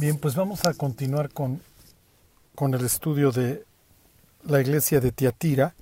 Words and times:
Bien, 0.00 0.16
pues 0.16 0.34
vamos 0.34 0.64
a 0.64 0.72
continuar 0.72 1.28
con, 1.28 1.60
con 2.54 2.72
el 2.72 2.86
estudio 2.86 3.32
de 3.32 3.66
la 4.44 4.58
iglesia 4.58 4.98
de 4.98 5.12
Tiatira. 5.12 5.74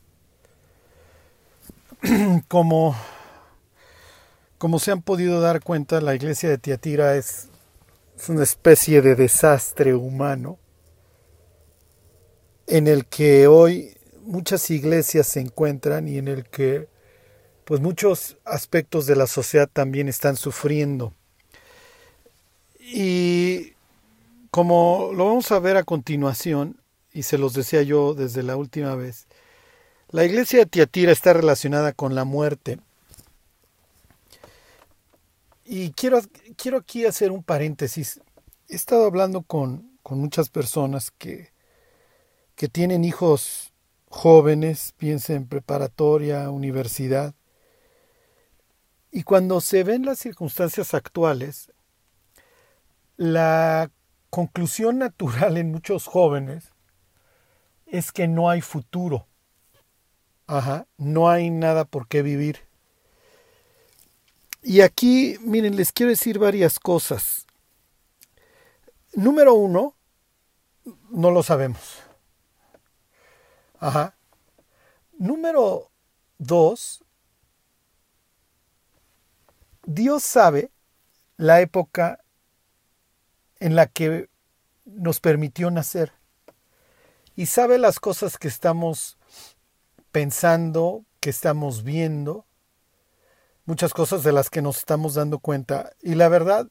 Como, 2.48 2.96
como 4.58 4.80
se 4.80 4.90
han 4.90 5.02
podido 5.02 5.40
dar 5.40 5.62
cuenta, 5.62 6.00
la 6.00 6.16
iglesia 6.16 6.48
de 6.48 6.58
Tiatira 6.58 7.14
es, 7.14 7.46
es 8.16 8.28
una 8.28 8.42
especie 8.42 9.02
de 9.02 9.14
desastre 9.14 9.94
humano 9.94 10.58
en 12.66 12.88
el 12.88 13.06
que 13.06 13.46
hoy 13.46 13.96
muchas 14.22 14.68
iglesias 14.70 15.28
se 15.28 15.38
encuentran 15.38 16.08
y 16.08 16.18
en 16.18 16.26
el 16.26 16.44
que 16.44 16.88
pues 17.64 17.80
muchos 17.80 18.36
aspectos 18.44 19.06
de 19.06 19.14
la 19.14 19.28
sociedad 19.28 19.70
también 19.72 20.08
están 20.08 20.34
sufriendo. 20.34 21.14
Y 22.80 23.74
como 24.50 25.10
lo 25.14 25.26
vamos 25.26 25.50
a 25.52 25.58
ver 25.58 25.76
a 25.76 25.84
continuación, 25.84 26.80
y 27.12 27.22
se 27.22 27.38
los 27.38 27.54
decía 27.54 27.82
yo 27.82 28.14
desde 28.14 28.42
la 28.42 28.56
última 28.56 28.94
vez, 28.94 29.26
la 30.10 30.24
iglesia 30.24 30.60
de 30.60 30.66
Tiatira 30.66 31.12
está 31.12 31.32
relacionada 31.32 31.92
con 31.92 32.14
la 32.14 32.24
muerte. 32.24 32.78
Y 35.64 35.90
quiero, 35.92 36.20
quiero 36.56 36.78
aquí 36.78 37.04
hacer 37.04 37.30
un 37.30 37.42
paréntesis. 37.42 38.20
He 38.68 38.76
estado 38.76 39.04
hablando 39.04 39.42
con, 39.42 39.98
con 40.02 40.18
muchas 40.18 40.48
personas 40.48 41.10
que, 41.10 41.52
que 42.54 42.68
tienen 42.68 43.04
hijos 43.04 43.72
jóvenes, 44.08 44.94
piensen 44.96 45.36
en 45.36 45.46
preparatoria, 45.46 46.48
universidad. 46.50 47.34
Y 49.10 49.24
cuando 49.24 49.60
se 49.60 49.84
ven 49.84 50.06
las 50.06 50.18
circunstancias 50.18 50.94
actuales, 50.94 51.70
la 53.18 53.90
conclusión 54.30 54.98
natural 54.98 55.56
en 55.56 55.72
muchos 55.72 56.06
jóvenes 56.06 56.72
es 57.86 58.12
que 58.12 58.28
no 58.28 58.50
hay 58.50 58.60
futuro. 58.60 59.26
Ajá, 60.46 60.86
no 60.96 61.28
hay 61.28 61.50
nada 61.50 61.84
por 61.84 62.08
qué 62.08 62.22
vivir. 62.22 62.66
Y 64.62 64.80
aquí, 64.80 65.36
miren, 65.40 65.76
les 65.76 65.92
quiero 65.92 66.10
decir 66.10 66.38
varias 66.38 66.78
cosas. 66.80 67.46
Número 69.14 69.54
uno, 69.54 69.94
no 71.10 71.30
lo 71.30 71.42
sabemos. 71.42 72.02
Ajá. 73.78 74.16
Número 75.18 75.90
dos, 76.38 77.04
Dios 79.84 80.22
sabe 80.22 80.70
la 81.36 81.60
época 81.60 82.24
en 83.60 83.76
la 83.76 83.86
que 83.86 84.28
nos 84.84 85.20
permitió 85.20 85.70
nacer 85.70 86.12
y 87.38 87.46
sabe 87.46 87.78
las 87.78 88.00
cosas 88.00 88.36
que 88.36 88.48
estamos 88.48 89.16
pensando, 90.10 91.04
que 91.20 91.30
estamos 91.30 91.84
viendo, 91.84 92.46
muchas 93.64 93.92
cosas 93.94 94.24
de 94.24 94.32
las 94.32 94.50
que 94.50 94.62
nos 94.62 94.78
estamos 94.78 95.14
dando 95.14 95.38
cuenta. 95.38 95.92
Y 96.00 96.16
la 96.16 96.28
verdad, 96.28 96.68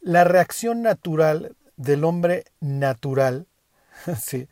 la 0.00 0.24
reacción 0.24 0.80
natural 0.80 1.54
del 1.76 2.04
hombre 2.04 2.44
natural, 2.60 3.46
sí, 4.18 4.48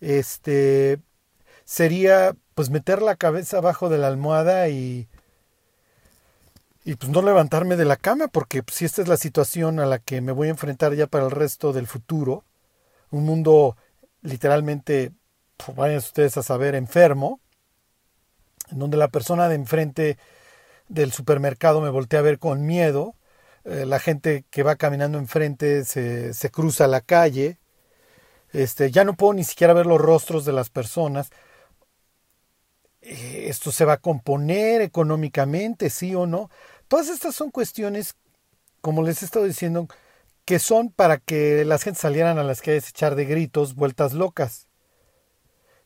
este, 0.00 1.00
sería 1.64 2.36
pues 2.54 2.68
meter 2.68 3.00
la 3.00 3.16
cabeza 3.16 3.58
abajo 3.58 3.88
de 3.88 3.96
la 3.96 4.08
almohada 4.08 4.68
y 4.68 5.08
y 6.88 6.96
pues 6.96 7.12
no 7.12 7.20
levantarme 7.20 7.76
de 7.76 7.84
la 7.84 7.98
cama, 7.98 8.28
porque 8.28 8.62
si 8.72 8.86
esta 8.86 9.02
es 9.02 9.08
la 9.08 9.18
situación 9.18 9.78
a 9.78 9.84
la 9.84 9.98
que 9.98 10.22
me 10.22 10.32
voy 10.32 10.48
a 10.48 10.52
enfrentar 10.52 10.94
ya 10.94 11.06
para 11.06 11.26
el 11.26 11.30
resto 11.30 11.74
del 11.74 11.86
futuro, 11.86 12.46
un 13.10 13.26
mundo 13.26 13.76
literalmente, 14.22 15.12
pues 15.58 15.76
vayan 15.76 15.98
ustedes 15.98 16.38
a 16.38 16.42
saber, 16.42 16.74
enfermo, 16.74 17.40
en 18.70 18.78
donde 18.78 18.96
la 18.96 19.08
persona 19.08 19.50
de 19.50 19.56
enfrente 19.56 20.16
del 20.88 21.12
supermercado 21.12 21.82
me 21.82 21.90
voltea 21.90 22.20
a 22.20 22.22
ver 22.22 22.38
con 22.38 22.64
miedo, 22.64 23.16
eh, 23.66 23.84
la 23.84 23.98
gente 23.98 24.46
que 24.48 24.62
va 24.62 24.76
caminando 24.76 25.18
enfrente 25.18 25.84
se, 25.84 26.32
se 26.32 26.50
cruza 26.50 26.86
la 26.86 27.02
calle, 27.02 27.58
este, 28.54 28.90
ya 28.90 29.04
no 29.04 29.12
puedo 29.12 29.34
ni 29.34 29.44
siquiera 29.44 29.74
ver 29.74 29.84
los 29.84 30.00
rostros 30.00 30.46
de 30.46 30.54
las 30.54 30.70
personas. 30.70 31.28
Eh, 33.00 33.46
esto 33.48 33.72
se 33.72 33.84
va 33.84 33.94
a 33.94 33.98
componer 33.98 34.80
económicamente, 34.80 35.90
sí 35.90 36.14
o 36.14 36.26
no. 36.26 36.50
Todas 36.88 37.08
estas 37.08 37.34
son 37.34 37.50
cuestiones, 37.50 38.14
como 38.80 39.02
les 39.02 39.22
he 39.22 39.26
estado 39.26 39.44
diciendo, 39.44 39.88
que 40.44 40.58
son 40.58 40.90
para 40.90 41.18
que 41.18 41.64
las 41.66 41.82
gente 41.82 42.00
salieran 42.00 42.38
a 42.38 42.42
las 42.42 42.62
calles 42.62 42.86
a 42.86 42.88
echar 42.88 43.14
de 43.14 43.26
gritos, 43.26 43.74
vueltas 43.74 44.14
locas. 44.14 44.66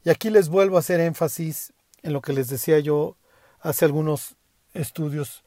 Y 0.04 0.10
aquí 0.10 0.30
les 0.30 0.48
vuelvo 0.48 0.76
a 0.76 0.80
hacer 0.80 1.00
énfasis 1.00 1.72
en 2.02 2.12
lo 2.12 2.22
que 2.22 2.32
les 2.32 2.48
decía 2.48 2.78
yo 2.78 3.16
hace 3.60 3.84
algunos 3.84 4.36
estudios. 4.74 5.42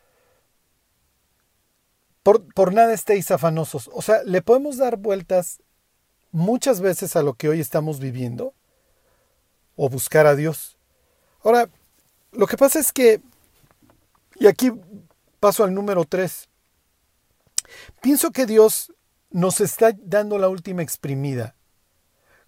Por, 2.24 2.54
por 2.54 2.74
nada 2.74 2.94
estéis 2.94 3.32
afanosos. 3.32 3.90
O 3.94 4.02
sea, 4.02 4.24
le 4.24 4.42
podemos 4.42 4.78
dar 4.78 4.98
vueltas 4.98 5.62
muchas 6.32 6.82
veces 6.82 7.16
a 7.16 7.24
lo 7.24 7.36
que 7.36 7.48
hoy 7.48 7.62
estamos 7.62 8.00
viviendo 8.00 8.54
o 9.78 9.90
buscar 9.90 10.28
a 10.28 10.36
Dios. 10.36 10.78
Ahora, 11.44 11.70
lo 12.34 12.48
que 12.48 12.58
pasa 12.58 12.80
es 12.80 12.92
que, 12.92 13.22
y 14.38 14.48
aquí 14.48 14.72
paso 15.46 15.64
al 15.64 15.76
número 15.76 16.06
3, 16.06 16.50
pienso 18.02 18.32
que 18.32 18.48
Dios 18.48 18.92
nos 19.30 19.62
está 19.62 19.92
dando 19.96 20.40
la 20.40 20.50
última 20.50 20.82
exprimida, 20.82 21.56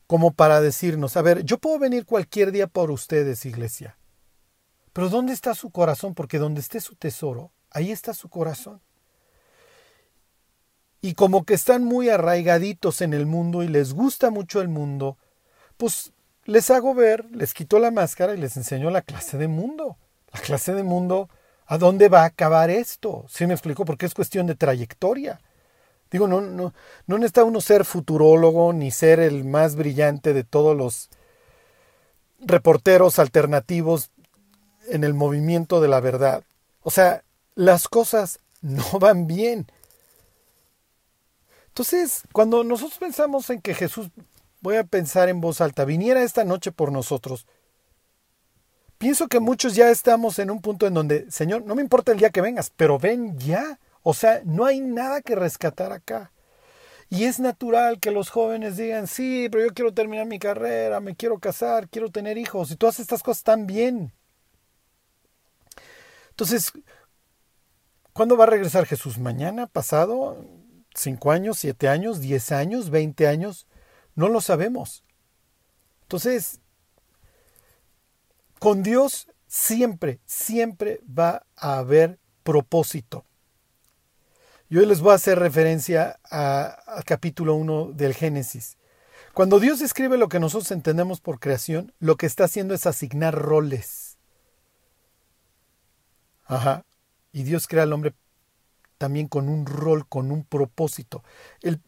como 0.08 0.32
para 0.32 0.62
decirnos, 0.62 1.16
a 1.16 1.22
ver, 1.22 1.44
yo 1.44 1.60
puedo 1.60 1.78
venir 1.78 2.08
cualquier 2.08 2.52
día 2.52 2.66
por 2.66 2.90
ustedes, 2.90 3.46
iglesia, 3.46 4.00
pero 4.94 5.10
¿dónde 5.10 5.34
está 5.34 5.54
su 5.54 5.70
corazón? 5.70 6.16
Porque 6.16 6.40
donde 6.40 6.60
esté 6.60 6.82
su 6.82 6.96
tesoro, 6.96 7.52
ahí 7.70 7.92
está 7.92 8.16
su 8.16 8.30
corazón 8.30 8.82
y 11.00 11.14
como 11.14 11.46
que 11.46 11.54
están 11.54 11.84
muy 11.84 12.10
arraigaditos 12.10 13.02
en 13.02 13.14
el 13.14 13.28
mundo 13.28 13.62
y 13.62 13.68
les 13.68 13.94
gusta 13.94 14.32
mucho 14.32 14.60
el 14.60 14.70
mundo, 14.70 15.20
pues 15.78 16.14
les 16.46 16.72
hago 16.72 16.96
ver, 16.96 17.30
les 17.30 17.54
quito 17.54 17.78
la 17.78 17.92
máscara 17.92 18.34
y 18.34 18.38
les 18.38 18.58
enseño 18.58 18.90
la 18.90 19.04
clase 19.04 19.38
de 19.38 19.48
mundo. 19.48 19.98
La 20.34 20.40
clase 20.40 20.74
de 20.74 20.82
mundo, 20.82 21.30
¿a 21.68 21.78
dónde 21.78 22.10
va 22.10 22.24
a 22.24 22.28
acabar 22.28 22.70
esto? 22.70 23.26
¿Sí 23.30 23.46
me 23.46 23.54
explico? 23.54 23.86
Porque 23.86 24.06
es 24.06 24.14
cuestión 24.14 24.48
de 24.48 24.56
trayectoria. 24.56 25.40
Digo, 26.10 26.28
no, 26.28 26.42
no, 26.42 26.74
no 27.06 27.18
necesita 27.18 27.44
uno 27.44 27.62
ser 27.62 27.84
futurólogo 27.84 28.72
ni 28.74 28.92
ser 28.92 29.20
el 29.20 29.44
más 29.44 29.76
brillante 29.76 30.34
de 30.34 30.44
todos 30.44 30.76
los 30.76 31.10
reporteros 32.40 33.20
alternativos 33.20 34.12
en 34.88 35.04
el 35.04 35.14
movimiento 35.14 35.82
de 35.82 35.90
la 35.90 36.00
verdad. 36.00 36.44
O 36.82 36.92
sea, 36.92 37.24
las 37.56 37.88
cosas 37.90 38.40
no 38.62 38.84
van 39.00 39.28
bien. 39.28 39.68
Entonces, 41.68 42.24
cuando 42.32 42.64
nosotros 42.64 42.98
pensamos 42.98 43.50
en 43.50 43.62
que 43.62 43.74
Jesús, 43.74 44.10
voy 44.62 44.78
a 44.78 44.84
pensar 44.84 45.30
en 45.30 45.42
voz 45.42 45.62
alta, 45.62 45.86
viniera 45.86 46.24
esta 46.24 46.44
noche 46.44 46.72
por 46.72 46.92
nosotros, 46.92 47.46
pienso 48.98 49.28
que 49.28 49.40
muchos 49.40 49.76
ya 49.76 49.90
estamos 49.90 50.40
en 50.40 50.52
un 50.52 50.62
punto 50.62 50.88
en 50.88 50.94
donde, 50.94 51.30
Señor, 51.32 51.66
no 51.66 51.76
me 51.76 51.82
importa 51.82 52.12
el 52.12 52.20
día 52.20 52.30
que 52.30 52.42
vengas, 52.42 52.72
pero 52.76 53.00
ven 53.00 53.38
ya. 53.40 53.80
O 54.04 54.14
sea, 54.14 54.42
no 54.46 54.66
hay 54.66 54.80
nada 54.80 55.22
que 55.22 55.36
rescatar 55.36 55.92
acá. 55.92 56.32
Y 57.10 57.24
es 57.24 57.40
natural 57.40 58.00
que 58.00 58.12
los 58.12 58.30
jóvenes 58.30 58.76
digan, 58.76 59.08
sí, 59.08 59.48
pero 59.52 59.66
yo 59.66 59.74
quiero 59.74 59.94
terminar 59.94 60.26
mi 60.26 60.40
carrera, 60.40 61.00
me 61.00 61.16
quiero 61.16 61.40
casar, 61.40 61.88
quiero 61.90 62.10
tener 62.12 62.38
hijos, 62.38 62.70
y 62.72 62.76
todas 62.76 63.00
estas 63.00 63.24
cosas 63.24 63.40
están 63.40 63.66
bien. 63.66 64.14
Entonces, 66.32 66.74
¿cuándo 68.14 68.36
va 68.36 68.44
a 68.44 68.48
regresar 68.48 68.86
Jesús? 68.86 69.18
¿Mañana? 69.18 69.68
¿Pasado? 69.68 70.46
¿Cinco 70.94 71.32
años, 71.32 71.60
siete 71.60 71.88
años, 71.88 72.20
diez 72.20 72.52
años, 72.52 72.90
veinte 72.90 73.28
años? 73.28 73.68
No 74.16 74.28
lo 74.28 74.42
sabemos. 74.42 75.04
Entonces, 76.02 76.60
con 78.60 78.84
Dios 78.84 79.28
siempre, 79.48 80.20
siempre 80.26 81.02
va 81.08 81.46
a 81.56 81.78
haber 81.78 82.20
propósito. 82.44 83.26
Y 84.70 84.78
hoy 84.78 84.86
les 84.86 85.00
voy 85.00 85.12
a 85.12 85.16
hacer 85.16 85.40
referencia 85.40 86.20
al 86.30 87.04
capítulo 87.06 87.56
1 87.56 87.94
del 87.94 88.14
Génesis. 88.14 88.78
Cuando 89.34 89.60
Dios 89.60 89.82
escribe 89.82 90.18
lo 90.18 90.28
que 90.28 90.40
nosotros 90.40 90.72
entendemos 90.72 91.22
por 91.22 91.40
creación, 91.40 91.94
lo 92.00 92.18
que 92.18 92.26
está 92.26 92.46
haciendo 92.46 92.74
es 92.74 92.86
asignar 92.86 93.36
roles. 93.36 94.18
Ajá. 96.46 96.86
Y 97.32 97.44
Dios 97.44 97.68
crea 97.68 97.84
al 97.84 97.94
hombre 97.94 98.14
también 98.98 99.28
con 99.28 99.48
un 99.48 99.66
rol, 99.66 100.08
con 100.08 100.32
un 100.32 100.44
propósito. 100.44 101.24
El, 101.62 101.82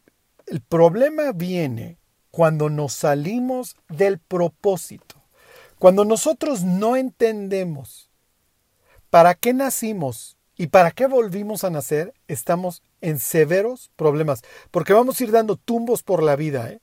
el 0.46 0.60
problema 0.60 1.32
viene 1.32 1.98
cuando 2.30 2.70
nos 2.70 2.94
salimos 2.94 3.76
del 3.88 4.18
propósito. 4.18 5.19
Cuando 5.80 6.04
nosotros 6.04 6.62
no 6.62 6.94
entendemos 6.94 8.08
para 9.10 9.34
qué 9.34 9.52
nacimos 9.52 10.36
¿Y 10.60 10.66
para 10.66 10.90
qué 10.90 11.06
volvimos 11.06 11.64
a 11.64 11.70
nacer? 11.70 12.12
Estamos 12.28 12.82
en 13.00 13.18
severos 13.18 13.90
problemas, 13.96 14.42
porque 14.70 14.92
vamos 14.92 15.18
a 15.18 15.24
ir 15.24 15.30
dando 15.30 15.56
tumbos 15.56 16.02
por 16.02 16.22
la 16.22 16.36
vida. 16.36 16.68
¿eh? 16.68 16.80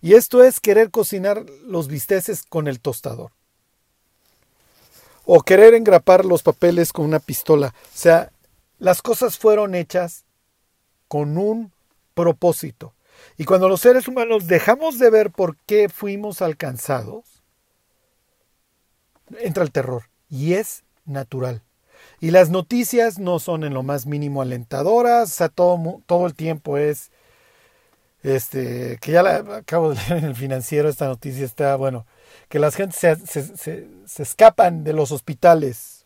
Y 0.00 0.14
esto 0.14 0.44
es 0.44 0.60
querer 0.60 0.92
cocinar 0.92 1.44
los 1.66 1.88
bisteces 1.88 2.44
con 2.44 2.68
el 2.68 2.78
tostador. 2.78 3.32
O 5.24 5.42
querer 5.42 5.74
engrapar 5.74 6.24
los 6.24 6.44
papeles 6.44 6.92
con 6.92 7.04
una 7.06 7.18
pistola. 7.18 7.74
O 7.92 7.98
sea, 7.98 8.30
las 8.78 9.02
cosas 9.02 9.38
fueron 9.38 9.74
hechas 9.74 10.22
con 11.08 11.36
un 11.36 11.72
propósito. 12.14 12.94
Y 13.36 13.44
cuando 13.44 13.68
los 13.68 13.80
seres 13.80 14.06
humanos 14.06 14.46
dejamos 14.46 15.00
de 15.00 15.10
ver 15.10 15.32
por 15.32 15.56
qué 15.66 15.88
fuimos 15.88 16.42
alcanzados, 16.42 17.33
entra 19.38 19.62
el 19.62 19.72
terror. 19.72 20.04
Y 20.28 20.54
es 20.54 20.84
natural. 21.04 21.62
Y 22.20 22.30
las 22.30 22.50
noticias 22.50 23.18
no 23.18 23.38
son 23.38 23.64
en 23.64 23.74
lo 23.74 23.82
más 23.82 24.06
mínimo 24.06 24.42
alentadoras, 24.42 25.30
o 25.30 25.34
sea, 25.34 25.48
todo, 25.48 26.00
todo 26.06 26.26
el 26.26 26.34
tiempo 26.34 26.78
es, 26.78 27.10
este, 28.22 28.98
que 29.00 29.12
ya 29.12 29.20
acabo 29.56 29.90
de 29.90 29.96
leer 29.96 30.18
en 30.18 30.24
el 30.24 30.36
financiero, 30.36 30.88
esta 30.88 31.06
noticia 31.06 31.44
está, 31.44 31.76
bueno, 31.76 32.06
que 32.48 32.58
las 32.58 32.74
gentes 32.76 32.98
se, 32.98 33.16
se, 33.16 33.88
se, 34.06 34.22
escapan 34.22 34.84
de 34.84 34.92
los 34.92 35.12
hospitales. 35.12 36.04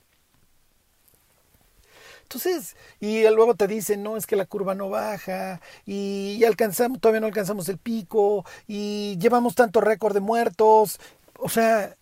Entonces, 2.22 2.76
y 3.00 3.22
luego 3.30 3.54
te 3.54 3.66
dicen, 3.66 4.02
no, 4.02 4.16
es 4.16 4.26
que 4.26 4.36
la 4.36 4.44
curva 4.44 4.74
no 4.74 4.90
baja, 4.90 5.60
y 5.86 6.42
alcanzamos, 6.44 7.00
todavía 7.00 7.20
no 7.20 7.26
alcanzamos 7.26 7.68
el 7.68 7.78
pico, 7.78 8.44
y 8.66 9.16
llevamos 9.18 9.54
tanto 9.54 9.80
récord 9.80 10.14
de 10.14 10.20
muertos, 10.20 11.00
o 11.38 11.48
sea, 11.48 11.96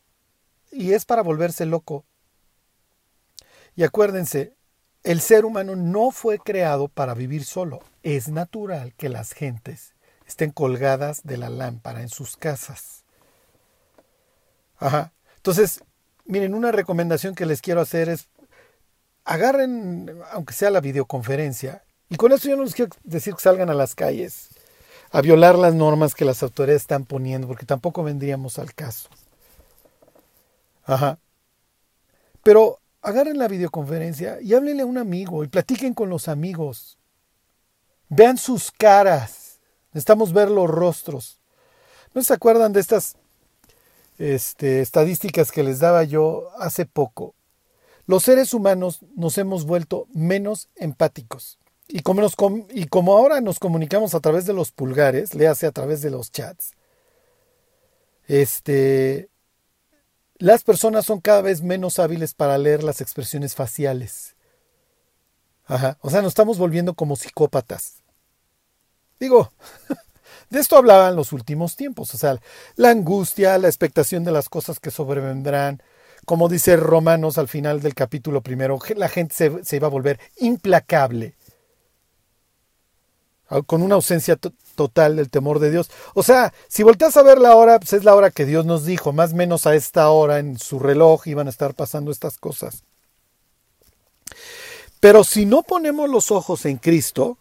y 0.70 0.92
es 0.92 1.04
para 1.04 1.22
volverse 1.22 1.66
loco. 1.66 2.04
Y 3.74 3.84
acuérdense, 3.84 4.54
el 5.02 5.20
ser 5.20 5.44
humano 5.44 5.76
no 5.76 6.10
fue 6.10 6.38
creado 6.38 6.88
para 6.88 7.14
vivir 7.14 7.44
solo. 7.44 7.80
Es 8.02 8.28
natural 8.28 8.94
que 8.94 9.08
las 9.08 9.32
gentes 9.32 9.94
estén 10.26 10.50
colgadas 10.50 11.22
de 11.22 11.36
la 11.36 11.50
lámpara 11.50 12.02
en 12.02 12.08
sus 12.08 12.36
casas. 12.36 13.04
Ajá. 14.78 15.12
Entonces, 15.36 15.84
miren, 16.24 16.54
una 16.54 16.72
recomendación 16.72 17.34
que 17.34 17.46
les 17.46 17.62
quiero 17.62 17.80
hacer 17.80 18.08
es 18.08 18.28
agarren, 19.24 20.10
aunque 20.32 20.54
sea 20.54 20.70
la 20.70 20.80
videoconferencia, 20.80 21.84
y 22.08 22.16
con 22.16 22.32
eso 22.32 22.48
yo 22.48 22.56
no 22.56 22.64
les 22.64 22.74
quiero 22.74 22.94
decir 23.02 23.34
que 23.34 23.40
salgan 23.40 23.70
a 23.70 23.74
las 23.74 23.94
calles 23.94 24.48
a 25.10 25.20
violar 25.20 25.56
las 25.56 25.74
normas 25.74 26.14
que 26.14 26.24
las 26.24 26.42
autoridades 26.42 26.82
están 26.82 27.04
poniendo, 27.04 27.48
porque 27.48 27.66
tampoco 27.66 28.02
vendríamos 28.02 28.58
al 28.58 28.74
caso. 28.74 29.08
Ajá. 30.86 31.18
Pero 32.42 32.80
agarren 33.02 33.38
la 33.38 33.48
videoconferencia 33.48 34.40
y 34.40 34.54
háblenle 34.54 34.82
a 34.82 34.86
un 34.86 34.98
amigo 34.98 35.44
y 35.44 35.48
platiquen 35.48 35.94
con 35.94 36.08
los 36.08 36.28
amigos. 36.28 36.98
Vean 38.08 38.38
sus 38.38 38.70
caras. 38.70 39.58
Necesitamos 39.92 40.32
ver 40.32 40.50
los 40.50 40.70
rostros. 40.70 41.40
¿No 42.14 42.22
se 42.22 42.32
acuerdan 42.32 42.72
de 42.72 42.80
estas 42.80 43.16
este, 44.18 44.80
estadísticas 44.80 45.52
que 45.52 45.62
les 45.62 45.80
daba 45.80 46.04
yo 46.04 46.50
hace 46.58 46.86
poco? 46.86 47.34
Los 48.06 48.22
seres 48.22 48.54
humanos 48.54 49.00
nos 49.16 49.36
hemos 49.38 49.66
vuelto 49.66 50.06
menos 50.14 50.68
empáticos. 50.76 51.58
Y 51.88 52.00
como, 52.00 52.28
y 52.70 52.86
como 52.86 53.16
ahora 53.16 53.40
nos 53.40 53.58
comunicamos 53.58 54.14
a 54.14 54.20
través 54.20 54.46
de 54.46 54.52
los 54.52 54.72
pulgares, 54.72 55.34
le 55.34 55.48
hace 55.48 55.66
a 55.66 55.72
través 55.72 56.02
de 56.02 56.10
los 56.10 56.32
chats, 56.32 56.72
este, 58.26 59.28
las 60.38 60.62
personas 60.62 61.06
son 61.06 61.20
cada 61.20 61.42
vez 61.42 61.62
menos 61.62 61.98
hábiles 61.98 62.34
para 62.34 62.58
leer 62.58 62.82
las 62.82 63.00
expresiones 63.00 63.54
faciales. 63.54 64.36
Ajá. 65.66 65.98
O 66.00 66.10
sea, 66.10 66.22
nos 66.22 66.30
estamos 66.30 66.58
volviendo 66.58 66.94
como 66.94 67.16
psicópatas. 67.16 68.02
Digo, 69.18 69.50
de 70.50 70.60
esto 70.60 70.76
hablaban 70.76 71.16
los 71.16 71.32
últimos 71.32 71.76
tiempos. 71.76 72.14
O 72.14 72.18
sea, 72.18 72.38
la 72.76 72.90
angustia, 72.90 73.58
la 73.58 73.68
expectación 73.68 74.24
de 74.24 74.32
las 74.32 74.48
cosas 74.48 74.78
que 74.78 74.90
sobrevendrán. 74.90 75.82
Como 76.24 76.48
dice 76.48 76.76
Romanos 76.76 77.38
al 77.38 77.48
final 77.48 77.80
del 77.80 77.94
capítulo 77.94 78.42
primero, 78.42 78.78
la 78.96 79.08
gente 79.08 79.34
se, 79.34 79.64
se 79.64 79.76
iba 79.76 79.86
a 79.86 79.90
volver 79.90 80.18
implacable 80.38 81.36
con 83.66 83.82
una 83.82 83.94
ausencia 83.94 84.36
total 84.76 85.16
del 85.16 85.30
temor 85.30 85.58
de 85.58 85.72
Dios. 85.72 85.90
O 86.14 86.22
sea, 86.22 86.54
si 86.68 86.84
volteas 86.84 87.16
a 87.16 87.24
ver 87.24 87.38
la 87.38 87.56
hora, 87.56 87.80
pues 87.80 87.92
es 87.94 88.04
la 88.04 88.14
hora 88.14 88.30
que 88.30 88.46
Dios 88.46 88.64
nos 88.64 88.84
dijo, 88.84 89.12
más 89.12 89.32
o 89.32 89.36
menos 89.36 89.66
a 89.66 89.74
esta 89.74 90.08
hora 90.10 90.38
en 90.38 90.58
su 90.58 90.78
reloj 90.78 91.26
iban 91.26 91.48
a 91.48 91.50
estar 91.50 91.74
pasando 91.74 92.12
estas 92.12 92.38
cosas. 92.38 92.84
Pero 95.00 95.24
si 95.24 95.46
no 95.46 95.62
ponemos 95.62 96.08
los 96.08 96.30
ojos 96.30 96.64
en 96.64 96.76
Cristo, 96.78 97.38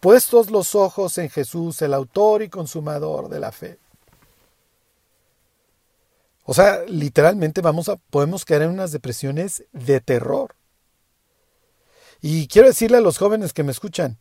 puestos 0.00 0.50
los 0.50 0.74
ojos 0.74 1.18
en 1.18 1.28
Jesús, 1.28 1.82
el 1.82 1.94
autor 1.94 2.42
y 2.42 2.48
consumador 2.48 3.28
de 3.28 3.40
la 3.40 3.52
fe. 3.52 3.78
O 6.44 6.54
sea, 6.54 6.84
literalmente 6.88 7.60
vamos 7.60 7.88
a, 7.88 7.96
podemos 7.96 8.44
caer 8.44 8.62
en 8.62 8.70
unas 8.70 8.90
depresiones 8.92 9.64
de 9.72 10.00
terror. 10.00 10.54
Y 12.20 12.46
quiero 12.48 12.68
decirle 12.68 12.98
a 12.98 13.00
los 13.00 13.18
jóvenes 13.18 13.52
que 13.52 13.62
me 13.62 13.72
escuchan, 13.72 14.18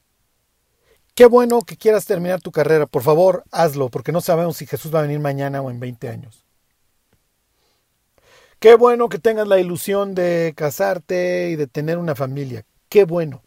Qué 1.13 1.25
bueno 1.25 1.61
que 1.61 1.77
quieras 1.77 2.05
terminar 2.05 2.41
tu 2.41 2.51
carrera. 2.51 2.85
Por 2.85 3.03
favor, 3.03 3.43
hazlo, 3.51 3.89
porque 3.89 4.11
no 4.11 4.21
sabemos 4.21 4.57
si 4.57 4.65
Jesús 4.65 4.93
va 4.93 4.99
a 4.99 5.03
venir 5.03 5.19
mañana 5.19 5.61
o 5.61 5.69
en 5.69 5.79
20 5.79 6.09
años. 6.09 6.45
Qué 8.59 8.75
bueno 8.75 9.09
que 9.09 9.19
tengas 9.19 9.47
la 9.47 9.59
ilusión 9.59 10.13
de 10.13 10.53
casarte 10.55 11.49
y 11.49 11.55
de 11.55 11.67
tener 11.67 11.97
una 11.97 12.15
familia. 12.15 12.63
Qué 12.89 13.05
bueno. 13.05 13.41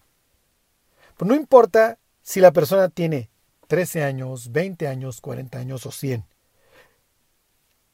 Pues 1.16 1.28
no 1.28 1.34
importa 1.34 1.98
si 2.22 2.40
la 2.40 2.52
persona 2.52 2.88
tiene 2.88 3.30
13 3.68 4.02
años, 4.02 4.50
20 4.50 4.88
años, 4.88 5.20
40 5.20 5.58
años 5.58 5.86
o 5.86 5.92
100. 5.92 6.24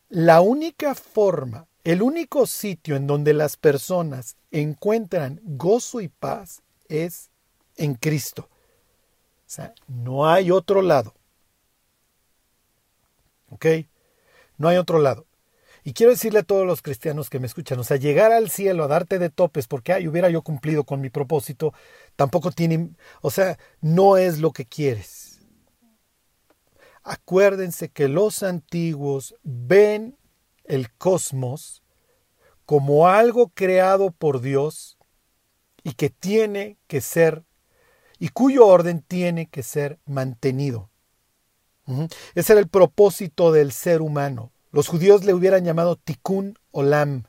La 0.08 0.40
única 0.40 0.94
forma, 0.94 1.66
el 1.84 2.02
único 2.02 2.46
sitio 2.46 2.96
en 2.96 3.06
donde 3.06 3.34
las 3.34 3.56
personas 3.56 4.36
encuentran 4.50 5.40
gozo 5.44 6.00
y 6.00 6.08
paz 6.08 6.62
es 6.88 7.30
en 7.76 7.94
Cristo. 7.94 8.48
O 9.50 9.52
sea, 9.52 9.74
no 9.88 10.28
hay 10.28 10.52
otro 10.52 10.80
lado. 10.80 11.12
¿Ok? 13.48 13.66
No 14.58 14.68
hay 14.68 14.76
otro 14.76 15.00
lado. 15.00 15.26
Y 15.82 15.92
quiero 15.92 16.12
decirle 16.12 16.38
a 16.38 16.44
todos 16.44 16.64
los 16.64 16.82
cristianos 16.82 17.28
que 17.28 17.40
me 17.40 17.48
escuchan, 17.48 17.76
o 17.80 17.82
sea, 17.82 17.96
llegar 17.96 18.30
al 18.30 18.48
cielo 18.48 18.84
a 18.84 18.86
darte 18.86 19.18
de 19.18 19.28
topes 19.28 19.66
porque, 19.66 19.92
ay, 19.92 20.06
hubiera 20.06 20.30
yo 20.30 20.42
cumplido 20.42 20.84
con 20.84 21.00
mi 21.00 21.10
propósito, 21.10 21.74
tampoco 22.14 22.52
tiene, 22.52 22.90
o 23.22 23.32
sea, 23.32 23.58
no 23.80 24.18
es 24.18 24.38
lo 24.38 24.52
que 24.52 24.66
quieres. 24.66 25.40
Acuérdense 27.02 27.88
que 27.88 28.06
los 28.06 28.44
antiguos 28.44 29.34
ven 29.42 30.16
el 30.62 30.92
cosmos 30.92 31.82
como 32.66 33.08
algo 33.08 33.48
creado 33.48 34.12
por 34.12 34.42
Dios 34.42 34.96
y 35.82 35.94
que 35.94 36.08
tiene 36.08 36.78
que 36.86 37.00
ser 37.00 37.42
y 38.20 38.28
cuyo 38.28 38.66
orden 38.66 39.02
tiene 39.02 39.46
que 39.46 39.64
ser 39.64 39.98
mantenido. 40.04 40.90
Ese 42.36 42.52
era 42.52 42.60
el 42.60 42.68
propósito 42.68 43.50
del 43.50 43.72
ser 43.72 44.00
humano. 44.00 44.52
Los 44.70 44.86
judíos 44.86 45.24
le 45.24 45.34
hubieran 45.34 45.64
llamado 45.64 45.96
tikkun 45.96 46.56
olam. 46.70 47.24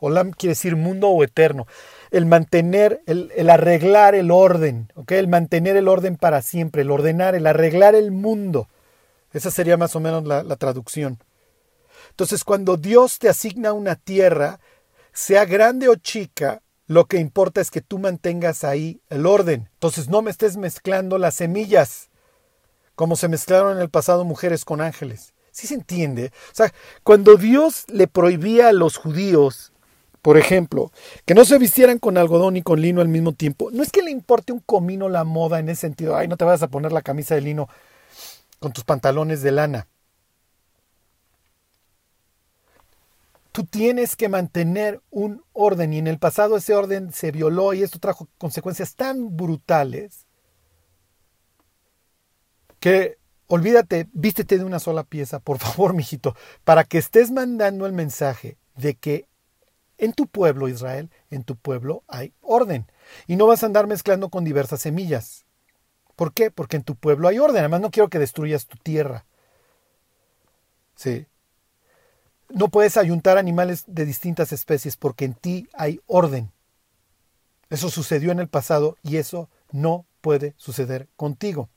Olam 0.00 0.32
quiere 0.32 0.50
decir 0.50 0.76
mundo 0.76 1.08
o 1.08 1.24
eterno. 1.24 1.66
El 2.10 2.26
mantener, 2.26 3.00
el, 3.06 3.48
arreglar 3.48 4.14
el 4.14 4.30
orden, 4.30 4.92
el 5.08 5.28
mantener 5.28 5.76
el 5.76 5.88
orden 5.88 6.16
para 6.16 6.42
siempre, 6.42 6.82
el 6.82 6.90
ordenar, 6.90 7.34
el 7.34 7.46
arreglar 7.46 7.94
el 7.94 8.10
mundo. 8.10 8.68
Esa 9.32 9.50
sería 9.50 9.78
más 9.78 9.96
o 9.96 10.00
menos 10.00 10.24
la, 10.24 10.42
la 10.42 10.56
traducción. 10.56 11.18
Entonces, 12.10 12.44
cuando 12.44 12.76
Dios 12.76 13.18
te 13.18 13.28
asigna 13.28 13.72
una 13.72 13.94
tierra, 13.94 14.60
sea 15.12 15.46
grande 15.46 15.88
o 15.88 15.94
chica, 15.94 16.60
lo 16.86 17.06
que 17.06 17.18
importa 17.18 17.60
es 17.60 17.70
que 17.70 17.80
tú 17.80 17.98
mantengas 17.98 18.64
ahí 18.64 19.00
el 19.08 19.26
orden. 19.26 19.68
Entonces 19.74 20.08
no 20.08 20.22
me 20.22 20.30
estés 20.30 20.56
mezclando 20.56 21.18
las 21.18 21.34
semillas, 21.34 22.10
como 22.94 23.16
se 23.16 23.28
mezclaron 23.28 23.76
en 23.76 23.82
el 23.82 23.90
pasado 23.90 24.24
mujeres 24.24 24.64
con 24.64 24.80
ángeles. 24.80 25.34
¿Sí 25.50 25.66
se 25.66 25.74
entiende? 25.74 26.32
O 26.52 26.54
sea, 26.54 26.72
cuando 27.02 27.36
Dios 27.36 27.84
le 27.88 28.06
prohibía 28.06 28.68
a 28.68 28.72
los 28.72 28.98
judíos, 28.98 29.72
por 30.22 30.36
ejemplo, 30.36 30.92
que 31.24 31.34
no 31.34 31.44
se 31.44 31.58
vistieran 31.58 31.98
con 31.98 32.18
algodón 32.18 32.56
y 32.56 32.62
con 32.62 32.80
lino 32.80 33.00
al 33.00 33.08
mismo 33.08 33.32
tiempo, 33.32 33.70
no 33.72 33.82
es 33.82 33.90
que 33.90 34.02
le 34.02 34.10
importe 34.10 34.52
un 34.52 34.60
comino 34.60 35.08
la 35.08 35.24
moda 35.24 35.58
en 35.58 35.68
ese 35.68 35.82
sentido. 35.82 36.16
Ay, 36.16 36.28
no 36.28 36.36
te 36.36 36.44
vas 36.44 36.62
a 36.62 36.68
poner 36.68 36.92
la 36.92 37.02
camisa 37.02 37.34
de 37.34 37.40
lino 37.40 37.68
con 38.58 38.72
tus 38.72 38.84
pantalones 38.84 39.42
de 39.42 39.52
lana. 39.52 39.86
Tú 43.56 43.64
tienes 43.64 44.16
que 44.16 44.28
mantener 44.28 45.00
un 45.08 45.42
orden 45.54 45.94
y 45.94 45.98
en 45.98 46.08
el 46.08 46.18
pasado 46.18 46.58
ese 46.58 46.74
orden 46.74 47.10
se 47.10 47.30
violó 47.30 47.72
y 47.72 47.82
esto 47.82 47.98
trajo 47.98 48.28
consecuencias 48.36 48.96
tan 48.96 49.34
brutales 49.34 50.26
que 52.80 53.16
olvídate, 53.46 54.10
vístete 54.12 54.58
de 54.58 54.64
una 54.64 54.78
sola 54.78 55.04
pieza, 55.04 55.40
por 55.40 55.56
favor, 55.58 55.94
mijito, 55.94 56.36
para 56.64 56.84
que 56.84 56.98
estés 56.98 57.30
mandando 57.30 57.86
el 57.86 57.94
mensaje 57.94 58.58
de 58.74 58.94
que 58.94 59.26
en 59.96 60.12
tu 60.12 60.26
pueblo 60.26 60.68
Israel, 60.68 61.10
en 61.30 61.42
tu 61.42 61.56
pueblo 61.56 62.04
hay 62.08 62.34
orden. 62.42 62.84
Y 63.26 63.36
no 63.36 63.46
vas 63.46 63.62
a 63.62 63.66
andar 63.66 63.86
mezclando 63.86 64.28
con 64.28 64.44
diversas 64.44 64.82
semillas. 64.82 65.46
¿Por 66.14 66.34
qué? 66.34 66.50
Porque 66.50 66.76
en 66.76 66.82
tu 66.82 66.94
pueblo 66.94 67.26
hay 67.26 67.38
orden. 67.38 67.60
Además, 67.60 67.80
no 67.80 67.90
quiero 67.90 68.10
que 68.10 68.18
destruyas 68.18 68.66
tu 68.66 68.76
tierra. 68.76 69.24
Sí. 70.94 71.26
No 72.48 72.68
puedes 72.68 72.96
ayuntar 72.96 73.38
animales 73.38 73.84
de 73.86 74.04
distintas 74.04 74.52
especies 74.52 74.96
porque 74.96 75.24
en 75.24 75.34
ti 75.34 75.68
hay 75.74 76.00
orden. 76.06 76.52
Eso 77.70 77.90
sucedió 77.90 78.30
en 78.30 78.38
el 78.38 78.48
pasado 78.48 78.96
y 79.02 79.16
eso 79.16 79.48
no 79.72 80.06
puede 80.20 80.54
suceder 80.56 81.08
contigo. 81.16 81.68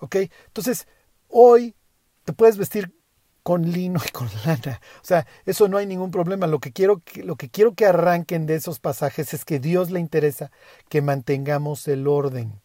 ¿Ok? 0.00 0.16
Entonces, 0.46 0.88
hoy 1.28 1.74
te 2.24 2.32
puedes 2.32 2.56
vestir 2.56 2.92
con 3.42 3.70
lino 3.70 4.00
y 4.06 4.10
con 4.10 4.28
lana. 4.44 4.80
O 5.02 5.04
sea, 5.04 5.26
eso 5.46 5.68
no 5.68 5.76
hay 5.76 5.86
ningún 5.86 6.10
problema. 6.10 6.46
Lo 6.46 6.58
que 6.58 6.72
quiero 6.72 7.00
que, 7.00 7.22
lo 7.22 7.36
que, 7.36 7.48
quiero 7.48 7.74
que 7.74 7.86
arranquen 7.86 8.46
de 8.46 8.56
esos 8.56 8.80
pasajes 8.80 9.34
es 9.34 9.44
que 9.44 9.58
Dios 9.58 9.90
le 9.90 10.00
interesa 10.00 10.50
que 10.88 11.02
mantengamos 11.02 11.86
el 11.88 12.06
orden. 12.06 12.60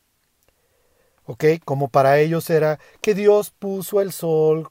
¿Ok? 1.26 1.46
Como 1.66 1.90
para 1.90 2.20
ellos 2.20 2.50
era 2.50 2.80
que 3.02 3.14
Dios 3.14 3.52
puso 3.52 4.02
el 4.02 4.12
sol 4.12 4.70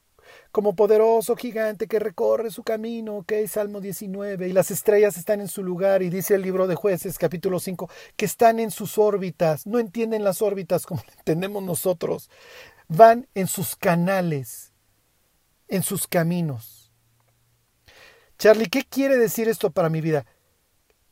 como 0.57 0.75
poderoso 0.75 1.35
gigante 1.35 1.85
que 1.85 1.99
recorre 1.99 2.49
su 2.49 2.63
camino, 2.63 3.17
¿ok? 3.17 3.31
Salmo 3.47 3.79
19, 3.79 4.47
y 4.47 4.53
las 4.53 4.71
estrellas 4.71 5.15
están 5.15 5.39
en 5.39 5.49
su 5.49 5.61
lugar, 5.61 6.01
y 6.01 6.09
dice 6.09 6.33
el 6.33 6.41
libro 6.41 6.65
de 6.65 6.73
jueces, 6.73 7.19
capítulo 7.19 7.59
5, 7.59 7.87
que 8.15 8.25
están 8.25 8.59
en 8.59 8.71
sus 8.71 8.97
órbitas, 8.97 9.67
no 9.67 9.77
entienden 9.77 10.23
las 10.23 10.41
órbitas 10.41 10.87
como 10.87 11.03
entendemos 11.19 11.61
nosotros, 11.61 12.31
van 12.87 13.27
en 13.35 13.45
sus 13.45 13.75
canales 13.75 14.73
en 15.67 15.83
sus 15.83 16.07
caminos. 16.07 16.91
Charlie, 18.39 18.65
¿qué 18.65 18.83
quiere 18.83 19.17
decir 19.17 19.47
esto 19.47 19.69
para 19.69 19.89
mi 19.89 20.01
vida? 20.01 20.25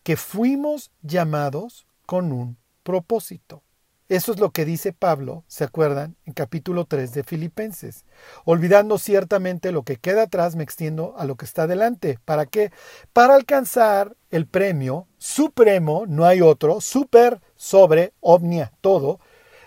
Que 0.02 0.18
fuimos 0.18 0.90
llamados 1.04 1.86
con 2.08 2.32
un 2.32 2.58
propósito. 2.82 3.62
Eso 4.08 4.34
es 4.34 4.40
lo 4.40 4.52
que 4.52 4.66
dice 4.66 4.94
Pablo, 4.94 5.44
¿se 5.48 5.64
acuerdan? 5.64 6.16
En 6.26 6.34
capítulo 6.34 6.86
3 6.86 7.12
de 7.12 7.24
Filipenses. 7.24 8.06
Olvidando 8.44 9.00
ciertamente 9.00 9.72
lo 9.72 9.82
que 9.82 9.96
queda 9.96 10.24
atrás, 10.24 10.56
me 10.56 10.64
extiendo 10.64 11.16
a 11.18 11.26
lo 11.26 11.38
que 11.38 11.46
está 11.46 11.64
adelante. 11.64 12.20
¿Para 12.24 12.46
qué? 12.46 12.72
Para 13.14 13.34
alcanzar 13.34 14.16
el 14.30 14.46
premio 14.46 15.08
supremo, 15.18 16.06
no 16.08 16.26
hay 16.26 16.42
otro, 16.42 16.82
super, 16.82 17.42
sobre, 17.56 18.14
omnia, 18.20 18.72
todo. 18.80 19.20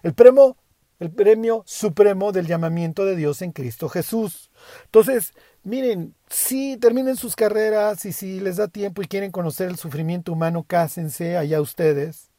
El 0.05 0.15
premio, 0.15 0.57
el 1.01 1.11
premio 1.11 1.65
supremo 1.67 2.31
del 2.31 2.47
llamamiento 2.47 3.05
de 3.05 3.17
Dios 3.17 3.43
en 3.43 3.51
Cristo 3.51 3.89
Jesús. 3.89 4.53
Entonces, 4.85 5.35
miren, 5.65 6.15
si 6.29 6.77
terminen 6.77 7.17
sus 7.17 7.35
carreras 7.35 8.05
y 8.05 8.13
si 8.13 8.39
les 8.39 8.59
da 8.59 8.69
tiempo 8.69 9.03
y 9.03 9.09
quieren 9.09 9.33
conocer 9.33 9.69
el 9.69 9.79
sufrimiento 9.79 10.33
humano, 10.33 10.65
cásense 10.65 11.37
allá 11.37 11.61
ustedes. 11.61 12.31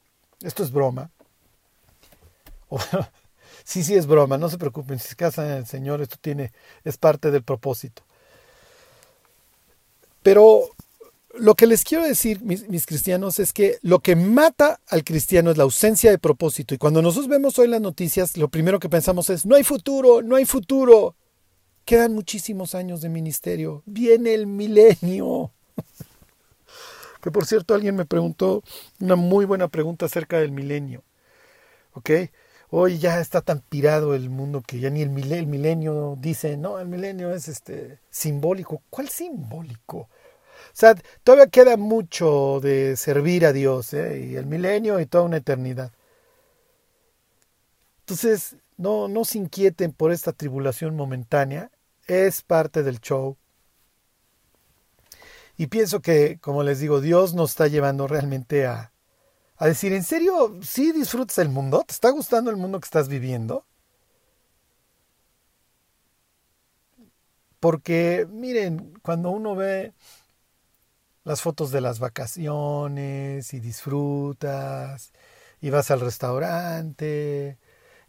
Esto 0.42 0.64
es 0.64 0.72
broma. 0.72 1.12
sí, 3.64 3.84
sí 3.84 3.96
es 3.96 4.08
broma, 4.08 4.38
no 4.38 4.50
se 4.50 4.58
preocupen, 4.58 5.00
si 5.00 5.10
se 5.10 5.16
casan 5.16 5.50
el 5.52 5.66
Señor, 5.66 6.02
esto 6.02 6.18
tiene, 6.20 6.52
es 6.84 6.98
parte 6.98 7.32
del 7.32 7.44
propósito. 7.44 8.04
Pero 10.22 10.70
lo 11.36 11.56
que 11.56 11.68
les 11.68 11.84
quiero 11.84 12.04
decir, 12.04 12.42
mis, 12.42 12.68
mis, 12.68 12.86
cristianos, 12.86 13.40
es 13.40 13.54
que 13.54 13.78
lo 13.82 14.00
que 14.00 14.16
mata 14.16 14.80
al 14.88 15.04
cristiano 15.04 15.52
es 15.52 15.58
la 15.58 15.64
ausencia 15.64 16.12
de 16.12 16.18
propósito. 16.18 16.74
Y 16.74 16.78
cuando 16.78 17.02
nosotros 17.02 17.30
vemos 17.30 17.58
hoy 17.60 17.68
las 17.68 17.82
noticias, 17.82 18.38
lo 18.38 18.50
primero 18.50 18.80
que 18.80 18.90
pensamos 18.90 19.30
es, 19.30 19.46
no 19.46 19.56
hay 19.56 19.64
futuro, 19.64 20.22
no 20.22 20.36
hay 20.36 20.46
futuro. 20.46 21.16
Quedan 21.86 22.14
muchísimos 22.14 22.76
años 22.76 23.02
de 23.02 23.10
ministerio. 23.10 23.84
Viene 23.86 24.34
el 24.34 24.48
milenio. 24.48 25.52
que 27.22 27.32
por 27.32 27.46
cierto 27.46 27.74
alguien 27.74 27.96
me 27.96 28.06
preguntó 28.06 28.64
una 29.00 29.16
muy 29.16 29.46
buena 29.46 29.68
pregunta 29.68 30.06
acerca 30.06 30.40
del 30.40 30.52
milenio. 30.52 31.04
¿Ok? 31.94 32.10
Hoy 32.72 33.00
ya 33.00 33.20
está 33.20 33.42
tan 33.42 33.62
pirado 33.62 34.14
el 34.14 34.30
mundo 34.30 34.62
que 34.66 34.80
ya 34.80 34.90
ni 34.90 35.02
el 35.02 35.10
milenio, 35.10 36.18
dice, 36.20 36.56
no, 36.56 36.80
el 36.80 36.88
milenio 36.88 37.32
es 37.32 37.48
este 37.48 38.00
simbólico. 38.10 38.84
¿Cuál 38.90 39.10
simbólico? 39.10 39.98
O 39.98 40.10
sea, 40.74 40.96
todavía 41.24 41.48
queda 41.48 41.78
mucho 41.78 42.60
de 42.62 42.96
servir 42.96 43.46
a 43.46 43.54
Dios, 43.54 43.94
¿eh? 43.94 44.28
y 44.32 44.36
el 44.36 44.46
milenio 44.46 45.00
y 45.00 45.08
toda 45.08 45.24
una 45.24 45.38
eternidad. 45.38 45.92
Entonces, 48.02 48.56
no, 48.78 49.08
no 49.08 49.26
se 49.26 49.40
inquieten 49.40 49.92
por 49.92 50.12
esta 50.12 50.32
tribulación 50.32 50.96
momentánea 50.96 51.72
es 52.10 52.42
parte 52.42 52.84
del 52.84 53.00
show. 53.00 53.38
Y 55.58 55.68
pienso 55.68 56.02
que, 56.02 56.40
como 56.40 56.64
les 56.64 56.80
digo, 56.80 57.02
Dios 57.02 57.34
nos 57.34 57.52
está 57.52 57.68
llevando 57.68 58.08
realmente 58.08 58.66
a, 58.66 58.92
a 59.60 59.68
decir, 59.68 59.94
¿en 59.94 60.04
serio 60.04 60.58
sí 60.64 60.92
disfrutas 60.94 61.38
el 61.38 61.50
mundo? 61.50 61.84
¿Te 61.86 61.94
está 61.94 62.10
gustando 62.12 62.50
el 62.50 62.58
mundo 62.58 62.80
que 62.80 62.86
estás 62.86 63.10
viviendo? 63.10 63.66
Porque, 67.60 68.26
miren, 68.32 68.94
cuando 69.02 69.32
uno 69.32 69.56
ve 69.56 69.94
las 71.24 71.42
fotos 71.42 71.72
de 71.72 71.82
las 71.82 72.00
vacaciones 72.00 73.54
y 73.54 73.60
disfrutas 73.60 75.12
y 75.62 75.70
vas 75.70 75.92
al 75.92 76.00
restaurante 76.02 77.58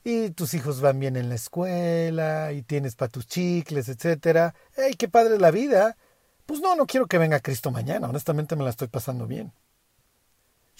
y 0.04 0.30
tus 0.30 0.54
hijos 0.54 0.80
van 0.80 1.00
bien 1.00 1.16
en 1.16 1.28
la 1.28 1.34
escuela 1.34 2.52
y 2.52 2.62
tienes 2.62 2.96
para 2.96 3.10
tus 3.10 3.26
chicles, 3.26 3.88
etcétera. 3.88 4.54
¡Ey, 4.76 4.94
qué 4.94 5.08
padre 5.08 5.38
la 5.38 5.50
vida! 5.50 5.96
Pues 6.46 6.60
no, 6.60 6.76
no 6.76 6.86
quiero 6.86 7.06
que 7.06 7.18
venga 7.18 7.40
Cristo 7.40 7.70
mañana, 7.72 8.08
honestamente 8.08 8.56
me 8.56 8.64
la 8.64 8.70
estoy 8.70 8.88
pasando 8.88 9.26
bien. 9.26 9.52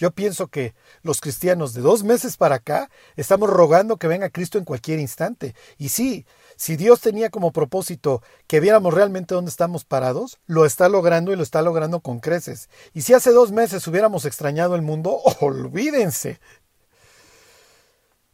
Yo 0.01 0.09
pienso 0.09 0.47
que 0.47 0.73
los 1.03 1.21
cristianos 1.21 1.75
de 1.75 1.81
dos 1.81 2.03
meses 2.03 2.35
para 2.35 2.55
acá 2.55 2.89
estamos 3.17 3.47
rogando 3.51 3.97
que 3.97 4.07
venga 4.07 4.31
Cristo 4.31 4.57
en 4.57 4.65
cualquier 4.65 4.97
instante. 4.97 5.53
Y 5.77 5.89
sí, 5.89 6.25
si 6.55 6.75
Dios 6.75 7.01
tenía 7.01 7.29
como 7.29 7.51
propósito 7.51 8.23
que 8.47 8.59
viéramos 8.59 8.95
realmente 8.95 9.35
dónde 9.35 9.51
estamos 9.51 9.85
parados, 9.85 10.39
lo 10.47 10.65
está 10.65 10.89
logrando 10.89 11.31
y 11.31 11.35
lo 11.35 11.43
está 11.43 11.61
logrando 11.61 11.99
con 11.99 12.19
creces. 12.19 12.67
Y 12.95 13.03
si 13.03 13.13
hace 13.13 13.29
dos 13.29 13.51
meses 13.51 13.85
hubiéramos 13.85 14.25
extrañado 14.25 14.73
el 14.73 14.81
mundo, 14.81 15.19
olvídense, 15.39 16.39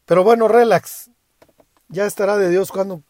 pero 0.05 0.23
bueno, 0.23 0.47
relax. 0.47 1.11
Ya 1.89 2.05
estará 2.05 2.37
de 2.37 2.49
Dios 2.49 2.71
cuando 2.71 3.03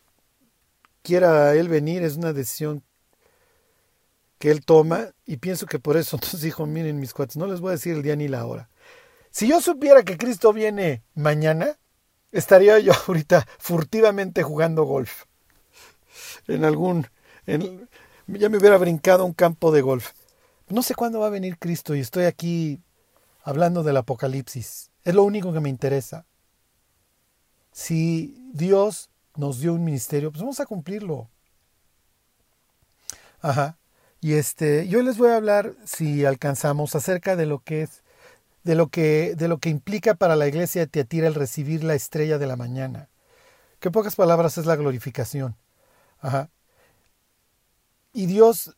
quiera 1.03 1.53
Él 1.53 1.69
venir. 1.69 2.01
Es 2.01 2.17
una 2.17 2.33
decisión 2.33 2.83
que 4.37 4.51
Él 4.51 4.65
toma. 4.65 5.11
Y 5.25 5.37
pienso 5.37 5.65
que 5.65 5.79
por 5.79 5.97
eso 5.97 6.17
nos 6.21 6.41
dijo, 6.41 6.65
miren 6.65 6.99
mis 6.99 7.13
cuates, 7.13 7.37
no 7.37 7.47
les 7.47 7.59
voy 7.59 7.69
a 7.69 7.71
decir 7.73 7.95
el 7.95 8.03
día 8.03 8.15
ni 8.15 8.27
la 8.27 8.45
hora. 8.45 8.69
Si 9.31 9.47
yo 9.47 9.61
supiera 9.61 10.03
que 10.03 10.17
Cristo 10.17 10.53
viene 10.53 11.03
mañana, 11.13 11.77
estaría 12.31 12.79
yo 12.79 12.93
ahorita 13.07 13.47
furtivamente 13.59 14.43
jugando 14.43 14.83
golf. 14.83 15.25
En 16.47 16.65
algún... 16.65 17.07
En, 17.45 17.87
ya 18.27 18.49
me 18.49 18.57
hubiera 18.57 18.77
brincado 18.77 19.25
un 19.25 19.33
campo 19.33 19.71
de 19.71 19.81
golf. 19.81 20.11
No 20.67 20.83
sé 20.83 20.95
cuándo 20.95 21.19
va 21.19 21.27
a 21.27 21.31
venir 21.31 21.57
Cristo 21.57 21.95
y 21.95 22.01
estoy 22.01 22.25
aquí 22.25 22.81
hablando 23.43 23.83
del 23.83 23.95
Apocalipsis. 23.95 24.91
Es 25.05 25.15
lo 25.15 25.23
único 25.23 25.53
que 25.53 25.61
me 25.61 25.69
interesa 25.69 26.25
si 27.77 28.35
Dios 28.53 29.11
nos 29.35 29.59
dio 29.59 29.71
un 29.71 29.83
ministerio, 29.83 30.31
pues 30.31 30.41
vamos 30.41 30.59
a 30.59 30.65
cumplirlo. 30.65 31.29
Ajá. 33.39 33.77
Y 34.19 34.33
este, 34.33 34.87
yo 34.87 35.01
les 35.03 35.17
voy 35.17 35.29
a 35.29 35.37
hablar, 35.37 35.75
si 35.85 36.25
alcanzamos, 36.25 36.95
acerca 36.95 37.35
de 37.35 37.45
lo 37.45 37.59
que 37.59 37.83
es, 37.83 38.03
de 38.63 38.75
lo 38.75 38.87
que, 38.87 39.35
de 39.35 39.47
lo 39.47 39.59
que 39.59 39.69
implica 39.69 40.15
para 40.15 40.35
la 40.35 40.47
iglesia 40.47 40.81
de 40.81 40.87
Teatira 40.87 41.27
el 41.27 41.35
recibir 41.35 41.83
la 41.83 41.95
estrella 41.95 42.37
de 42.37 42.47
la 42.47 42.55
mañana. 42.55 43.09
Que 43.79 43.91
pocas 43.91 44.15
palabras 44.15 44.57
es 44.57 44.65
la 44.65 44.75
glorificación. 44.75 45.55
Ajá. 46.19 46.49
Y 48.13 48.25
Dios 48.25 48.75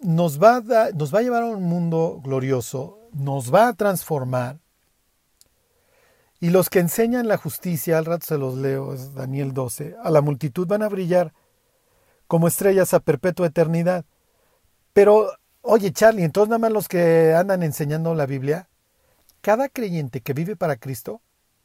nos 0.00 0.42
va, 0.42 0.56
a 0.56 0.90
nos 0.90 1.14
va 1.14 1.20
a 1.20 1.22
llevar 1.22 1.42
a 1.42 1.46
un 1.46 1.62
mundo 1.62 2.20
glorioso, 2.22 2.98
nos 3.12 3.54
va 3.54 3.68
a 3.68 3.72
transformar, 3.74 4.58
y 6.42 6.50
los 6.50 6.70
que 6.70 6.80
enseñan 6.80 7.28
la 7.28 7.36
justicia, 7.36 7.98
al 7.98 8.04
rato 8.04 8.26
se 8.26 8.36
los 8.36 8.56
leo, 8.56 8.94
es 8.94 9.14
Daniel 9.14 9.54
12, 9.54 9.94
a 10.02 10.10
la 10.10 10.22
multitud 10.22 10.66
van 10.66 10.82
a 10.82 10.88
brillar 10.88 11.32
como 12.26 12.48
estrellas 12.48 12.94
a 12.94 12.98
perpetua 12.98 13.46
eternidad. 13.46 14.04
Pero, 14.92 15.30
oye 15.62 15.92
Charlie, 15.92 16.24
entonces 16.24 16.50
nada 16.50 16.58
más 16.58 16.72
los 16.72 16.88
que 16.88 17.34
andan 17.34 17.62
enseñando 17.62 18.14
la 18.14 18.26
Biblia, 18.26 18.68
cada 19.40 19.68
creyente 19.68 20.20
que 20.20 20.34
vive 20.34 20.56
para 20.56 20.76
Cristo 20.76 21.22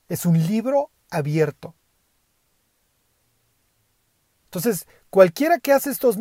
es 0.10 0.26
un 0.26 0.38
libro 0.38 0.92
abierto. 1.10 1.76
Entonces, 4.46 4.88
cualquiera 5.10 5.60
que 5.60 5.74
hace 5.74 5.90
estos 5.90 6.18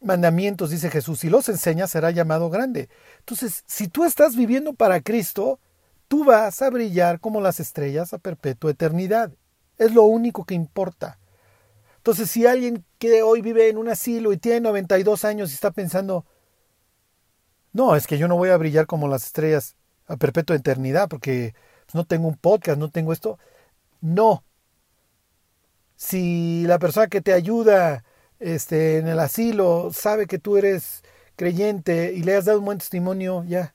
mandamientos, 0.00 0.70
dice 0.70 0.90
Jesús, 0.90 1.24
y 1.24 1.30
los 1.30 1.48
enseña, 1.48 1.86
será 1.86 2.10
llamado 2.10 2.50
grande. 2.50 2.88
Entonces, 3.20 3.62
si 3.66 3.88
tú 3.88 4.04
estás 4.04 4.34
viviendo 4.34 4.74
para 4.74 5.00
Cristo, 5.00 5.60
tú 6.08 6.24
vas 6.24 6.60
a 6.62 6.70
brillar 6.70 7.20
como 7.20 7.40
las 7.40 7.60
estrellas 7.60 8.12
a 8.12 8.18
perpetua 8.18 8.72
eternidad. 8.72 9.32
Es 9.78 9.94
lo 9.94 10.02
único 10.02 10.44
que 10.44 10.54
importa. 10.54 11.18
Entonces, 11.98 12.30
si 12.30 12.46
alguien 12.46 12.84
que 12.98 13.22
hoy 13.22 13.40
vive 13.40 13.68
en 13.68 13.78
un 13.78 13.88
asilo 13.88 14.32
y 14.32 14.38
tiene 14.38 14.60
92 14.60 15.24
años 15.24 15.50
y 15.50 15.54
está 15.54 15.70
pensando, 15.70 16.26
no, 17.72 17.96
es 17.96 18.06
que 18.06 18.18
yo 18.18 18.28
no 18.28 18.36
voy 18.36 18.50
a 18.50 18.56
brillar 18.56 18.86
como 18.86 19.08
las 19.08 19.26
estrellas 19.26 19.76
a 20.06 20.16
perpetua 20.16 20.56
eternidad 20.56 21.08
porque 21.08 21.54
no 21.92 22.04
tengo 22.04 22.28
un 22.28 22.36
podcast, 22.36 22.78
no 22.78 22.90
tengo 22.90 23.12
esto. 23.12 23.38
No. 24.00 24.44
Si 25.96 26.64
la 26.66 26.78
persona 26.78 27.08
que 27.08 27.20
te 27.20 27.32
ayuda 27.32 28.04
este, 28.38 28.98
en 28.98 29.08
el 29.08 29.18
asilo 29.18 29.90
sabe 29.92 30.26
que 30.26 30.38
tú 30.38 30.56
eres 30.56 31.02
creyente 31.36 32.12
y 32.14 32.22
le 32.22 32.36
has 32.36 32.46
dado 32.46 32.58
un 32.58 32.64
buen 32.64 32.78
testimonio, 32.78 33.44
ya. 33.44 33.74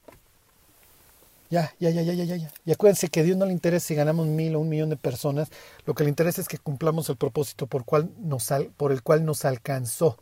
Ya, 1.49 1.71
ya, 1.79 1.89
ya, 1.91 2.01
ya, 2.01 2.13
ya, 2.13 2.35
ya. 2.35 2.51
Y 2.65 2.71
acuérdense 2.71 3.07
que 3.07 3.19
a 3.19 3.23
Dios 3.23 3.37
no 3.37 3.45
le 3.45 3.53
interesa 3.53 3.87
si 3.87 3.95
ganamos 3.95 4.27
mil 4.27 4.55
o 4.55 4.59
un 4.59 4.67
millón 4.67 4.89
de 4.89 4.97
personas. 4.97 5.49
Lo 5.85 5.93
que 5.93 6.03
le 6.03 6.09
interesa 6.09 6.41
es 6.41 6.47
que 6.47 6.57
cumplamos 6.57 7.07
el 7.09 7.17
propósito 7.17 7.67
por, 7.67 7.85
cual 7.85 8.09
nos, 8.19 8.49
por 8.75 8.91
el 8.91 9.03
cual 9.03 9.23
nos 9.23 9.45
alcanzó. 9.45 10.17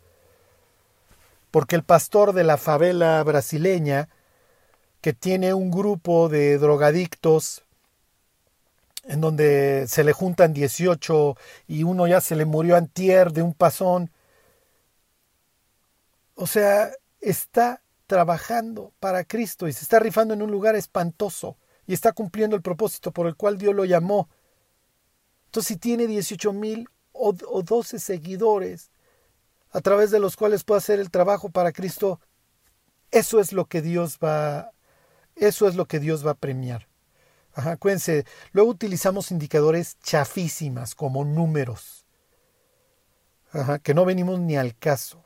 Porque 1.54 1.76
el 1.76 1.84
pastor 1.84 2.34
de 2.34 2.44
la 2.44 2.58
favela 2.58 3.24
brasileña, 3.24 4.10
que 5.02 5.14
tiene 5.14 5.54
un 5.54 5.70
grupo 5.70 6.28
de 6.28 6.58
drogadictos 6.58 7.62
en 9.04 9.22
donde 9.22 9.86
se 9.88 10.04
le 10.04 10.14
juntan 10.14 10.52
18 10.52 11.38
y 11.68 11.84
uno 11.84 12.08
ya 12.08 12.22
se 12.22 12.36
le 12.36 12.46
murió 12.46 12.76
antier 12.76 13.34
de 13.34 13.44
un 13.44 13.54
pasón. 13.54 14.10
O 16.34 16.48
sea, 16.48 16.90
está 17.22 17.84
trabajando 18.08 18.92
para 19.00 19.24
Cristo 19.24 19.68
y 19.68 19.74
se 19.74 19.84
está 19.84 20.00
rifando 20.00 20.34
en 20.34 20.42
un 20.42 20.50
lugar 20.50 20.76
espantoso 20.76 21.56
y 21.86 21.94
está 21.94 22.14
cumpliendo 22.14 22.56
el 22.56 22.64
propósito 22.64 23.12
por 23.12 23.28
el 23.28 23.36
cual 23.36 23.60
Dios 23.60 23.76
lo 23.76 23.86
llamó. 23.86 24.28
Entonces, 25.46 25.68
si 25.68 25.78
tiene 25.78 26.08
18 26.08 26.52
mil 26.52 26.90
o, 27.12 27.36
o 27.48 27.62
12 27.62 28.00
seguidores 28.00 28.90
a 29.74 29.82
través 29.82 30.12
de 30.12 30.20
los 30.20 30.38
cuales 30.38 30.64
puede 30.64 30.78
hacer 30.78 31.00
el 31.00 31.12
trabajo 31.12 31.50
para 31.50 31.72
Cristo, 31.72 32.22
eso 33.12 33.40
es 33.40 33.52
lo 33.52 33.66
que 33.66 33.82
Dios 33.82 34.20
va, 34.24 34.72
eso 35.36 35.68
es 35.68 35.76
lo 35.76 35.86
que 35.86 36.00
Dios 36.00 36.26
va 36.26 36.32
a 36.32 36.36
premiar. 36.36 36.88
Ajá, 37.54 37.72
acuérdense, 37.72 38.26
luego 38.52 38.72
utilizamos 38.72 39.32
indicadores 39.32 40.00
chafísimas 40.00 40.96
como 40.96 41.26
números, 41.26 42.06
Ajá, 43.52 43.78
que 43.78 43.94
no 43.94 44.04
venimos 44.04 44.40
ni 44.40 44.58
al 44.58 44.76
caso. 44.76 45.24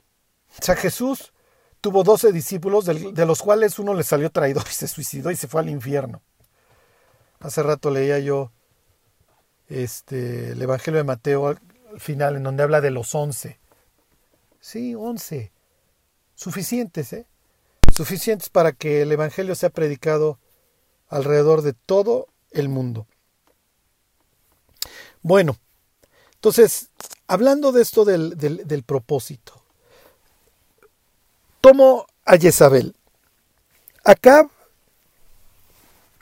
O 0.60 0.63
sea, 0.63 0.75
Jesús 0.75 1.32
tuvo 1.80 2.04
doce 2.04 2.34
discípulos, 2.34 2.86
de 2.86 3.25
los 3.25 3.42
cuales 3.42 3.80
uno 3.80 3.94
le 3.94 4.04
salió 4.04 4.30
traidor 4.30 4.66
y 4.70 4.74
se 4.74 4.89
suicidó 4.89 5.32
y 5.32 5.38
se 5.38 5.48
fue 5.48 5.62
al 5.62 5.70
infierno. 5.70 6.22
Hace 7.39 7.63
rato 7.63 7.89
leía 7.89 8.20
yo 8.20 8.51
este, 9.70 10.51
el 10.51 10.62
Evangelio 10.62 10.98
de 10.98 11.04
Mateo 11.06 11.48
al 11.48 11.60
final, 12.00 12.36
en 12.36 12.44
donde 12.44 12.63
habla 12.63 12.82
de 12.82 12.92
los 12.92 13.16
once. 13.16 13.60
Sí, 14.68 14.96
once. 14.96 15.54
Suficientes, 16.36 17.14
¿eh? 17.14 17.26
Suficientes 17.90 18.50
para 18.50 18.74
que 18.74 19.02
el 19.02 19.14
Evangelio 19.14 19.56
sea 19.56 19.70
predicado 19.70 20.40
alrededor 21.08 21.62
de 21.62 21.72
todo 21.72 22.28
el 22.52 22.68
mundo. 22.68 23.08
Bueno, 25.22 25.56
entonces, 26.34 26.90
hablando 27.28 27.72
de 27.72 27.82
esto 27.82 28.04
del, 28.04 28.38
del, 28.38 28.84
propósito, 28.84 29.54
tomo 31.62 32.06
a 32.26 32.36
Jezabel. 32.36 32.94
Acá, 34.04 34.50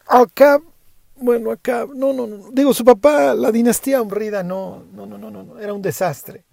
acá, 0.05 0.61
bueno, 1.15 1.49
acá, 1.49 1.87
no, 1.91 2.13
no, 2.13 2.27
no, 2.27 2.51
digo, 2.51 2.75
su 2.75 2.85
papá, 2.85 3.33
la 3.33 3.51
dinastía 3.51 4.03
honrida, 4.03 4.43
no, 4.43 4.83
no, 4.93 5.07
no, 5.07 5.17
no, 5.17 5.31
no, 5.31 5.59
era 5.59 5.73
un 5.73 5.81
desastre. 5.81 6.45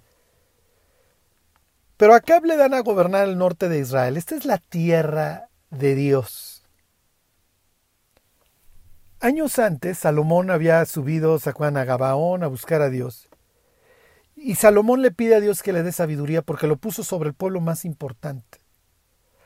Pero 2.03 2.15
acá 2.15 2.41
le 2.43 2.57
dan 2.57 2.75
a 2.75 2.81
gobernar 2.81 3.29
el 3.29 3.39
norte 3.39 3.69
de 3.69 3.79
Israel. 3.79 4.17
Esta 4.17 4.35
es 4.35 4.45
la 4.45 4.59
tierra 4.59 5.51
de 5.71 5.95
Dios. 5.95 6.65
Años 9.21 9.61
antes, 9.61 9.99
Salomón 9.99 10.51
había 10.51 10.85
subido 10.85 11.39
a 11.41 11.85
Gabaón 11.85 12.43
a 12.43 12.49
buscar 12.49 12.83
a 12.83 12.91
Dios. 12.91 13.29
Y 14.35 14.57
Salomón 14.57 15.01
le 15.01 15.13
pide 15.13 15.37
a 15.37 15.41
Dios 15.41 15.63
que 15.63 15.73
le 15.73 15.85
dé 15.85 15.93
sabiduría 15.93 16.43
porque 16.43 16.67
lo 16.67 16.77
puso 16.77 17.05
sobre 17.05 17.29
el 17.29 17.37
pueblo 17.37 17.61
más 17.61 17.85
importante. 17.85 18.59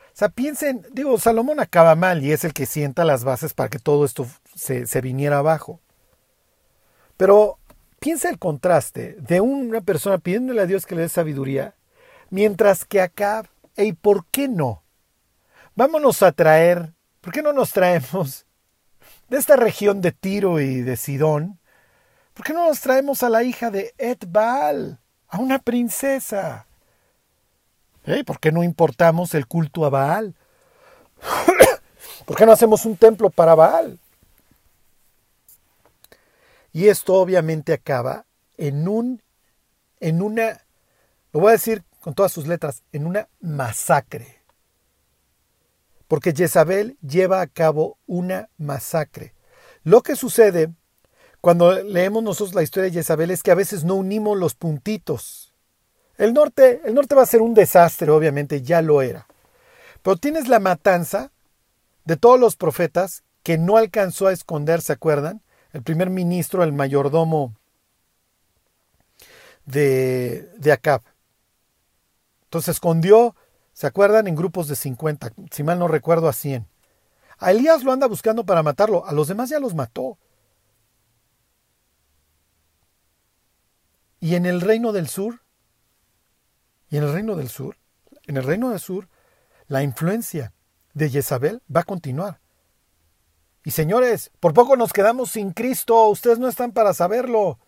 O 0.07 0.15
sea, 0.15 0.29
piensen, 0.29 0.83
digo, 0.91 1.19
Salomón 1.19 1.59
acaba 1.59 1.93
mal 1.93 2.23
y 2.23 2.31
es 2.31 2.43
el 2.43 2.53
que 2.53 2.65
sienta 2.65 3.05
las 3.05 3.23
bases 3.23 3.53
para 3.53 3.69
que 3.69 3.77
todo 3.77 4.03
esto 4.03 4.25
se, 4.55 4.87
se 4.87 5.01
viniera 5.01 5.37
abajo. 5.37 5.79
Pero 7.17 7.59
piensa 7.99 8.31
el 8.31 8.39
contraste 8.39 9.15
de 9.19 9.41
una 9.41 9.81
persona 9.81 10.17
pidiéndole 10.17 10.61
a 10.61 10.65
Dios 10.65 10.87
que 10.87 10.95
le 10.95 11.03
dé 11.03 11.09
sabiduría, 11.09 11.76
mientras 12.29 12.85
que 12.85 13.01
acá, 13.01 13.43
¿y 13.75 13.93
por 13.93 14.25
qué 14.27 14.47
no? 14.47 14.83
Vámonos 15.75 16.23
a 16.23 16.31
traer, 16.31 16.93
¿por 17.21 17.33
qué 17.33 17.41
no 17.41 17.53
nos 17.53 17.71
traemos 17.71 18.47
de 19.29 19.37
esta 19.37 19.55
región 19.55 20.01
de 20.01 20.11
Tiro 20.11 20.59
y 20.59 20.81
de 20.81 20.97
Sidón, 20.97 21.59
¿por 22.33 22.45
qué 22.45 22.53
no 22.53 22.67
nos 22.67 22.79
traemos 22.81 23.23
a 23.23 23.29
la 23.29 23.43
hija 23.43 23.69
de 23.69 23.93
Ed 23.97 24.19
Baal, 24.27 24.99
a 25.27 25.37
una 25.39 25.59
princesa? 25.59 26.65
¿Eh? 28.05 28.23
¿Por 28.23 28.39
qué 28.39 28.51
no 28.51 28.63
importamos 28.63 29.33
el 29.33 29.47
culto 29.47 29.85
a 29.85 29.89
Baal? 29.89 30.33
¿Por 32.25 32.37
qué 32.37 32.45
no 32.45 32.53
hacemos 32.53 32.85
un 32.85 32.95
templo 32.95 33.29
para 33.29 33.55
Baal? 33.55 33.99
Y 36.71 36.87
esto 36.87 37.15
obviamente 37.15 37.73
acaba 37.73 38.25
en 38.57 38.87
un 38.87 39.21
en 39.99 40.21
una 40.21 40.61
lo 41.33 41.39
voy 41.39 41.49
a 41.49 41.53
decir 41.53 41.83
con 42.07 42.13
todas 42.13 42.31
sus 42.31 42.47
letras, 42.47 42.83
en 42.93 43.05
una 43.05 43.27
masacre 43.41 44.37
porque 46.07 46.33
Jezabel 46.33 46.97
lleva 47.01 47.41
a 47.41 47.47
cabo 47.47 47.97
una 48.07 48.49
masacre. 48.57 49.33
Lo 49.83 50.01
que 50.01 50.15
sucede 50.15 50.73
cuando 51.41 51.83
leemos 51.83 52.23
nosotros 52.23 52.55
la 52.55 52.63
historia 52.63 52.89
de 52.89 52.93
Jezabel 52.93 53.31
es 53.31 53.43
que 53.43 53.51
a 53.51 53.55
veces 53.55 53.83
no 53.83 53.95
unimos 53.95 54.37
los 54.37 54.55
puntitos. 54.55 55.53
El 56.17 56.33
norte, 56.33 56.81
el 56.85 56.95
norte 56.95 57.13
va 57.13 57.23
a 57.23 57.27
ser 57.27 57.41
un 57.41 57.53
desastre, 57.53 58.09
obviamente, 58.09 58.61
ya 58.61 58.81
lo 58.81 59.01
era. 59.01 59.27
Pero 60.01 60.15
tienes 60.15 60.47
la 60.47 60.59
matanza 60.59 61.31
de 62.05 62.15
todos 62.15 62.39
los 62.39 62.55
profetas 62.55 63.23
que 63.43 63.57
no 63.57 63.75
alcanzó 63.75 64.27
a 64.27 64.31
esconder, 64.31 64.81
¿se 64.81 64.93
acuerdan? 64.93 65.41
El 65.73 65.83
primer 65.83 66.09
ministro, 66.09 66.63
el 66.63 66.71
mayordomo 66.71 67.53
de, 69.65 70.49
de 70.57 70.71
Acab. 70.71 71.01
Entonces 72.47 72.75
escondió 72.75 73.35
¿Se 73.77 73.85
acuerdan? 73.85 74.25
En 74.25 74.35
grupos 74.35 74.67
de 74.67 74.75
50, 74.75 75.33
si 75.51 75.61
mal 75.61 75.77
no 75.77 75.87
recuerdo 75.87 76.27
a 76.27 76.33
100. 76.33 76.67
A 77.37 77.51
Elías 77.51 77.83
lo 77.83 77.91
anda 77.91 78.07
buscando 78.07 78.43
para 78.43 78.63
matarlo, 78.63 79.05
a 79.05 79.13
los 79.13 79.27
demás 79.27 79.49
ya 79.49 79.59
los 79.59 79.75
mató. 79.75 80.17
Y 84.19 84.33
en 84.33 84.47
el 84.47 84.61
reino 84.61 84.93
del 84.93 85.07
sur, 85.07 85.43
y 86.89 86.97
en 86.97 87.03
el 87.03 87.13
reino 87.13 87.35
del 87.35 87.49
sur, 87.49 87.77
en 88.25 88.37
el 88.37 88.43
reino 88.45 88.71
del 88.71 88.79
sur, 88.79 89.09
la 89.67 89.83
influencia 89.83 90.53
de 90.95 91.11
Jezabel 91.11 91.61
va 91.69 91.81
a 91.81 91.83
continuar. 91.83 92.39
Y 93.63 93.69
señores, 93.69 94.31
por 94.39 94.55
poco 94.55 94.75
nos 94.75 94.91
quedamos 94.91 95.29
sin 95.29 95.51
Cristo, 95.51 96.07
ustedes 96.09 96.39
no 96.39 96.47
están 96.47 96.71
para 96.71 96.95
saberlo. 96.95 97.59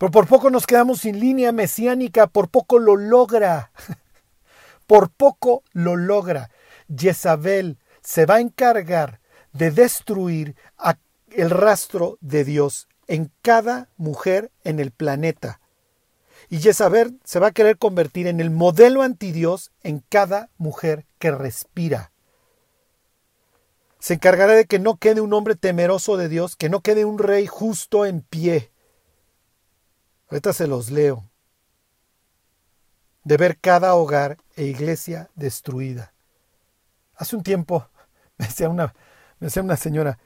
Pero 0.00 0.12
por 0.12 0.26
poco 0.26 0.48
nos 0.48 0.66
quedamos 0.66 1.02
sin 1.02 1.20
línea 1.20 1.52
mesiánica, 1.52 2.26
por 2.26 2.48
poco 2.48 2.78
lo 2.78 2.96
logra. 2.96 3.70
Por 4.86 5.10
poco 5.10 5.62
lo 5.72 5.94
logra. 5.94 6.50
Jezabel 6.92 7.78
se 8.00 8.24
va 8.24 8.36
a 8.36 8.40
encargar 8.40 9.20
de 9.52 9.70
destruir 9.70 10.56
el 11.30 11.50
rastro 11.50 12.16
de 12.22 12.44
Dios 12.44 12.88
en 13.08 13.30
cada 13.42 13.88
mujer 13.98 14.50
en 14.64 14.80
el 14.80 14.90
planeta. 14.90 15.60
Y 16.48 16.60
Jezabel 16.60 17.20
se 17.22 17.38
va 17.38 17.48
a 17.48 17.52
querer 17.52 17.76
convertir 17.76 18.26
en 18.26 18.40
el 18.40 18.50
modelo 18.50 19.02
antidios 19.02 19.70
en 19.82 20.02
cada 20.08 20.48
mujer 20.56 21.04
que 21.18 21.30
respira. 21.30 22.10
Se 23.98 24.14
encargará 24.14 24.54
de 24.54 24.64
que 24.64 24.78
no 24.78 24.96
quede 24.96 25.20
un 25.20 25.34
hombre 25.34 25.56
temeroso 25.56 26.16
de 26.16 26.30
Dios, 26.30 26.56
que 26.56 26.70
no 26.70 26.80
quede 26.80 27.04
un 27.04 27.18
rey 27.18 27.46
justo 27.46 28.06
en 28.06 28.22
pie. 28.22 28.70
Ahorita 30.30 30.52
se 30.52 30.68
los 30.68 30.90
leo 30.90 31.28
de 33.24 33.36
ver 33.36 33.58
cada 33.58 33.94
hogar 33.94 34.38
e 34.56 34.64
iglesia 34.64 35.28
destruida. 35.34 36.12
Hace 37.16 37.36
un 37.36 37.42
tiempo 37.42 37.88
me 38.38 38.46
decía 38.46 38.68
una, 38.68 38.94
una 39.40 39.76
señora, 39.76 40.18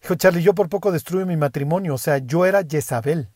dijo 0.00 0.14
Charlie, 0.14 0.42
yo 0.42 0.54
por 0.54 0.68
poco 0.68 0.92
destruí 0.92 1.24
mi 1.24 1.36
matrimonio, 1.36 1.94
o 1.94 1.98
sea, 1.98 2.18
yo 2.18 2.46
era 2.46 2.62
Jezabel. 2.64 3.28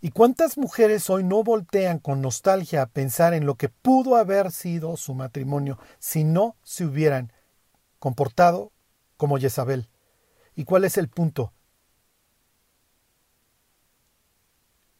¿Y 0.00 0.10
cuántas 0.10 0.58
mujeres 0.58 1.08
hoy 1.08 1.24
no 1.24 1.42
voltean 1.42 1.98
con 1.98 2.20
nostalgia 2.20 2.82
a 2.82 2.86
pensar 2.86 3.32
en 3.32 3.46
lo 3.46 3.54
que 3.54 3.70
pudo 3.70 4.16
haber 4.16 4.52
sido 4.52 4.98
su 4.98 5.14
matrimonio 5.14 5.78
si 5.98 6.24
no 6.24 6.56
se 6.62 6.84
hubieran 6.84 7.32
comportado 7.98 8.70
como 9.16 9.38
Jezabel? 9.38 9.88
¿Y 10.54 10.64
cuál 10.64 10.84
es 10.84 10.96
el 10.98 11.08
punto? 11.08 11.52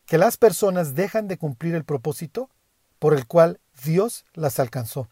que 0.06 0.18
las 0.18 0.36
personas 0.36 0.94
dejan 0.94 1.28
de 1.28 1.38
cumplir 1.38 1.74
el 1.74 1.84
propósito 1.84 2.50
por 2.98 3.14
el 3.14 3.26
cual 3.26 3.60
Dios 3.84 4.24
las 4.34 4.60
alcanzó. 4.60 5.08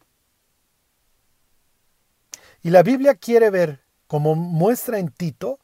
Y 2.62 2.70
la 2.70 2.82
Biblia 2.82 3.14
quiere 3.14 3.50
ver, 3.50 3.82
como 4.06 4.34
muestra 4.34 4.98
en 4.98 5.08
Tito, 5.08 5.58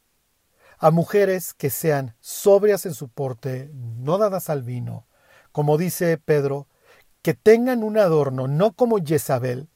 a 0.78 0.90
mujeres 0.90 1.54
que 1.54 1.70
sean 1.70 2.16
sobrias 2.20 2.86
en 2.86 2.94
su 2.94 3.08
porte, 3.08 3.70
no 3.72 4.18
dadas 4.18 4.48
al 4.48 4.62
vino, 4.62 5.06
como 5.52 5.76
dice 5.76 6.18
Pedro, 6.18 6.66
que 7.22 7.34
tengan 7.34 7.82
un 7.82 7.98
adorno, 7.98 8.48
no 8.48 8.72
como 8.72 8.98
Jezabel. 8.98 9.68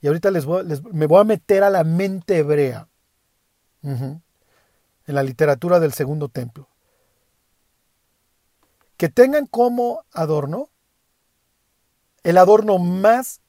Y 0.00 0.06
ahorita 0.06 0.30
les, 0.30 0.46
me 0.46 1.06
voy 1.06 1.20
a 1.20 1.24
meter 1.24 1.64
a 1.64 1.70
la 1.70 1.84
mente 1.84 2.38
hebrea, 2.38 2.87
en 3.82 4.22
la 5.06 5.22
literatura 5.22 5.80
del 5.80 5.92
segundo 5.92 6.28
templo. 6.28 6.68
Que 8.96 9.08
tengan 9.08 9.46
como 9.46 10.04
adorno 10.12 10.70
el 12.24 12.36
adorno 12.36 12.78
más 12.78 13.40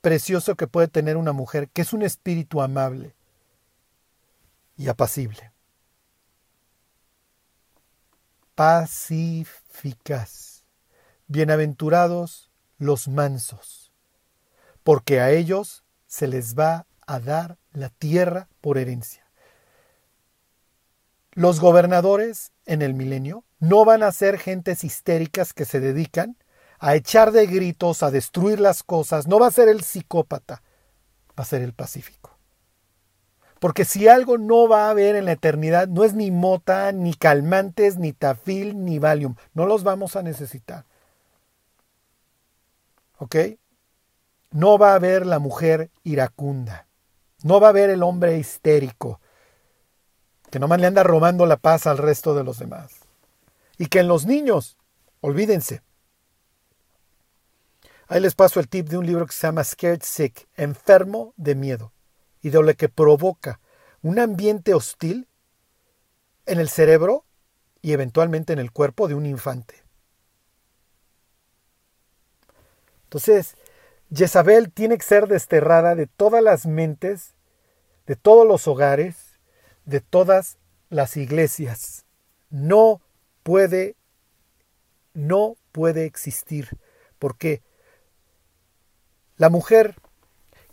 precioso 0.00 0.56
que 0.56 0.66
puede 0.66 0.88
tener 0.88 1.16
una 1.16 1.32
mujer, 1.32 1.68
que 1.68 1.82
es 1.82 1.92
un 1.92 2.02
espíritu 2.02 2.62
amable 2.62 3.14
y 4.76 4.88
apacible. 4.88 5.52
Pacíficas. 8.54 10.64
Bienaventurados 11.28 12.50
los 12.78 13.06
mansos, 13.06 13.92
porque 14.82 15.20
a 15.20 15.30
ellos 15.30 15.84
se 16.06 16.26
les 16.26 16.58
va 16.58 16.86
a 17.06 17.20
dar 17.20 17.58
la 17.72 17.90
tierra 17.90 18.48
por 18.60 18.78
herencia. 18.78 19.27
Los 21.38 21.60
gobernadores 21.60 22.50
en 22.66 22.82
el 22.82 22.94
milenio 22.94 23.44
no 23.60 23.84
van 23.84 24.02
a 24.02 24.10
ser 24.10 24.40
gentes 24.40 24.82
histéricas 24.82 25.52
que 25.52 25.66
se 25.66 25.78
dedican 25.78 26.36
a 26.80 26.96
echar 26.96 27.30
de 27.30 27.46
gritos, 27.46 28.02
a 28.02 28.10
destruir 28.10 28.58
las 28.58 28.82
cosas. 28.82 29.28
No 29.28 29.38
va 29.38 29.46
a 29.46 29.52
ser 29.52 29.68
el 29.68 29.84
psicópata, 29.84 30.64
va 31.38 31.44
a 31.44 31.44
ser 31.44 31.62
el 31.62 31.74
pacífico. 31.74 32.36
Porque 33.60 33.84
si 33.84 34.08
algo 34.08 34.36
no 34.36 34.66
va 34.66 34.88
a 34.88 34.90
haber 34.90 35.14
en 35.14 35.26
la 35.26 35.30
eternidad, 35.30 35.86
no 35.86 36.02
es 36.02 36.12
ni 36.12 36.32
mota, 36.32 36.90
ni 36.90 37.14
calmantes, 37.14 37.98
ni 37.98 38.12
tafil, 38.12 38.84
ni 38.84 38.98
valium. 38.98 39.36
No 39.54 39.64
los 39.66 39.84
vamos 39.84 40.16
a 40.16 40.22
necesitar. 40.24 40.86
¿Ok? 43.18 43.36
No 44.50 44.76
va 44.76 44.90
a 44.90 44.96
haber 44.96 45.24
la 45.24 45.38
mujer 45.38 45.92
iracunda. 46.02 46.88
No 47.44 47.60
va 47.60 47.68
a 47.68 47.70
haber 47.70 47.90
el 47.90 48.02
hombre 48.02 48.38
histérico 48.38 49.20
que 50.50 50.58
nomás 50.58 50.80
le 50.80 50.86
anda 50.86 51.02
robando 51.02 51.46
la 51.46 51.56
paz 51.56 51.86
al 51.86 51.98
resto 51.98 52.34
de 52.34 52.44
los 52.44 52.58
demás. 52.58 52.92
Y 53.76 53.86
que 53.86 54.00
en 54.00 54.08
los 54.08 54.26
niños, 54.26 54.76
olvídense. 55.20 55.82
Ahí 58.08 58.20
les 58.20 58.34
paso 58.34 58.58
el 58.58 58.68
tip 58.68 58.88
de 58.88 58.96
un 58.96 59.06
libro 59.06 59.26
que 59.26 59.32
se 59.32 59.46
llama 59.46 59.64
Scared 59.64 60.02
Sick, 60.02 60.48
enfermo 60.56 61.34
de 61.36 61.54
miedo 61.54 61.92
y 62.40 62.50
de 62.50 62.62
lo 62.62 62.74
que 62.74 62.88
provoca 62.88 63.60
un 64.02 64.18
ambiente 64.18 64.72
hostil 64.72 65.28
en 66.46 66.58
el 66.58 66.68
cerebro 66.70 67.24
y 67.82 67.92
eventualmente 67.92 68.52
en 68.52 68.58
el 68.58 68.72
cuerpo 68.72 69.08
de 69.08 69.14
un 69.14 69.26
infante. 69.26 69.84
Entonces, 73.04 73.56
Jezabel 74.14 74.72
tiene 74.72 74.96
que 74.96 75.04
ser 75.04 75.28
desterrada 75.28 75.94
de 75.94 76.06
todas 76.06 76.42
las 76.42 76.66
mentes, 76.66 77.34
de 78.06 78.16
todos 78.16 78.46
los 78.46 78.66
hogares, 78.66 79.27
de 79.88 80.00
todas 80.00 80.58
las 80.90 81.16
iglesias. 81.16 82.04
No 82.50 83.00
puede, 83.42 83.96
no 85.14 85.56
puede 85.72 86.04
existir. 86.04 86.68
porque 87.18 87.62
La 89.36 89.48
mujer 89.48 89.96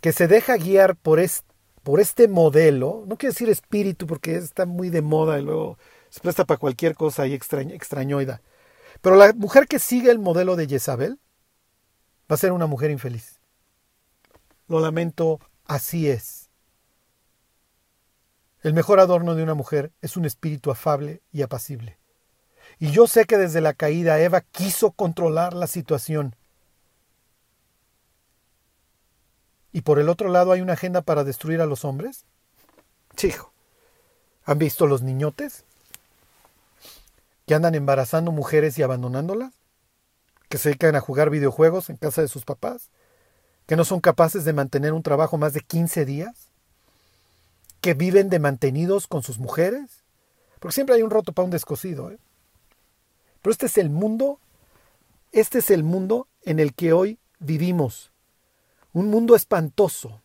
que 0.00 0.12
se 0.12 0.28
deja 0.28 0.56
guiar 0.56 0.96
por 0.96 1.18
este 1.18 1.46
por 1.82 2.00
este 2.00 2.26
modelo, 2.26 3.04
no 3.06 3.16
quiero 3.16 3.32
decir 3.32 3.48
espíritu 3.48 4.08
porque 4.08 4.34
está 4.34 4.66
muy 4.66 4.90
de 4.90 5.02
moda 5.02 5.38
y 5.38 5.42
luego 5.42 5.78
se 6.08 6.18
presta 6.18 6.44
para 6.44 6.58
cualquier 6.58 6.96
cosa 6.96 7.28
y 7.28 7.32
extrañoida, 7.32 8.42
pero 9.00 9.14
la 9.14 9.32
mujer 9.34 9.68
que 9.68 9.78
sigue 9.78 10.10
el 10.10 10.18
modelo 10.18 10.56
de 10.56 10.66
Jezabel 10.66 11.20
va 12.28 12.34
a 12.34 12.38
ser 12.38 12.50
una 12.50 12.66
mujer 12.66 12.90
infeliz. 12.90 13.38
Lo 14.66 14.80
lamento, 14.80 15.38
así 15.64 16.10
es. 16.10 16.45
El 18.66 18.74
mejor 18.74 18.98
adorno 18.98 19.36
de 19.36 19.44
una 19.44 19.54
mujer 19.54 19.92
es 20.02 20.16
un 20.16 20.24
espíritu 20.24 20.72
afable 20.72 21.22
y 21.30 21.42
apacible. 21.42 22.00
Y 22.80 22.90
yo 22.90 23.06
sé 23.06 23.24
que 23.24 23.38
desde 23.38 23.60
la 23.60 23.74
caída 23.74 24.18
Eva 24.18 24.40
quiso 24.40 24.90
controlar 24.90 25.54
la 25.54 25.68
situación, 25.68 26.34
y 29.70 29.82
por 29.82 30.00
el 30.00 30.08
otro 30.08 30.30
lado 30.30 30.50
hay 30.50 30.62
una 30.62 30.72
agenda 30.72 31.00
para 31.02 31.22
destruir 31.22 31.60
a 31.60 31.66
los 31.66 31.84
hombres? 31.84 32.24
Chijo. 33.14 33.52
¿Han 34.44 34.58
visto 34.58 34.88
los 34.88 35.00
niñotes? 35.00 35.62
Que 37.46 37.54
andan 37.54 37.76
embarazando 37.76 38.32
mujeres 38.32 38.76
y 38.80 38.82
abandonándolas? 38.82 39.52
¿Que 40.48 40.58
se 40.58 40.70
dedican 40.70 40.96
a 40.96 41.00
jugar 41.00 41.30
videojuegos 41.30 41.88
en 41.88 41.98
casa 41.98 42.20
de 42.20 42.26
sus 42.26 42.44
papás? 42.44 42.90
¿Que 43.66 43.76
no 43.76 43.84
son 43.84 44.00
capaces 44.00 44.44
de 44.44 44.54
mantener 44.54 44.92
un 44.92 45.04
trabajo 45.04 45.38
más 45.38 45.52
de 45.52 45.60
15 45.60 46.04
días? 46.04 46.45
¿Que 47.80 47.94
viven 47.94 48.28
de 48.28 48.38
mantenidos 48.38 49.06
con 49.06 49.22
sus 49.22 49.38
mujeres? 49.38 50.04
Porque 50.60 50.74
siempre 50.74 50.96
hay 50.96 51.02
un 51.02 51.10
roto 51.10 51.32
para 51.32 51.44
un 51.44 51.50
descosido. 51.50 52.10
¿eh? 52.10 52.18
Pero 53.42 53.52
este 53.52 53.66
es 53.66 53.78
el 53.78 53.90
mundo, 53.90 54.40
este 55.32 55.58
es 55.58 55.70
el 55.70 55.82
mundo 55.82 56.26
en 56.42 56.58
el 56.58 56.74
que 56.74 56.92
hoy 56.92 57.18
vivimos 57.38 58.10
un 58.96 59.08
mundo 59.10 59.36
espantoso. 59.36 60.22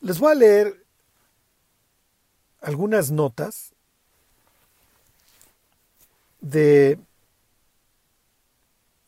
Les 0.00 0.18
voy 0.18 0.32
a 0.32 0.34
leer 0.34 0.86
algunas 2.62 3.10
notas 3.10 3.74
de, 6.40 6.98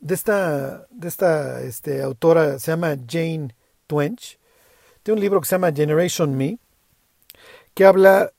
de 0.00 0.14
esta, 0.14 0.87
de 0.90 1.09
esta 1.09 1.62
este, 1.62 2.02
autora, 2.02 2.59
se 2.59 2.70
llama 2.70 2.96
Jane 3.09 3.54
Twench, 3.87 4.38
de 5.04 5.12
un 5.12 5.20
libro 5.20 5.40
que 5.40 5.46
se 5.46 5.54
llama 5.54 5.72
Generation 5.72 6.37
Me, 6.37 6.58
que 7.74 7.84
habla 7.84 8.32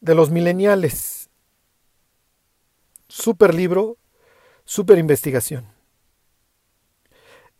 de 0.00 0.14
los 0.14 0.30
mileniales. 0.30 1.30
Super 3.08 3.54
libro, 3.54 3.98
super 4.64 4.98
investigación. 4.98 5.66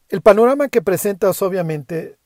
El 0.09 0.23
panorama 0.23 0.69
que 0.69 0.83
presenta 0.83 1.31
es 1.31 1.43
obviamente 1.43 2.19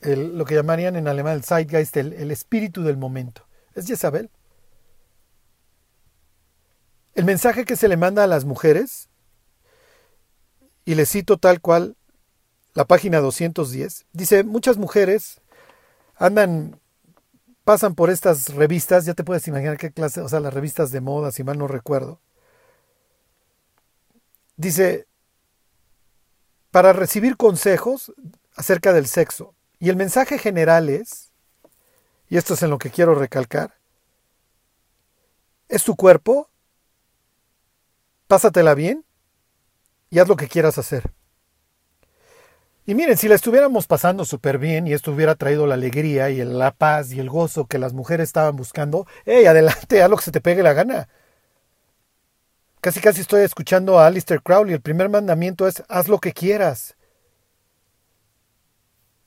lo 0.00 0.44
que 0.44 0.54
llamarían 0.54 0.96
en 0.96 1.08
alemán 1.08 1.34
el 1.34 1.44
Zeitgeist, 1.44 1.96
el, 1.96 2.12
el 2.12 2.30
espíritu 2.30 2.82
del 2.82 2.96
momento. 2.96 3.46
Es 3.74 3.86
Jezabel. 3.86 4.30
El 7.14 7.24
mensaje 7.24 7.64
que 7.64 7.76
se 7.76 7.88
le 7.88 7.96
manda 7.96 8.22
a 8.22 8.28
las 8.28 8.44
mujeres, 8.44 9.08
y 10.88 10.94
le 10.94 11.04
cito 11.04 11.36
tal 11.36 11.60
cual 11.60 11.97
la 12.78 12.84
página 12.84 13.18
210, 13.18 14.06
dice, 14.12 14.44
muchas 14.44 14.76
mujeres 14.76 15.40
andan, 16.14 16.80
pasan 17.64 17.96
por 17.96 18.08
estas 18.08 18.54
revistas, 18.54 19.04
ya 19.04 19.14
te 19.14 19.24
puedes 19.24 19.48
imaginar 19.48 19.76
qué 19.76 19.90
clase, 19.90 20.20
o 20.20 20.28
sea, 20.28 20.38
las 20.38 20.54
revistas 20.54 20.92
de 20.92 21.00
moda, 21.00 21.32
si 21.32 21.42
mal 21.42 21.58
no 21.58 21.66
recuerdo. 21.66 22.20
Dice, 24.56 25.08
para 26.70 26.92
recibir 26.92 27.36
consejos 27.36 28.12
acerca 28.54 28.92
del 28.92 29.08
sexo. 29.08 29.56
Y 29.80 29.88
el 29.88 29.96
mensaje 29.96 30.38
general 30.38 30.88
es, 30.88 31.32
y 32.28 32.36
esto 32.36 32.54
es 32.54 32.62
en 32.62 32.70
lo 32.70 32.78
que 32.78 32.90
quiero 32.90 33.16
recalcar, 33.16 33.74
es 35.68 35.82
tu 35.82 35.96
cuerpo, 35.96 36.48
pásatela 38.28 38.74
bien 38.74 39.04
y 40.10 40.20
haz 40.20 40.28
lo 40.28 40.36
que 40.36 40.46
quieras 40.46 40.78
hacer. 40.78 41.17
Y 42.88 42.94
miren, 42.94 43.18
si 43.18 43.28
la 43.28 43.34
estuviéramos 43.34 43.86
pasando 43.86 44.24
súper 44.24 44.56
bien 44.56 44.86
y 44.86 44.94
esto 44.94 45.12
hubiera 45.12 45.34
traído 45.34 45.66
la 45.66 45.74
alegría 45.74 46.30
y 46.30 46.42
la 46.42 46.70
paz 46.70 47.12
y 47.12 47.20
el 47.20 47.28
gozo 47.28 47.66
que 47.66 47.76
las 47.76 47.92
mujeres 47.92 48.30
estaban 48.30 48.56
buscando, 48.56 49.06
¡hey, 49.26 49.44
adelante, 49.44 50.02
haz 50.02 50.08
lo 50.08 50.16
que 50.16 50.22
se 50.22 50.32
te 50.32 50.40
pegue 50.40 50.62
la 50.62 50.72
gana! 50.72 51.06
Casi 52.80 53.00
casi 53.00 53.20
estoy 53.20 53.42
escuchando 53.42 53.98
a 53.98 54.06
Alistair 54.06 54.40
Crowley. 54.40 54.72
El 54.72 54.80
primer 54.80 55.10
mandamiento 55.10 55.68
es 55.68 55.82
haz 55.86 56.08
lo 56.08 56.18
que 56.18 56.32
quieras. 56.32 56.96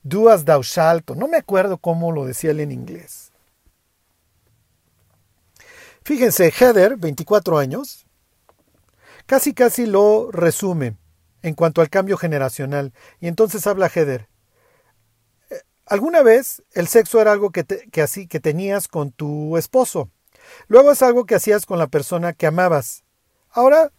Do 0.02 0.28
as 0.28 0.44
thou 0.44 0.64
shalt. 0.64 1.12
No 1.12 1.28
me 1.28 1.36
acuerdo 1.36 1.78
cómo 1.78 2.10
lo 2.10 2.24
decía 2.24 2.50
él 2.50 2.58
en 2.58 2.72
inglés. 2.72 3.30
Fíjense, 6.02 6.50
Heather, 6.50 6.96
24 6.96 7.58
años, 7.58 8.06
casi 9.26 9.54
casi 9.54 9.86
lo 9.86 10.32
resume 10.32 10.96
en 11.42 11.54
cuanto 11.54 11.80
al 11.80 11.90
cambio 11.90 12.16
generacional. 12.16 12.92
Y 13.20 13.28
entonces 13.28 13.66
habla 13.66 13.88
Heather. 13.88 14.28
Eh, 15.50 15.60
alguna 15.86 16.22
vez 16.22 16.62
el 16.72 16.88
sexo 16.88 17.20
era 17.20 17.32
algo 17.32 17.50
que, 17.50 17.64
que, 17.64 18.02
así, 18.02 18.26
que 18.26 18.40
tenías 18.40 18.88
con 18.88 19.12
tu 19.12 19.56
esposo. 19.56 20.10
Luego 20.68 20.92
es 20.92 21.02
algo 21.02 21.26
que 21.26 21.36
hacías 21.36 21.66
con 21.66 21.78
la 21.78 21.88
persona 21.88 22.32
que 22.32 22.46
amabas. 22.46 23.04
Ahora 23.50 23.92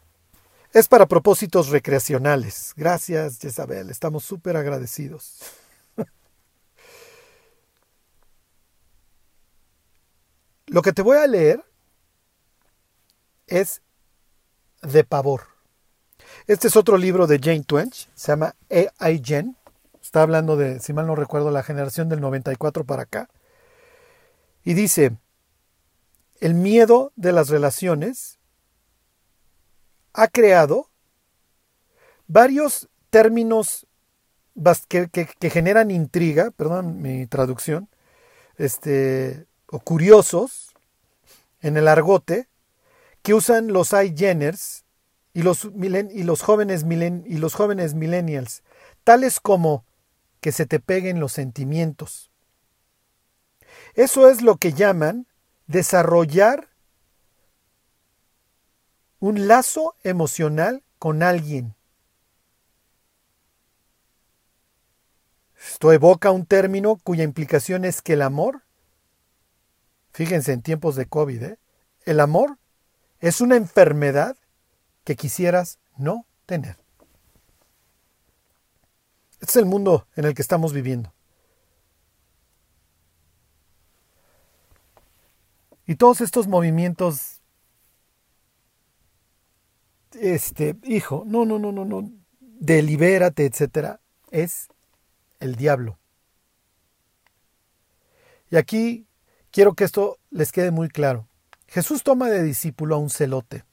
Es 0.74 0.88
para 0.90 1.08
propósitos 1.08 1.70
recreacionales. 1.70 2.74
Gracias, 2.78 3.40
Jezabel. 3.40 3.90
Estamos 3.92 4.26
súper 4.26 4.58
agradecidos. 4.58 5.40
Lo 10.68 10.82
que 10.82 10.94
te 10.94 11.02
voy 11.02 11.18
a 11.18 11.28
leer 11.28 11.64
es 13.48 13.82
de 14.82 15.04
pavor. 15.04 15.53
Este 16.46 16.68
es 16.68 16.76
otro 16.76 16.98
libro 16.98 17.26
de 17.26 17.40
Jane 17.40 17.64
Twench, 17.64 18.10
se 18.16 18.34
llama 18.34 18.56
AI 18.70 19.22
Gen. 19.24 19.56
Está 20.02 20.24
hablando 20.24 20.58
de, 20.58 20.82
si 20.82 20.92
mal 20.92 21.08
no 21.08 21.16
recuerdo, 21.16 21.52
la 21.52 21.64
generación 21.64 22.10
del 22.10 22.20
94 22.20 22.84
para 22.84 23.04
acá. 23.04 23.30
Y 24.66 24.74
dice, 24.74 25.16
el 26.42 26.54
miedo 26.54 27.14
de 27.16 27.32
las 27.32 27.48
relaciones 27.48 28.40
ha 30.12 30.28
creado 30.28 30.90
varios 32.28 32.90
términos 33.10 33.88
que, 34.90 35.08
que, 35.08 35.50
generan 35.50 35.92
intriga, 35.92 36.52
perdón 36.52 37.02
mi 37.02 37.26
traducción, 37.26 37.88
este, 38.58 39.46
o 39.68 39.80
curiosos 39.80 40.74
en 41.62 41.78
el 41.78 41.88
argote 41.88 42.50
que 43.22 43.34
usan 43.34 43.72
los 43.72 43.94
iGeners 43.94 44.83
y 45.34 45.42
los, 45.42 45.66
y 45.66 46.24
los 46.24 46.42
jóvenes 46.42 46.86
y 47.26 47.38
los 47.38 47.56
jóvenes 47.56 47.96
millennials, 47.96 48.64
tales 49.04 49.40
como 49.40 49.86
que 50.40 50.52
se 50.52 50.66
te 50.66 50.80
peguen 50.80 51.20
los 51.20 51.34
sentimientos. 51.34 52.32
Eso 53.96 54.30
es 54.30 54.42
lo 54.42 54.58
que 54.58 54.74
llaman 54.74 55.28
desarrollar 55.68 56.70
un 59.20 59.48
lazo 59.48 59.96
emocional 60.04 60.84
con 61.00 61.24
alguien. 61.24 61.76
Esto 65.58 65.94
evoca 65.94 66.32
un 66.32 66.46
término 66.46 66.98
cuya 66.98 67.24
implicación 67.24 67.86
es 67.86 68.02
que 68.02 68.14
el 68.14 68.22
amor, 68.22 68.64
fíjense 70.12 70.52
en 70.52 70.62
tiempos 70.62 70.96
de 70.96 71.06
COVID, 71.06 71.44
¿eh? 71.44 71.60
el 72.06 72.20
amor 72.20 72.58
es 73.22 73.40
una 73.40 73.56
enfermedad 73.56 74.36
que 75.04 75.16
quisieras 75.16 75.80
no 75.98 76.26
tener. 76.46 76.78
Este 79.34 79.46
es 79.46 79.56
el 79.58 79.66
mundo 79.66 80.08
en 80.16 80.26
el 80.26 80.34
que 80.34 80.42
estamos 80.42 80.74
viviendo. 80.74 81.14
Y 85.86 85.96
todos 85.96 86.22
estos 86.22 86.48
movimientos, 86.48 87.42
este, 90.14 90.78
hijo, 90.84 91.24
no, 91.28 91.46
no, 91.46 91.60
no, 91.60 91.74
no, 91.74 91.84
no, 91.84 92.10
delibérate, 92.40 93.46
etcétera, 93.46 94.00
es 94.32 94.70
el 95.42 95.58
diablo. 95.58 96.00
Y 98.50 98.56
aquí 98.56 99.08
quiero 99.52 99.74
que 99.74 99.84
esto 99.84 100.20
les 100.30 100.54
quede 100.54 100.72
muy 100.72 100.88
claro. 100.88 101.28
Jesús 101.68 102.04
toma 102.04 102.30
de 102.30 102.44
discípulo 102.44 102.96
a 102.96 103.00
un 103.00 103.10
celote. 103.10 103.66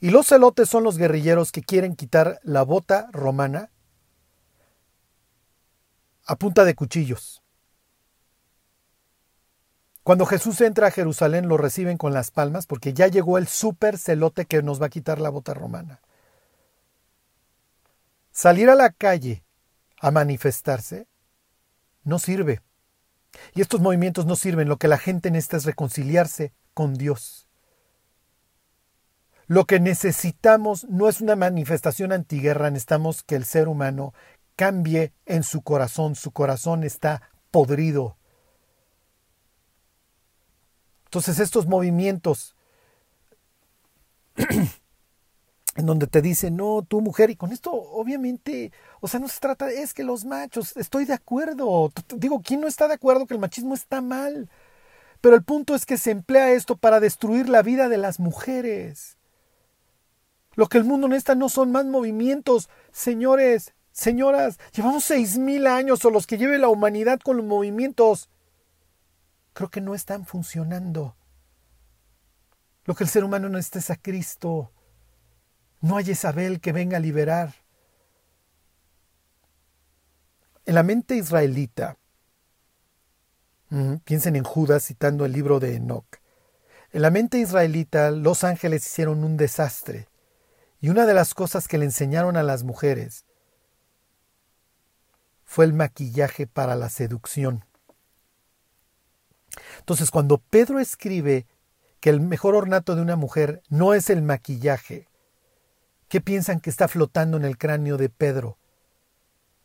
Y 0.00 0.10
los 0.10 0.28
celotes 0.28 0.68
son 0.68 0.84
los 0.84 0.96
guerrilleros 0.96 1.50
que 1.50 1.62
quieren 1.62 1.96
quitar 1.96 2.40
la 2.42 2.62
bota 2.62 3.08
romana 3.12 3.70
a 6.26 6.36
punta 6.36 6.64
de 6.64 6.74
cuchillos. 6.74 7.42
Cuando 10.04 10.24
Jesús 10.24 10.60
entra 10.60 10.86
a 10.86 10.90
Jerusalén 10.90 11.48
lo 11.48 11.56
reciben 11.56 11.98
con 11.98 12.14
las 12.14 12.30
palmas 12.30 12.66
porque 12.66 12.94
ya 12.94 13.08
llegó 13.08 13.38
el 13.38 13.48
super 13.48 13.98
celote 13.98 14.46
que 14.46 14.62
nos 14.62 14.80
va 14.80 14.86
a 14.86 14.90
quitar 14.90 15.20
la 15.20 15.30
bota 15.30 15.52
romana. 15.52 16.00
Salir 18.30 18.70
a 18.70 18.74
la 18.74 18.90
calle 18.90 19.42
a 20.00 20.10
manifestarse 20.10 21.08
no 22.04 22.18
sirve. 22.18 22.62
Y 23.54 23.60
estos 23.60 23.80
movimientos 23.80 24.26
no 24.26 24.36
sirven. 24.36 24.68
Lo 24.68 24.76
que 24.76 24.88
la 24.88 24.98
gente 24.98 25.30
necesita 25.30 25.56
es 25.56 25.64
reconciliarse 25.64 26.52
con 26.72 26.94
Dios. 26.94 27.47
Lo 29.48 29.64
que 29.64 29.80
necesitamos 29.80 30.84
no 30.88 31.08
es 31.08 31.22
una 31.22 31.34
manifestación 31.34 32.12
antiguerra, 32.12 32.70
necesitamos 32.70 33.22
que 33.22 33.34
el 33.34 33.44
ser 33.46 33.66
humano 33.66 34.12
cambie 34.56 35.12
en 35.24 35.42
su 35.42 35.62
corazón. 35.62 36.14
Su 36.14 36.32
corazón 36.32 36.84
está 36.84 37.22
podrido. 37.50 38.18
Entonces 41.06 41.38
estos 41.38 41.66
movimientos 41.66 42.54
en 45.76 45.86
donde 45.86 46.06
te 46.08 46.20
dicen, 46.20 46.56
no, 46.56 46.84
tú 46.86 47.00
mujer, 47.00 47.30
y 47.30 47.36
con 47.36 47.50
esto 47.50 47.72
obviamente, 47.72 48.70
o 49.00 49.08
sea, 49.08 49.18
no 49.18 49.28
se 49.28 49.40
trata, 49.40 49.70
es 49.70 49.94
que 49.94 50.04
los 50.04 50.26
machos, 50.26 50.76
estoy 50.76 51.06
de 51.06 51.14
acuerdo, 51.14 51.90
digo, 52.16 52.42
¿quién 52.44 52.60
no 52.60 52.66
está 52.66 52.86
de 52.86 52.94
acuerdo 52.94 53.26
que 53.26 53.34
el 53.34 53.40
machismo 53.40 53.74
está 53.74 54.02
mal? 54.02 54.50
Pero 55.22 55.36
el 55.36 55.42
punto 55.42 55.74
es 55.74 55.86
que 55.86 55.96
se 55.96 56.10
emplea 56.10 56.50
esto 56.50 56.76
para 56.76 57.00
destruir 57.00 57.48
la 57.48 57.62
vida 57.62 57.88
de 57.88 57.96
las 57.96 58.20
mujeres. 58.20 59.17
Lo 60.58 60.68
que 60.68 60.76
el 60.78 60.82
mundo 60.82 61.06
necesita 61.06 61.36
no 61.36 61.48
son 61.48 61.70
más 61.70 61.84
movimientos, 61.86 62.68
señores, 62.90 63.74
señoras. 63.92 64.58
Llevamos 64.72 65.04
seis 65.04 65.38
mil 65.38 65.68
años 65.68 66.04
o 66.04 66.10
los 66.10 66.26
que 66.26 66.36
lleve 66.36 66.58
la 66.58 66.68
humanidad 66.68 67.20
con 67.20 67.36
los 67.36 67.46
movimientos. 67.46 68.28
Creo 69.52 69.70
que 69.70 69.80
no 69.80 69.94
están 69.94 70.26
funcionando. 70.26 71.14
Lo 72.86 72.96
que 72.96 73.04
el 73.04 73.08
ser 73.08 73.22
humano 73.22 73.48
necesita 73.48 73.78
es 73.78 73.90
a 73.90 74.02
Cristo. 74.02 74.72
No 75.80 75.96
hay 75.96 76.10
Isabel 76.10 76.60
que 76.60 76.72
venga 76.72 76.96
a 76.96 77.00
liberar. 77.00 77.54
En 80.66 80.74
la 80.74 80.82
mente 80.82 81.14
israelita, 81.14 81.98
Piensen 84.04 84.34
en 84.34 84.42
Judas 84.42 84.82
citando 84.86 85.24
el 85.24 85.30
libro 85.30 85.60
de 85.60 85.76
Enoch. 85.76 86.16
En 86.90 87.02
la 87.02 87.12
mente 87.12 87.38
israelita, 87.38 88.10
los 88.10 88.42
ángeles 88.42 88.84
hicieron 88.84 89.22
un 89.22 89.36
desastre. 89.36 90.08
Y 90.80 90.90
una 90.90 91.06
de 91.06 91.14
las 91.14 91.34
cosas 91.34 91.68
que 91.68 91.78
le 91.78 91.84
enseñaron 91.84 92.36
a 92.36 92.42
las 92.42 92.64
mujeres 92.64 93.24
fue 95.44 95.64
el 95.64 95.72
maquillaje 95.72 96.46
para 96.46 96.76
la 96.76 96.88
seducción. 96.88 97.64
Entonces, 99.78 100.10
cuando 100.10 100.38
Pedro 100.38 100.78
escribe 100.78 101.46
que 102.00 102.10
el 102.10 102.20
mejor 102.20 102.54
ornato 102.54 102.94
de 102.94 103.02
una 103.02 103.16
mujer 103.16 103.62
no 103.68 103.94
es 103.94 104.10
el 104.10 104.22
maquillaje, 104.22 105.08
¿qué 106.08 106.20
piensan 106.20 106.60
que 106.60 106.70
está 106.70 106.86
flotando 106.86 107.36
en 107.36 107.44
el 107.44 107.58
cráneo 107.58 107.96
de 107.96 108.08
Pedro? 108.08 108.58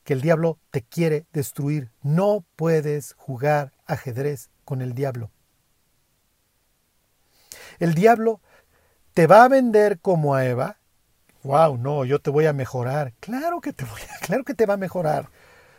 que 0.03 0.13
el 0.13 0.21
diablo 0.21 0.59
te 0.71 0.81
quiere 0.81 1.25
destruir. 1.33 1.91
No 2.01 2.45
puedes 2.55 3.13
jugar 3.13 3.73
ajedrez 3.85 4.49
con 4.65 4.81
el 4.81 4.93
diablo. 4.93 5.31
El 7.79 7.93
diablo 7.93 8.41
te 9.13 9.27
va 9.27 9.43
a 9.43 9.49
vender 9.49 9.99
como 9.99 10.35
a 10.35 10.45
Eva. 10.45 10.77
Wow, 11.43 11.77
no, 11.77 12.05
yo 12.05 12.19
te 12.19 12.29
voy 12.29 12.45
a 12.45 12.53
mejorar. 12.53 13.13
Claro 13.19 13.59
que 13.59 13.73
te 13.73 13.83
voy 13.85 14.01
a, 14.01 14.19
claro 14.25 14.43
que 14.43 14.53
te 14.53 14.65
va 14.65 14.75
a 14.75 14.77
mejorar. 14.77 15.29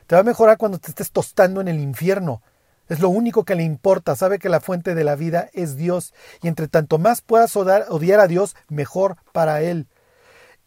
Te 0.07 0.15
va 0.15 0.21
a 0.21 0.25
mejorar 0.25 0.59
cuando 0.59 0.79
te 0.79 0.89
estés 0.91 1.11
tostando 1.11 1.61
en 1.61 1.69
el 1.69 1.81
infierno. 1.81 2.43
Es 2.89 3.01
lo 3.01 3.09
único 3.09 3.45
que 3.45 3.55
le 3.55 3.63
importa. 3.63 4.15
Sabe 4.15 4.39
que 4.39 4.51
la 4.51 4.61
fuente 4.61 4.95
de 4.95 5.05
la 5.05 5.17
vida 5.17 5.49
es 5.55 5.77
Dios. 5.77 6.13
Y 6.43 6.49
entre 6.49 6.69
tanto 6.69 6.99
más 6.99 7.23
puedas 7.23 7.57
odiar 7.57 8.21
a 8.21 8.27
Dios, 8.27 8.55
mejor 8.69 9.17
para 9.33 9.63
Él. 9.63 9.89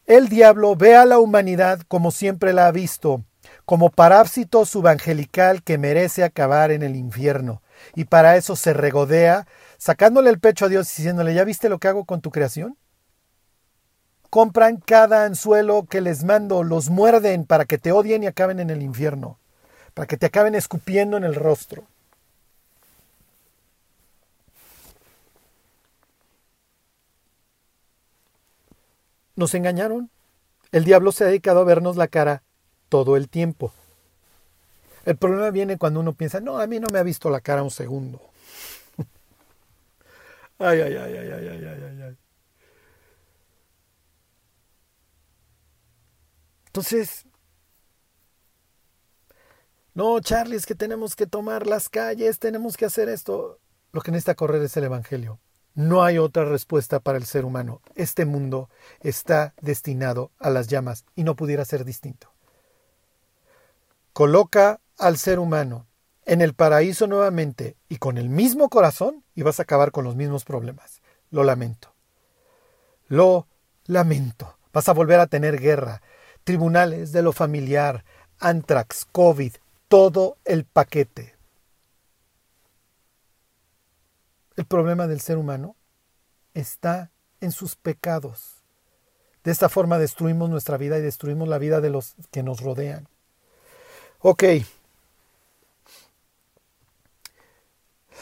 El 0.07 0.29
diablo 0.29 0.75
ve 0.75 0.95
a 0.95 1.05
la 1.05 1.19
humanidad 1.19 1.81
como 1.87 2.11
siempre 2.11 2.53
la 2.53 2.67
ha 2.67 2.71
visto, 2.71 3.25
como 3.65 3.89
parásito 3.89 4.65
subangelical 4.65 5.61
que 5.63 5.77
merece 5.77 6.23
acabar 6.23 6.71
en 6.71 6.81
el 6.81 6.95
infierno. 6.95 7.61
Y 7.93 8.05
para 8.05 8.37
eso 8.37 8.55
se 8.55 8.73
regodea, 8.73 9.45
sacándole 9.77 10.29
el 10.29 10.39
pecho 10.39 10.65
a 10.65 10.69
Dios 10.69 10.87
y 10.87 11.01
diciéndole, 11.01 11.33
¿ya 11.35 11.43
viste 11.43 11.69
lo 11.69 11.77
que 11.77 11.89
hago 11.89 12.05
con 12.05 12.21
tu 12.21 12.31
creación? 12.31 12.77
Compran 14.29 14.77
cada 14.77 15.25
anzuelo 15.25 15.85
que 15.89 16.01
les 16.01 16.23
mando, 16.23 16.63
los 16.63 16.89
muerden 16.89 17.45
para 17.45 17.65
que 17.65 17.77
te 17.77 17.91
odien 17.91 18.23
y 18.23 18.27
acaben 18.27 18.59
en 18.59 18.69
el 18.69 18.81
infierno, 18.81 19.39
para 19.93 20.07
que 20.07 20.17
te 20.17 20.25
acaben 20.25 20.55
escupiendo 20.55 21.17
en 21.17 21.23
el 21.23 21.35
rostro. 21.35 21.85
Nos 29.35 29.53
engañaron. 29.53 30.09
El 30.71 30.83
diablo 30.83 31.11
se 31.11 31.23
ha 31.23 31.27
dedicado 31.27 31.61
a 31.61 31.63
vernos 31.63 31.95
la 31.95 32.07
cara 32.07 32.43
todo 32.89 33.15
el 33.15 33.29
tiempo. 33.29 33.71
El 35.05 35.15
problema 35.15 35.51
viene 35.51 35.77
cuando 35.77 36.01
uno 36.01 36.13
piensa, 36.13 36.41
no, 36.41 36.57
a 36.57 36.67
mí 36.67 36.81
no 36.81 36.87
me 36.91 36.99
ha 36.99 37.03
visto 37.03 37.29
la 37.29 37.39
cara 37.39 37.63
un 37.63 37.71
segundo. 37.71 38.19
ay, 40.59 40.81
ay, 40.81 40.95
ay, 40.97 41.17
ay, 41.17 41.31
ay, 41.31 41.47
ay, 41.47 41.65
ay, 41.65 42.01
ay. 42.01 42.26
Entonces, 46.77 47.25
no, 49.95 50.19
Charlie, 50.19 50.57
es 50.57 50.67
que 50.67 50.75
tenemos 50.75 51.15
que 51.15 51.25
tomar 51.25 51.65
las 51.65 51.89
calles, 51.89 52.37
tenemos 52.37 52.77
que 52.77 52.85
hacer 52.85 53.09
esto. 53.09 53.57
Lo 53.93 54.01
que 54.01 54.11
necesita 54.11 54.35
correr 54.35 54.61
es 54.61 54.77
el 54.77 54.83
Evangelio. 54.83 55.39
No 55.73 56.03
hay 56.03 56.19
otra 56.19 56.45
respuesta 56.45 56.99
para 56.99 57.17
el 57.17 57.25
ser 57.25 57.45
humano. 57.45 57.81
Este 57.95 58.25
mundo 58.25 58.69
está 58.99 59.55
destinado 59.59 60.29
a 60.37 60.51
las 60.51 60.67
llamas 60.67 61.03
y 61.15 61.23
no 61.23 61.35
pudiera 61.35 61.65
ser 61.65 61.83
distinto. 61.83 62.31
Coloca 64.13 64.79
al 64.99 65.17
ser 65.17 65.39
humano 65.39 65.87
en 66.27 66.41
el 66.41 66.53
paraíso 66.53 67.07
nuevamente 67.07 67.75
y 67.89 67.97
con 67.97 68.19
el 68.19 68.29
mismo 68.29 68.69
corazón 68.69 69.23
y 69.33 69.41
vas 69.41 69.59
a 69.59 69.63
acabar 69.63 69.91
con 69.91 70.03
los 70.03 70.15
mismos 70.15 70.45
problemas. 70.45 71.01
Lo 71.31 71.43
lamento. 71.43 71.95
Lo 73.07 73.47
lamento. 73.87 74.59
Vas 74.73 74.87
a 74.89 74.93
volver 74.93 75.19
a 75.19 75.25
tener 75.25 75.59
guerra, 75.59 76.03
tribunales 76.47 77.11
de 77.11 77.21
lo 77.21 77.33
familiar, 77.33 78.05
antrax, 78.39 79.05
COVID, 79.11 79.51
todo 79.89 80.37
el 80.45 80.63
paquete. 80.63 81.35
El 84.55 84.63
problema 84.63 85.07
del 85.07 85.19
ser 85.19 85.37
humano 85.37 85.75
está 86.53 87.11
en 87.41 87.51
sus 87.51 87.75
pecados. 87.75 88.63
De 89.43 89.51
esta 89.51 89.67
forma 89.67 89.97
destruimos 89.97 90.49
nuestra 90.49 90.77
vida 90.77 90.97
y 90.97 91.01
destruimos 91.01 91.49
la 91.49 91.57
vida 91.57 91.81
de 91.81 91.89
los 91.89 92.15
que 92.31 92.43
nos 92.43 92.61
rodean. 92.61 93.09
Ok. 94.19 94.43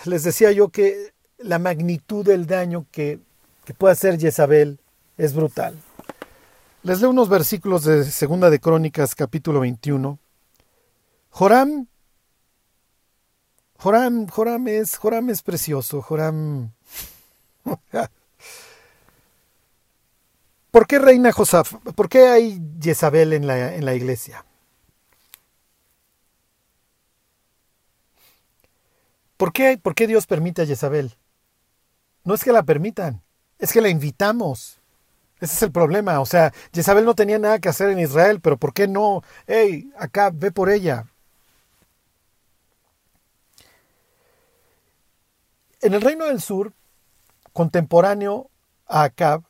Les 0.05 0.23
decía 0.23 0.51
yo 0.51 0.69
que 0.69 1.13
la 1.37 1.59
magnitud 1.59 2.25
del 2.25 2.47
daño 2.47 2.87
que, 2.91 3.19
que 3.65 3.75
puede 3.75 3.91
hacer 3.91 4.19
Jezabel 4.19 4.79
es 5.15 5.35
brutal. 5.35 5.75
Les 6.85 7.01
leo 7.01 7.09
unos 7.09 7.29
versículos 7.29 7.83
de 7.83 8.03
Segunda 8.03 8.51
de 8.51 8.59
Crónicas, 8.59 9.15
capítulo 9.15 9.61
21. 9.61 10.19
Joram 11.31 11.87
Joram, 13.79 14.27
Joram 14.27 14.67
es, 14.67 14.95
Joram 14.95 15.31
es 15.31 15.41
precioso, 15.41 16.03
Joram. 16.03 16.73
¿Por 20.69 20.85
qué 20.85 20.99
reina 20.99 21.31
Josaf? 21.31 21.73
¿Por 21.95 22.07
qué 22.07 22.27
hay 22.27 22.61
Jezabel 22.79 23.33
en 23.33 23.47
la, 23.47 23.73
en 23.73 23.83
la 23.83 23.95
iglesia? 23.95 24.45
¿Por 29.37 29.51
qué, 29.53 29.79
¿Por 29.79 29.95
qué 29.95 30.05
Dios 30.05 30.27
permite 30.27 30.61
a 30.61 30.67
Jezabel? 30.67 31.17
No 32.23 32.35
es 32.35 32.43
que 32.43 32.51
la 32.51 32.61
permitan, 32.61 33.23
es 33.57 33.73
que 33.73 33.81
la 33.81 33.89
invitamos. 33.89 34.79
Ese 35.39 35.53
es 35.53 35.61
el 35.63 35.71
problema. 35.71 36.19
O 36.21 36.25
sea, 36.25 36.53
Jezabel 36.73 37.05
no 37.05 37.15
tenía 37.15 37.39
nada 37.39 37.59
que 37.59 37.69
hacer 37.69 37.89
en 37.89 37.99
Israel, 37.99 38.39
pero 38.41 38.57
¿por 38.57 38.73
qué 38.73 38.87
no? 38.87 39.21
Hey, 39.47 39.91
acá, 39.97 40.31
ve 40.33 40.51
por 40.51 40.69
ella. 40.69 41.05
En 45.81 45.93
el 45.93 46.01
reino 46.01 46.25
del 46.25 46.41
sur, 46.41 46.73
contemporáneo 47.53 48.49
a 48.87 49.03
Acab, 49.03 49.43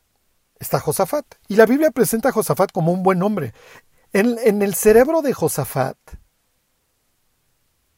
está 0.60 0.80
Josafat. 0.80 1.26
Y 1.48 1.56
la 1.56 1.66
Biblia 1.66 1.92
presenta 1.92 2.30
a 2.30 2.32
Josafat 2.34 2.72
como 2.72 2.92
un 2.92 3.04
buen 3.04 3.22
hombre. 3.24 3.54
En, 4.12 4.38
en, 4.44 4.62
el 4.62 4.76
cerebro 4.76 5.22
de 5.22 5.34
Josafat, 5.34 5.98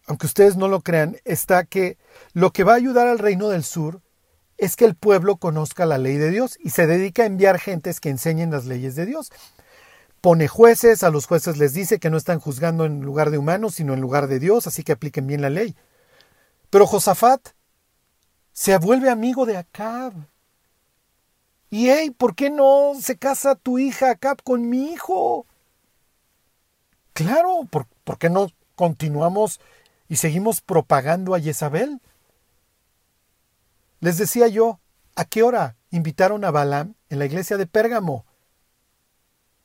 aunque 0.08 0.26
ustedes 0.26 0.56
no 0.56 0.68
lo 0.68 0.82
crean, 0.82 1.18
está 1.26 1.64
que 1.66 1.98
lo 2.34 2.52
que 2.52 2.64
va 2.64 2.74
a 2.74 2.78
ayudar 2.78 3.08
al 3.08 3.20
reino 3.20 3.50
del 3.50 3.64
sur 3.64 4.02
es 4.58 4.76
que 4.76 4.86
el 4.86 4.96
pueblo 4.96 5.38
conozca 5.38 5.86
la 5.86 5.98
ley 5.98 6.18
de 6.18 6.32
Dios 6.32 6.58
y 6.64 6.72
se 6.72 6.88
dedica 6.88 7.24
a 7.24 7.28
enviar 7.28 7.60
gentes 7.60 8.00
que 8.00 8.10
enseñen 8.10 8.52
las 8.52 8.66
leyes 8.66 8.96
de 8.96 9.06
Dios. 9.06 9.32
Pone 10.22 10.48
jueces, 10.48 11.04
a 11.04 11.12
los 11.12 11.28
jueces 11.28 11.58
les 11.58 11.74
dice 11.74 12.00
que 12.00 12.10
no 12.10 12.18
están 12.18 12.40
juzgando 12.40 12.86
en 12.86 13.02
lugar 13.02 13.30
de 13.30 13.38
humanos, 13.38 13.76
sino 13.76 13.94
en 13.94 14.02
lugar 14.02 14.28
de 14.28 14.40
Dios, 14.40 14.66
así 14.66 14.84
que 14.84 14.94
apliquen 14.94 15.28
bien 15.28 15.42
la 15.42 15.52
ley. 15.52 15.76
Pero 16.70 16.88
Josafat 16.88 17.50
se 18.52 18.76
vuelve 18.78 19.10
amigo 19.10 19.46
de 19.46 19.58
Acab. 19.58 20.14
Y 21.70 21.90
hey, 21.90 22.10
¿por 22.10 22.36
qué 22.36 22.50
no 22.50 22.94
se 23.00 23.18
casa 23.18 23.56
tu 23.56 23.78
hija 23.78 24.10
Acab 24.10 24.42
con 24.42 24.68
mi 24.68 24.92
hijo? 24.92 25.46
Claro, 27.14 27.68
¿por, 27.70 27.86
¿por 28.04 28.18
qué 28.18 28.30
no 28.30 28.50
continuamos 28.76 29.60
y 30.10 30.16
seguimos 30.16 30.62
propagando 30.62 31.36
a 31.36 31.40
Jezabel? 31.40 32.02
Les 34.00 34.18
decía 34.18 34.48
yo, 34.48 34.80
¿a 35.16 35.26
qué 35.26 35.44
hora 35.44 35.76
invitaron 35.90 36.44
a 36.46 36.52
Balaam 36.52 36.96
en 37.10 37.20
la 37.20 37.26
iglesia 37.26 37.58
de 37.58 37.68
Pérgamo? 37.68 38.26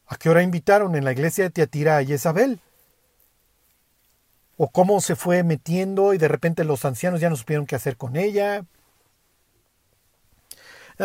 ¿A 0.07 0.17
qué 0.17 0.31
hora 0.31 0.43
invitaron 0.43 0.95
en 0.95 1.05
la 1.05 1.13
iglesia 1.13 1.45
de 1.45 1.51
Tiatira 1.51 1.99
a 1.99 2.05
Jezabel? 2.05 2.61
¿O 4.57 4.71
cómo 4.71 5.01
se 5.01 5.17
fue 5.17 5.43
metiendo 5.43 6.15
y 6.15 6.19
de 6.19 6.29
repente 6.29 6.65
los 6.65 6.85
ancianos 6.85 7.21
ya 7.21 7.31
no 7.31 7.37
supieron 7.37 7.67
qué 7.67 7.77
hacer 7.77 7.97
con 7.97 8.17
ella? 8.17 8.57
En 8.57 8.67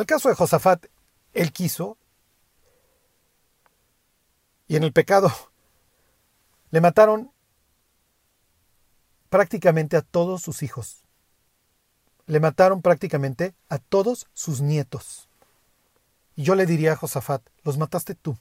el 0.01 0.05
caso 0.05 0.29
de 0.29 0.35
Josafat, 0.35 0.85
él 1.33 1.51
quiso, 1.51 1.97
y 4.67 4.75
en 4.75 4.83
el 4.83 4.91
pecado 4.91 5.31
le 6.71 6.81
mataron 6.81 7.31
prácticamente 9.29 9.95
a 9.97 10.01
todos 10.01 10.41
sus 10.41 10.61
hijos. 10.61 11.06
Le 12.27 12.39
mataron 12.39 12.81
prácticamente 12.81 13.55
a 13.67 13.79
todos 13.79 14.27
sus 14.33 14.61
nietos. 14.61 15.27
Y 16.35 16.43
yo 16.43 16.53
le 16.53 16.65
diría 16.65 16.93
a 16.93 16.95
Josafat, 16.95 17.41
los 17.63 17.77
mataste 17.77 18.13
tú. 18.13 18.37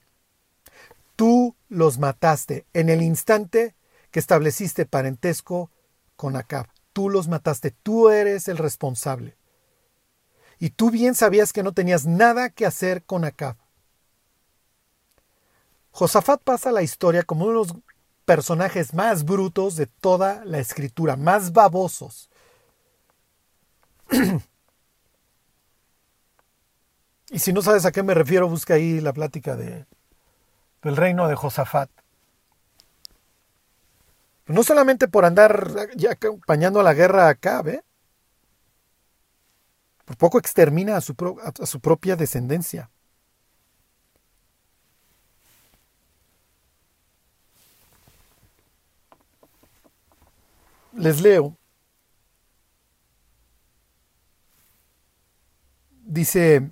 Tú 1.16 1.56
los 1.68 1.98
mataste 1.98 2.66
en 2.74 2.90
el 2.90 3.00
instante 3.00 3.74
que 4.10 4.20
estableciste 4.20 4.84
parentesco 4.84 5.70
con 6.14 6.36
Acab. 6.36 6.66
Tú 6.92 7.08
los 7.08 7.28
mataste, 7.28 7.70
tú 7.70 8.10
eres 8.10 8.48
el 8.48 8.58
responsable 8.58 9.36
y 10.58 10.70
tú 10.70 10.90
bien 10.90 11.14
sabías 11.14 11.52
que 11.52 11.62
no 11.62 11.72
tenías 11.72 12.06
nada 12.06 12.50
que 12.50 12.66
hacer 12.66 13.04
con 13.04 13.24
Acab. 13.24 13.56
Josafat 15.90 16.42
pasa 16.42 16.72
la 16.72 16.82
historia 16.82 17.22
como 17.22 17.44
uno 17.44 17.52
de 17.52 17.58
los 17.58 17.76
personajes 18.24 18.92
más 18.94 19.24
brutos 19.24 19.76
de 19.76 19.86
toda 19.86 20.44
la 20.44 20.58
escritura, 20.58 21.16
más 21.16 21.52
babosos. 21.52 22.30
y 27.30 27.38
si 27.38 27.52
no 27.52 27.62
sabes 27.62 27.84
a 27.84 27.92
qué 27.92 28.02
me 28.02 28.14
refiero, 28.14 28.48
busca 28.48 28.74
ahí 28.74 29.00
la 29.00 29.12
plática 29.12 29.56
de, 29.56 29.86
del 30.82 30.96
reino 30.96 31.28
de 31.28 31.34
Josafat. 31.34 31.90
No 34.46 34.62
solamente 34.62 35.08
por 35.08 35.24
andar 35.24 35.88
ya 35.96 36.12
acompañando 36.12 36.78
a 36.80 36.84
la 36.84 36.94
guerra 36.94 37.26
a 37.26 37.30
Acab, 37.30 37.68
¿eh? 37.68 37.82
Por 40.04 40.16
poco 40.16 40.38
extermina 40.38 40.96
a 40.96 41.00
su, 41.00 41.16
a 41.60 41.66
su 41.66 41.80
propia 41.80 42.14
descendencia. 42.14 42.90
Les 50.94 51.20
leo. 51.20 51.56
Dice 56.08 56.70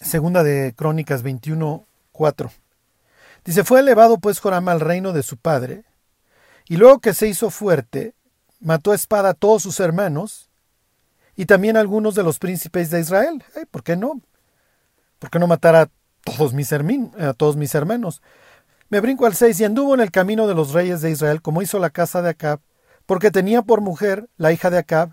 Segunda 0.00 0.42
de 0.42 0.74
Crónicas 0.74 1.22
21, 1.22 1.86
4. 2.10 2.50
Dice, 3.44 3.62
fue 3.62 3.78
elevado 3.78 4.18
pues 4.18 4.40
Joram 4.40 4.68
al 4.68 4.80
reino 4.80 5.12
de 5.12 5.22
su 5.22 5.36
padre, 5.36 5.84
y 6.66 6.78
luego 6.78 6.98
que 6.98 7.14
se 7.14 7.28
hizo 7.28 7.50
fuerte, 7.50 8.16
mató 8.58 8.90
a 8.90 8.96
espada 8.96 9.30
a 9.30 9.34
todos 9.34 9.62
sus 9.62 9.78
hermanos, 9.78 10.50
y 11.36 11.46
también 11.46 11.76
algunos 11.76 12.16
de 12.16 12.24
los 12.24 12.40
príncipes 12.40 12.90
de 12.90 12.98
Israel. 12.98 13.44
¿Por 13.70 13.84
qué 13.84 13.94
no? 13.94 14.20
¿Por 15.20 15.30
qué 15.30 15.38
no 15.38 15.46
matar 15.46 15.76
a 15.76 15.88
todos 16.24 16.52
mis, 16.54 16.72
a 16.72 17.34
todos 17.34 17.56
mis 17.56 17.72
hermanos? 17.72 18.20
Me 18.88 18.98
brinco 18.98 19.26
al 19.26 19.36
6 19.36 19.60
y 19.60 19.64
anduvo 19.64 19.94
en 19.94 20.00
el 20.00 20.10
camino 20.10 20.48
de 20.48 20.56
los 20.56 20.72
reyes 20.72 21.02
de 21.02 21.12
Israel 21.12 21.40
como 21.40 21.62
hizo 21.62 21.78
la 21.78 21.90
casa 21.90 22.20
de 22.20 22.30
Acab, 22.30 22.58
porque 23.06 23.30
tenía 23.30 23.62
por 23.62 23.80
mujer 23.80 24.28
la 24.36 24.50
hija 24.50 24.70
de 24.70 24.78
Acab, 24.78 25.12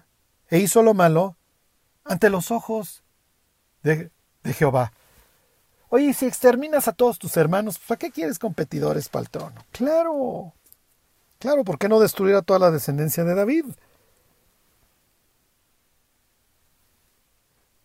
e 0.50 0.58
hizo 0.58 0.82
lo 0.82 0.96
malo 0.96 1.38
ante 2.06 2.30
los 2.30 2.52
ojos 2.52 3.04
de, 3.84 4.12
Jehová. 4.54 4.94
Oye, 5.90 6.14
si 6.14 6.26
exterminas 6.26 6.88
a 6.88 6.94
todos 6.94 7.20
tus 7.20 7.36
hermanos, 7.38 7.80
¿para 7.80 8.00
qué 8.00 8.12
quieres 8.12 8.40
competidores 8.40 9.10
para 9.10 9.24
el 9.24 9.30
trono? 9.30 9.66
Claro, 9.72 10.54
claro, 11.40 11.64
¿por 11.64 11.78
qué 11.78 11.90
no 11.90 12.00
destruir 12.00 12.36
a 12.36 12.42
toda 12.42 12.60
la 12.60 12.72
descendencia 12.72 13.24
de 13.24 13.36
David? 13.36 13.66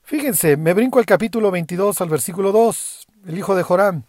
Fíjense, 0.03 0.57
me 0.57 0.75
brinco 0.75 0.99
al 0.99 1.07
capítulo 1.07 1.51
22, 1.51 2.01
al 2.01 2.09
versículo 2.09 2.53
2, 2.53 3.07
el 3.27 3.39
hijo 3.39 3.55
de 3.55 3.63
Joram. 3.63 4.03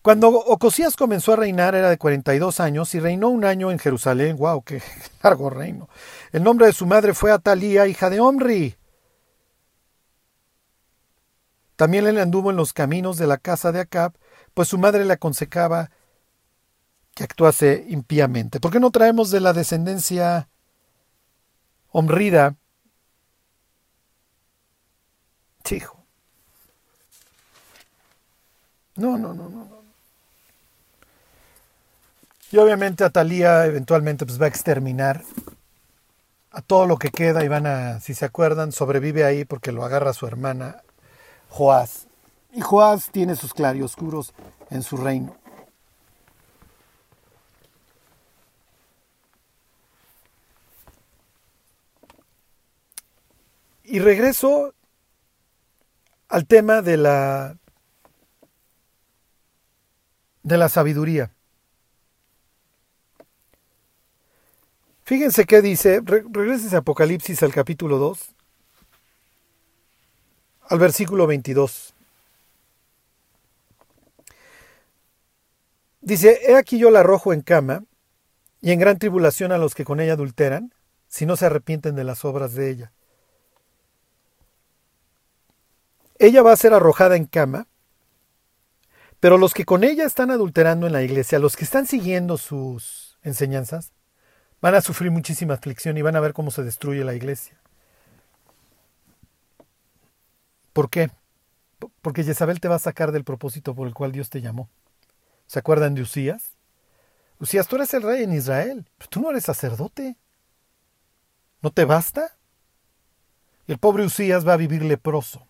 Cuando 0.00 0.30
Ocosías 0.30 0.96
comenzó 0.96 1.34
a 1.34 1.36
reinar 1.36 1.74
era 1.74 1.90
de 1.90 1.98
42 1.98 2.60
años 2.60 2.94
y 2.94 3.00
reinó 3.00 3.28
un 3.28 3.44
año 3.44 3.70
en 3.70 3.78
Jerusalén. 3.78 4.36
¡Wow! 4.36 4.62
¡Qué 4.62 4.80
largo 5.22 5.50
reino! 5.50 5.88
El 6.32 6.42
nombre 6.42 6.66
de 6.66 6.72
su 6.72 6.86
madre 6.86 7.12
fue 7.12 7.32
Atalía, 7.32 7.86
hija 7.86 8.08
de 8.08 8.20
Omri. 8.20 8.76
También 11.78 12.08
él 12.08 12.18
anduvo 12.18 12.50
en 12.50 12.56
los 12.56 12.72
caminos 12.72 13.18
de 13.18 13.28
la 13.28 13.38
casa 13.38 13.70
de 13.70 13.78
Acab, 13.78 14.12
pues 14.52 14.66
su 14.66 14.78
madre 14.78 15.04
le 15.04 15.12
aconsejaba 15.12 15.92
que 17.14 17.22
actuase 17.22 17.86
impíamente. 17.88 18.58
¿Por 18.58 18.72
qué 18.72 18.80
no 18.80 18.90
traemos 18.90 19.30
de 19.30 19.38
la 19.38 19.52
descendencia 19.52 20.48
omrida 21.92 22.56
Chijo. 25.62 26.04
No, 28.96 29.16
no, 29.16 29.32
no, 29.32 29.48
no, 29.48 29.64
no. 29.64 29.82
Y 32.50 32.56
obviamente 32.56 33.04
Atalía 33.04 33.66
eventualmente 33.66 34.26
pues 34.26 34.40
va 34.40 34.46
a 34.46 34.48
exterminar 34.48 35.22
a 36.50 36.60
todo 36.60 36.86
lo 36.86 36.96
que 36.96 37.10
queda 37.10 37.44
y 37.44 37.48
van 37.48 37.66
a, 37.68 38.00
si 38.00 38.14
se 38.14 38.24
acuerdan, 38.24 38.72
sobrevive 38.72 39.24
ahí 39.24 39.44
porque 39.44 39.70
lo 39.70 39.84
agarra 39.84 40.12
su 40.12 40.26
hermana 40.26 40.82
Joás. 41.48 42.06
Y 42.52 42.60
Joás 42.60 43.10
tiene 43.10 43.36
sus 43.36 43.54
claroscuros 43.54 44.32
en 44.70 44.82
su 44.82 44.96
reino. 44.96 45.36
Y 53.84 54.00
regreso 54.00 54.74
al 56.28 56.46
tema 56.46 56.82
de 56.82 56.98
la 56.98 57.56
de 60.42 60.58
la 60.58 60.68
sabiduría. 60.68 61.32
Fíjense 65.04 65.46
qué 65.46 65.62
dice, 65.62 66.02
regreses 66.04 66.74
a 66.74 66.78
Apocalipsis 66.78 67.42
al 67.42 67.52
capítulo 67.52 67.96
2, 67.96 68.34
al 70.68 70.78
versículo 70.78 71.26
22. 71.26 71.94
Dice, 76.00 76.40
he 76.46 76.56
aquí 76.56 76.78
yo 76.78 76.90
la 76.90 77.00
arrojo 77.00 77.32
en 77.32 77.42
cama 77.42 77.84
y 78.60 78.72
en 78.72 78.78
gran 78.78 78.98
tribulación 78.98 79.52
a 79.52 79.58
los 79.58 79.74
que 79.74 79.84
con 79.84 80.00
ella 80.00 80.14
adulteran, 80.14 80.72
si 81.06 81.26
no 81.26 81.36
se 81.36 81.46
arrepienten 81.46 81.94
de 81.96 82.04
las 82.04 82.24
obras 82.24 82.54
de 82.54 82.70
ella. 82.70 82.92
Ella 86.18 86.42
va 86.42 86.52
a 86.52 86.56
ser 86.56 86.74
arrojada 86.74 87.16
en 87.16 87.26
cama, 87.26 87.66
pero 89.20 89.38
los 89.38 89.54
que 89.54 89.64
con 89.64 89.84
ella 89.84 90.04
están 90.04 90.30
adulterando 90.30 90.86
en 90.86 90.92
la 90.92 91.02
iglesia, 91.02 91.38
los 91.38 91.56
que 91.56 91.64
están 91.64 91.86
siguiendo 91.86 92.36
sus 92.36 93.18
enseñanzas, 93.22 93.92
van 94.60 94.74
a 94.74 94.80
sufrir 94.80 95.10
muchísima 95.10 95.54
aflicción 95.54 95.96
y 95.96 96.02
van 96.02 96.16
a 96.16 96.20
ver 96.20 96.32
cómo 96.32 96.50
se 96.50 96.64
destruye 96.64 97.04
la 97.04 97.14
iglesia. 97.14 97.60
¿Por 100.78 100.90
qué? 100.90 101.10
Porque 102.02 102.22
Jezabel 102.22 102.60
te 102.60 102.68
va 102.68 102.76
a 102.76 102.78
sacar 102.78 103.10
del 103.10 103.24
propósito 103.24 103.74
por 103.74 103.88
el 103.88 103.94
cual 103.94 104.12
Dios 104.12 104.30
te 104.30 104.40
llamó. 104.40 104.70
¿Se 105.48 105.58
acuerdan 105.58 105.96
de 105.96 106.02
Usías? 106.02 106.56
Usías, 107.40 107.66
tú 107.66 107.74
eres 107.74 107.92
el 107.94 108.02
rey 108.02 108.22
en 108.22 108.32
Israel, 108.32 108.88
pero 108.96 109.10
tú 109.10 109.20
no 109.20 109.30
eres 109.30 109.42
sacerdote. 109.42 110.16
¿No 111.62 111.72
te 111.72 111.84
basta? 111.84 112.38
el 113.66 113.78
pobre 113.78 114.04
Usías 114.04 114.46
va 114.46 114.52
a 114.52 114.56
vivir 114.56 114.84
leproso. 114.84 115.48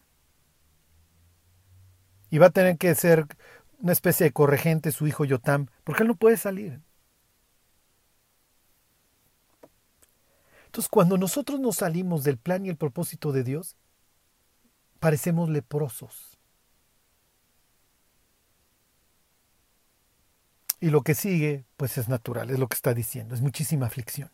Y 2.31 2.39
va 2.39 2.47
a 2.47 2.51
tener 2.51 2.79
que 2.79 2.95
ser 2.95 3.27
una 3.81 3.93
especie 3.93 4.25
de 4.25 4.33
corregente 4.33 4.93
su 4.93 5.07
hijo 5.07 5.27
Yotam, 5.27 5.67
porque 5.85 6.05
él 6.05 6.09
no 6.09 6.17
puede 6.17 6.39
salir. 6.39 6.81
Entonces, 10.65 10.89
cuando 10.89 11.19
nosotros 11.19 11.61
nos 11.61 11.77
salimos 11.77 12.25
del 12.25 12.39
plan 12.39 12.65
y 12.65 12.71
el 12.71 12.79
propósito 12.79 13.31
de 13.31 13.45
Dios, 13.45 13.77
parecemos 15.01 15.49
leprosos. 15.49 16.39
Y 20.81 20.91
lo 20.91 21.03
que 21.03 21.15
sigue, 21.15 21.65
pues 21.77 21.99
es 21.99 22.09
natural, 22.09 22.51
es 22.51 22.59
lo 22.59 22.69
que 22.69 22.77
está 22.77 22.95
diciendo, 22.95 23.35
es 23.35 23.41
muchísima 23.41 23.87
aflicción. 23.87 24.31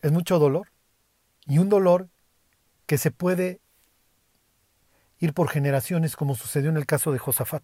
Es 0.00 0.10
mucho 0.10 0.40
dolor 0.40 0.72
y 1.46 1.58
un 1.58 1.68
dolor 1.68 2.08
que 2.86 2.98
se 2.98 3.12
puede 3.12 3.60
ir 5.20 5.32
por 5.32 5.48
generaciones 5.48 6.16
como 6.16 6.34
sucedió 6.34 6.70
en 6.70 6.76
el 6.76 6.86
caso 6.86 7.12
de 7.12 7.18
Josafat 7.18 7.62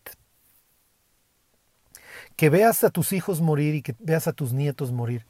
que 2.36 2.50
veas 2.50 2.84
a 2.84 2.90
tus 2.90 3.12
hijos 3.12 3.40
morir 3.40 3.74
y 3.74 3.82
que 3.82 3.96
veas 3.98 4.28
a 4.28 4.32
tus 4.32 4.52
nietos 4.52 4.92
morir 4.92 5.26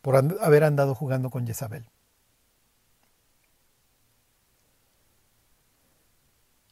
por 0.00 0.16
haber 0.16 0.62
andado 0.62 0.94
jugando 0.94 1.28
con 1.28 1.44
Jezabel. 1.44 1.90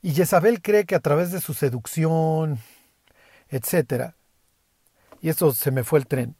Y 0.04 0.12
Jezabel 0.12 0.60
cree 0.60 0.84
que 0.84 0.94
a 0.94 1.00
través 1.00 1.32
de 1.32 1.40
su 1.40 1.54
seducción, 1.54 2.60
etcétera, 3.48 4.14
y 5.22 5.30
eso 5.30 5.52
se 5.54 5.70
me 5.70 5.82
fue 5.82 5.98
el 5.98 6.06
tren. 6.06 6.36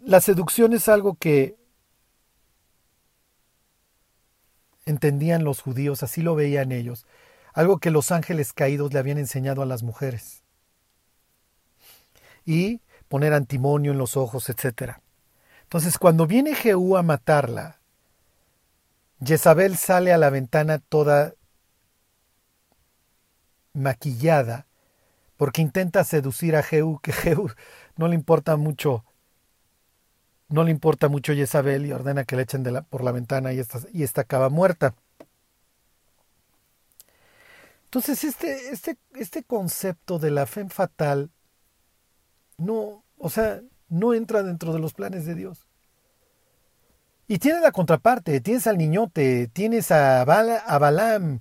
La 0.00 0.20
seducción 0.20 0.72
es 0.72 0.88
algo 0.88 1.14
que 1.14 1.56
entendían 4.84 5.44
los 5.44 5.62
judíos, 5.62 6.02
así 6.02 6.20
lo 6.20 6.34
veían 6.34 6.72
ellos 6.72 7.06
algo 7.54 7.78
que 7.78 7.90
los 7.90 8.10
ángeles 8.10 8.52
caídos 8.52 8.92
le 8.92 8.98
habían 8.98 9.16
enseñado 9.16 9.62
a 9.62 9.66
las 9.66 9.82
mujeres. 9.82 10.42
Y 12.44 12.80
poner 13.08 13.32
antimonio 13.32 13.92
en 13.92 13.98
los 13.98 14.16
ojos, 14.16 14.50
etc. 14.50 14.96
Entonces, 15.62 15.96
cuando 15.96 16.26
viene 16.26 16.54
Jehú 16.54 16.96
a 16.96 17.02
matarla, 17.02 17.80
Jezabel 19.24 19.76
sale 19.76 20.12
a 20.12 20.18
la 20.18 20.30
ventana 20.30 20.78
toda 20.78 21.34
maquillada, 23.72 24.66
porque 25.36 25.62
intenta 25.62 26.04
seducir 26.04 26.56
a 26.56 26.62
Jehú, 26.62 27.00
que 27.00 27.12
Jehú 27.12 27.50
no 27.96 28.08
le 28.08 28.14
importa 28.14 28.56
mucho, 28.56 29.04
no 30.48 30.64
le 30.64 30.70
importa 30.70 31.08
mucho 31.08 31.32
Jezabel 31.32 31.86
y 31.86 31.92
ordena 31.92 32.24
que 32.24 32.36
le 32.36 32.42
echen 32.42 32.64
por 32.88 33.02
la 33.02 33.12
ventana 33.12 33.52
y 33.52 33.58
esta, 33.58 33.80
y 33.92 34.02
esta 34.02 34.22
acaba 34.22 34.48
muerta. 34.48 34.94
Entonces, 37.84 38.24
este, 38.24 38.70
este, 38.70 38.98
este 39.14 39.44
concepto 39.44 40.18
de 40.18 40.32
la 40.32 40.46
fe 40.46 40.68
fatal 40.68 41.30
no, 42.58 43.04
o 43.18 43.30
sea, 43.30 43.60
no 43.88 44.14
entra 44.14 44.42
dentro 44.42 44.72
de 44.72 44.80
los 44.80 44.94
planes 44.94 45.26
de 45.26 45.34
Dios. 45.34 45.68
Y 47.26 47.38
tiene 47.38 47.60
la 47.60 47.72
contraparte, 47.72 48.40
tienes 48.40 48.66
al 48.66 48.76
niñote, 48.76 49.48
tienes 49.48 49.90
a, 49.90 50.24
Balaam, 50.24 51.40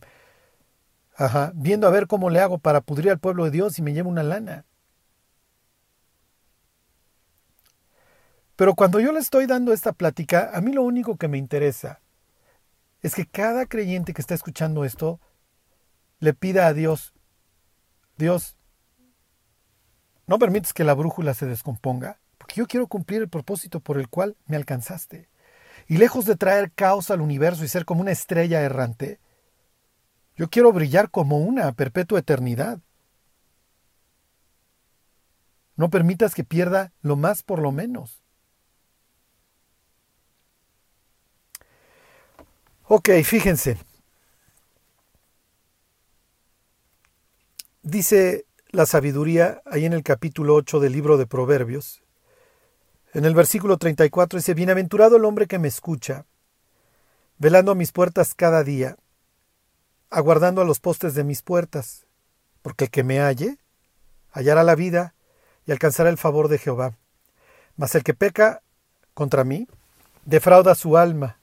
viendo 1.54 1.88
a 1.88 1.92
ver 1.92 2.08
cómo 2.08 2.30
le 2.30 2.40
hago 2.40 2.58
para 2.58 2.82
pudrir 2.82 3.12
al 3.12 3.20
pueblo 3.20 3.46
de 3.46 3.52
Dios 3.52 3.78
y 3.80 3.82
me 3.82 3.94
llevo 3.94 4.10
una 4.10 4.24
lana. 4.24 4.66
Pero 8.56 8.76
cuando 8.76 9.00
yo 9.00 9.12
le 9.12 9.20
estoy 9.20 9.46
dando 9.46 9.74
esta 9.74 9.94
plática, 9.94 10.52
a 10.54 10.62
mí 10.62 10.72
lo 10.72 10.84
único 10.84 11.18
que 11.18 11.28
me 11.28 11.38
interesa 11.38 12.00
es 13.02 13.16
que 13.16 13.26
cada 13.26 13.66
creyente 13.66 14.14
que 14.14 14.22
está 14.22 14.36
escuchando 14.36 14.86
esto 14.86 15.20
le 16.20 16.34
pida 16.34 16.68
a 16.68 16.74
Dios, 16.74 17.14
Dios, 18.18 18.56
no 20.28 20.40
permites 20.40 20.72
que 20.72 20.86
la 20.86 20.94
brújula 20.94 21.34
se 21.34 21.46
descomponga, 21.46 22.20
porque 22.38 22.56
yo 22.56 22.68
quiero 22.68 22.88
cumplir 22.88 23.22
el 23.22 23.30
propósito 23.30 23.82
por 23.82 24.00
el 24.00 24.08
cual 24.08 24.38
me 24.46 24.56
alcanzaste. 24.56 25.28
Y 25.88 25.98
lejos 25.98 26.26
de 26.26 26.36
traer 26.36 26.72
caos 26.72 27.12
al 27.12 27.22
universo 27.22 27.64
y 27.64 27.68
ser 27.68 27.86
como 27.86 28.02
una 28.02 28.12
estrella 28.12 28.62
errante, 28.62 29.20
yo 30.36 30.50
quiero 30.50 30.72
brillar 30.72 31.10
como 31.12 31.38
una 31.38 31.72
perpetua 31.74 32.20
eternidad. 32.20 32.80
No 35.76 35.90
permitas 35.90 36.36
que 36.36 36.44
pierda 36.44 36.92
lo 37.02 37.16
más 37.16 37.44
por 37.44 37.60
lo 37.60 37.72
menos. 37.72 38.24
Ok, 42.86 43.10
fíjense. 43.24 43.78
Dice 47.82 48.46
la 48.70 48.86
sabiduría 48.86 49.62
ahí 49.66 49.86
en 49.86 49.94
el 49.94 50.04
capítulo 50.04 50.56
8 50.56 50.80
del 50.80 50.94
libro 50.94 51.18
de 51.18 51.28
Proverbios. 51.28 52.04
En 53.14 53.26
el 53.26 53.36
versículo 53.36 53.78
34 53.78 54.38
dice, 54.38 54.56
Bienaventurado 54.56 55.18
el 55.18 55.26
hombre 55.26 55.46
que 55.46 55.60
me 55.60 55.68
escucha, 55.68 56.26
velando 57.38 57.72
a 57.72 57.76
mis 57.76 57.92
puertas 57.92 58.34
cada 58.34 58.64
día, 58.64 58.98
aguardando 60.10 60.62
a 60.62 60.66
los 60.66 60.80
postes 60.80 61.14
de 61.14 61.24
mis 61.24 61.44
puertas, 61.44 62.08
porque 62.64 62.86
el 62.86 62.90
que 62.90 63.04
me 63.04 63.20
halle, 63.20 63.60
hallará 64.32 64.64
la 64.64 64.74
vida 64.74 65.14
y 65.68 65.72
alcanzará 65.72 66.10
el 66.10 66.18
favor 66.18 66.48
de 66.48 66.58
Jehová. 66.58 66.98
Mas 67.78 67.94
el 67.94 68.04
que 68.04 68.16
peca 68.16 68.64
contra 69.14 69.44
mí, 69.44 69.68
defrauda 70.26 70.74
su 70.74 70.98
alma. 70.98 71.38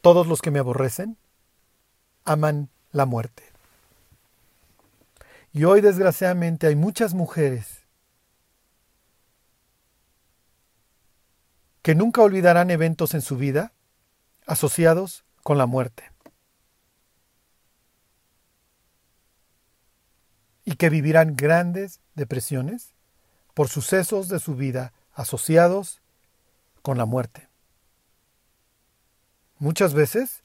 Todos 0.00 0.26
los 0.26 0.40
que 0.40 0.50
me 0.50 0.60
aborrecen, 0.60 1.18
aman 2.24 2.70
la 2.90 3.04
muerte. 3.04 3.42
Y 5.52 5.64
hoy 5.64 5.82
desgraciadamente 5.82 6.66
hay 6.66 6.76
muchas 6.76 7.12
mujeres 7.12 7.81
que 11.82 11.94
nunca 11.94 12.22
olvidarán 12.22 12.70
eventos 12.70 13.14
en 13.14 13.22
su 13.22 13.36
vida 13.36 13.72
asociados 14.46 15.24
con 15.42 15.58
la 15.58 15.66
muerte. 15.66 16.10
Y 20.64 20.76
que 20.76 20.90
vivirán 20.90 21.34
grandes 21.34 22.00
depresiones 22.14 22.94
por 23.52 23.68
sucesos 23.68 24.28
de 24.28 24.38
su 24.38 24.54
vida 24.54 24.92
asociados 25.12 26.00
con 26.82 26.98
la 26.98 27.04
muerte. 27.04 27.48
muchas 29.58 29.94
veces 29.94 30.42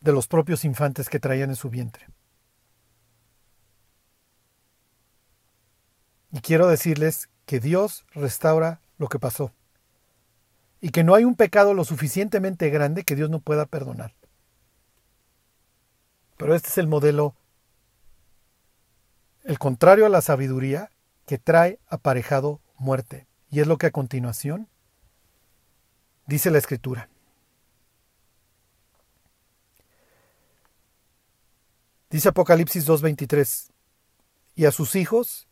de 0.00 0.12
los 0.12 0.28
propios 0.28 0.64
infantes 0.64 1.08
que 1.08 1.18
traían 1.18 1.50
en 1.50 1.56
su 1.56 1.68
vientre. 1.68 2.06
Y 6.32 6.40
quiero 6.40 6.68
decirles 6.68 7.29
que 7.50 7.58
Dios 7.58 8.06
restaura 8.14 8.80
lo 8.96 9.08
que 9.08 9.18
pasó 9.18 9.52
y 10.80 10.90
que 10.90 11.02
no 11.02 11.16
hay 11.16 11.24
un 11.24 11.34
pecado 11.34 11.74
lo 11.74 11.84
suficientemente 11.84 12.70
grande 12.70 13.02
que 13.02 13.16
Dios 13.16 13.28
no 13.28 13.40
pueda 13.40 13.66
perdonar. 13.66 14.14
Pero 16.36 16.54
este 16.54 16.68
es 16.68 16.78
el 16.78 16.86
modelo, 16.86 17.34
el 19.42 19.58
contrario 19.58 20.06
a 20.06 20.08
la 20.08 20.22
sabiduría, 20.22 20.92
que 21.26 21.38
trae 21.38 21.80
aparejado 21.88 22.60
muerte. 22.78 23.26
Y 23.50 23.58
es 23.58 23.66
lo 23.66 23.78
que 23.78 23.86
a 23.86 23.90
continuación 23.90 24.68
dice 26.26 26.52
la 26.52 26.58
escritura. 26.58 27.08
Dice 32.10 32.28
Apocalipsis 32.28 32.86
2.23, 32.86 33.72
y 34.54 34.66
a 34.66 34.70
sus 34.70 34.94
hijos 34.94 35.48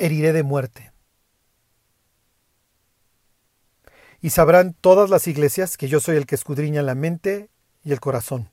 heriré 0.00 0.32
de 0.32 0.42
muerte. 0.42 0.92
Y 4.20 4.30
sabrán 4.30 4.74
todas 4.74 5.08
las 5.08 5.28
iglesias 5.28 5.76
que 5.76 5.88
yo 5.88 6.00
soy 6.00 6.16
el 6.16 6.26
que 6.26 6.34
escudriña 6.34 6.82
la 6.82 6.94
mente 6.94 7.48
y 7.84 7.92
el 7.92 8.00
corazón. 8.00 8.50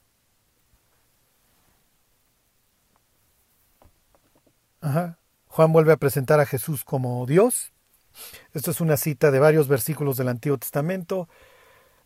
Juan 5.47 5.73
vuelve 5.73 5.91
a 5.91 5.97
presentar 5.97 6.39
a 6.39 6.45
Jesús 6.45 6.85
como 6.85 7.25
Dios. 7.25 7.73
Esto 8.53 8.71
es 8.71 8.79
una 8.79 8.95
cita 8.95 9.31
de 9.31 9.39
varios 9.39 9.67
versículos 9.67 10.17
del 10.17 10.29
Antiguo 10.29 10.57
Testamento. 10.57 11.27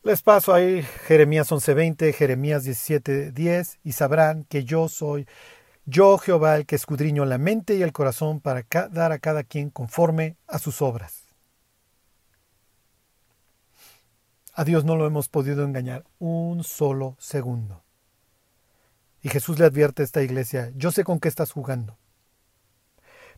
Les 0.04 0.24
paso 0.24 0.54
ahí 0.54 0.82
Jeremías 1.06 1.52
11:20, 1.52 2.12
Jeremías 2.14 2.64
17:10 2.64 3.78
y 3.84 3.92
sabrán 3.92 4.46
que 4.46 4.64
yo 4.64 4.90
soy 4.90 5.28
yo 5.86 6.18
Jehová 6.18 6.58
el 6.58 6.66
que 6.66 6.76
escudriño 6.76 7.26
la 7.26 7.38
mente 7.38 7.76
y 7.76 7.82
el 7.82 7.92
corazón 7.92 8.40
para 8.40 8.66
dar 8.92 9.12
a 9.12 9.20
cada 9.20 9.44
quien 9.44 9.70
conforme 9.70 10.38
a 10.48 10.60
sus 10.60 10.82
obras. 10.82 11.26
A 14.54 14.64
Dios 14.64 14.84
no 14.84 14.96
lo 14.96 15.08
hemos 15.08 15.30
podido 15.30 15.64
engañar 15.64 16.06
un 16.20 16.64
solo 16.64 17.16
segundo. 17.20 17.84
Y 19.22 19.30
Jesús 19.30 19.60
le 19.60 19.66
advierte 19.66 20.02
a 20.02 20.06
esta 20.06 20.22
iglesia, 20.24 20.72
yo 20.76 20.92
sé 20.92 21.04
con 21.04 21.20
qué 21.20 21.30
estás 21.30 21.52
jugando. 21.52 21.98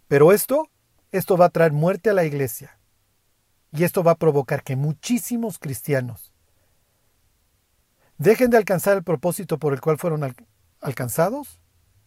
Pero 0.07 0.31
esto, 0.31 0.69
esto 1.11 1.37
va 1.37 1.45
a 1.45 1.49
traer 1.49 1.71
muerte 1.71 2.09
a 2.09 2.13
la 2.13 2.25
iglesia. 2.25 2.79
Y 3.71 3.83
esto 3.83 4.03
va 4.03 4.11
a 4.11 4.17
provocar 4.17 4.63
que 4.63 4.75
muchísimos 4.75 5.59
cristianos 5.59 6.33
dejen 8.17 8.49
de 8.49 8.57
alcanzar 8.57 8.97
el 8.97 9.03
propósito 9.03 9.57
por 9.57 9.73
el 9.73 9.81
cual 9.81 9.97
fueron 9.97 10.35
alcanzados. 10.79 11.59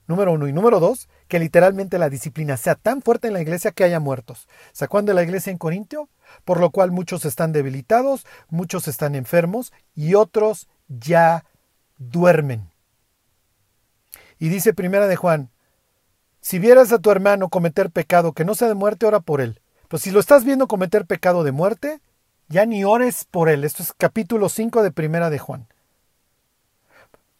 Número 0.07 0.33
uno. 0.33 0.49
Y 0.49 0.53
número 0.53 0.81
dos, 0.81 1.09
que 1.29 1.39
literalmente 1.39 1.99
la 1.99 2.09
disciplina 2.09 2.57
sea 2.57 2.75
tan 2.75 3.03
fuerte 3.03 3.29
en 3.29 3.35
la 3.35 3.41
iglesia 3.41 3.73
que 3.73 3.85
haya 3.85 4.01
muertos. 4.01 4.49
¿Se 4.73 4.87
de 4.87 5.15
la 5.15 5.23
iglesia 5.23 5.51
en 5.51 5.59
Corintio? 5.59 6.09
Por 6.45 6.61
lo 6.61 6.71
cual 6.71 6.91
muchos 6.91 7.25
están 7.25 7.53
debilitados, 7.53 8.27
muchos 8.49 8.89
están 8.89 9.15
enfermos 9.15 9.73
y 9.95 10.15
otros 10.15 10.69
ya 10.89 11.45
duermen. 11.99 12.71
Y 14.39 14.49
dice 14.49 14.75
Primera 14.75 15.07
de 15.07 15.17
Juan, 15.17 15.51
si 16.41 16.59
vieras 16.59 16.93
a 16.93 16.99
tu 16.99 17.11
hermano 17.11 17.49
cometer 17.49 17.91
pecado 17.91 18.33
que 18.33 18.45
no 18.45 18.55
sea 18.55 18.69
de 18.69 18.75
muerte, 18.75 19.07
ora 19.07 19.21
por 19.21 19.41
él. 19.41 19.61
Pues 19.89 20.03
si 20.03 20.11
lo 20.11 20.21
estás 20.21 20.45
viendo 20.45 20.69
cometer 20.69 21.07
pecado 21.07 21.43
de 21.43 21.53
muerte, 21.53 22.01
ya 22.49 22.67
ni 22.67 22.85
ores 22.85 23.27
por 23.31 23.49
él. 23.49 23.65
Esto 23.65 23.83
es 23.83 23.93
capítulo 23.93 24.49
5 24.49 24.83
de 24.83 24.93
Primera 24.93 25.31
de 25.31 25.39
Juan. 25.39 25.69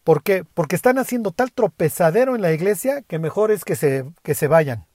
¿Por 0.07 0.23
qué? 0.23 0.45
Porque 0.45 0.77
están 0.77 0.99
haciendo 0.99 1.33
tal 1.33 1.51
tropezadero 1.51 2.33
en 2.33 2.41
la 2.41 2.53
iglesia 2.53 3.01
que 3.01 3.19
mejor 3.19 3.51
es 3.51 3.65
que 3.65 3.75
se, 3.75 4.05
que 4.23 4.35
se 4.35 4.47
vayan. 4.47 4.87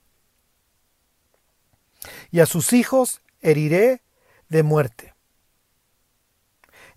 Y 2.31 2.39
a 2.39 2.47
sus 2.47 2.73
hijos 2.73 3.21
heriré 3.39 4.01
de 4.49 4.63
muerte. 4.63 5.13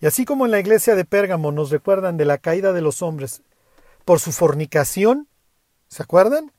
Y 0.00 0.06
así 0.06 0.24
como 0.24 0.46
en 0.46 0.50
la 0.50 0.60
iglesia 0.60 0.94
de 0.94 1.04
Pérgamo 1.04 1.52
nos 1.52 1.68
recuerdan 1.68 2.16
de 2.16 2.24
la 2.24 2.38
caída 2.38 2.72
de 2.72 2.80
los 2.80 3.02
hombres 3.02 3.42
por 4.06 4.18
su 4.18 4.32
fornicación, 4.32 5.28
¿se 5.88 6.02
acuerdan? 6.02 6.52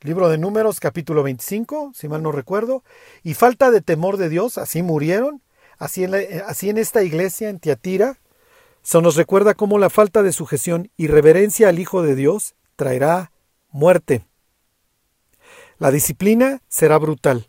Libro 0.00 0.30
de 0.30 0.38
Números, 0.38 0.80
capítulo 0.80 1.22
25, 1.22 1.92
si 1.94 2.08
mal 2.08 2.22
no 2.22 2.32
recuerdo. 2.32 2.84
Y 3.22 3.34
falta 3.34 3.70
de 3.70 3.82
temor 3.82 4.16
de 4.16 4.30
Dios, 4.30 4.56
así 4.56 4.82
murieron. 4.82 5.42
Así 5.76 6.04
en, 6.04 6.14
así 6.46 6.70
en 6.70 6.78
esta 6.78 7.02
iglesia, 7.02 7.50
en 7.50 7.58
Tiatira, 7.60 8.18
se 8.84 9.00
nos 9.00 9.16
recuerda 9.16 9.54
cómo 9.54 9.78
la 9.78 9.88
falta 9.88 10.22
de 10.22 10.30
sujeción 10.30 10.90
y 10.98 11.06
reverencia 11.06 11.70
al 11.70 11.78
Hijo 11.78 12.02
de 12.02 12.14
Dios 12.14 12.54
traerá 12.76 13.32
muerte. 13.70 14.26
La 15.78 15.90
disciplina 15.90 16.60
será 16.68 16.98
brutal. 16.98 17.48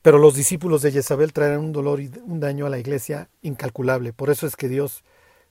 Pero 0.00 0.18
los 0.18 0.34
discípulos 0.34 0.82
de 0.82 0.92
Jezabel 0.92 1.32
traerán 1.32 1.58
un 1.58 1.72
dolor 1.72 2.00
y 2.00 2.08
un 2.24 2.38
daño 2.38 2.66
a 2.66 2.70
la 2.70 2.78
iglesia 2.78 3.28
incalculable. 3.42 4.12
Por 4.12 4.30
eso 4.30 4.46
es 4.46 4.54
que 4.54 4.68
Dios 4.68 5.02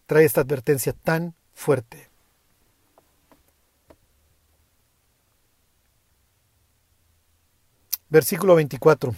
trae 0.06 0.24
esta 0.24 0.40
advertencia 0.40 0.94
tan 0.94 1.36
fuerte. 1.54 2.10
Versículo 8.10 8.56
24. 8.56 9.16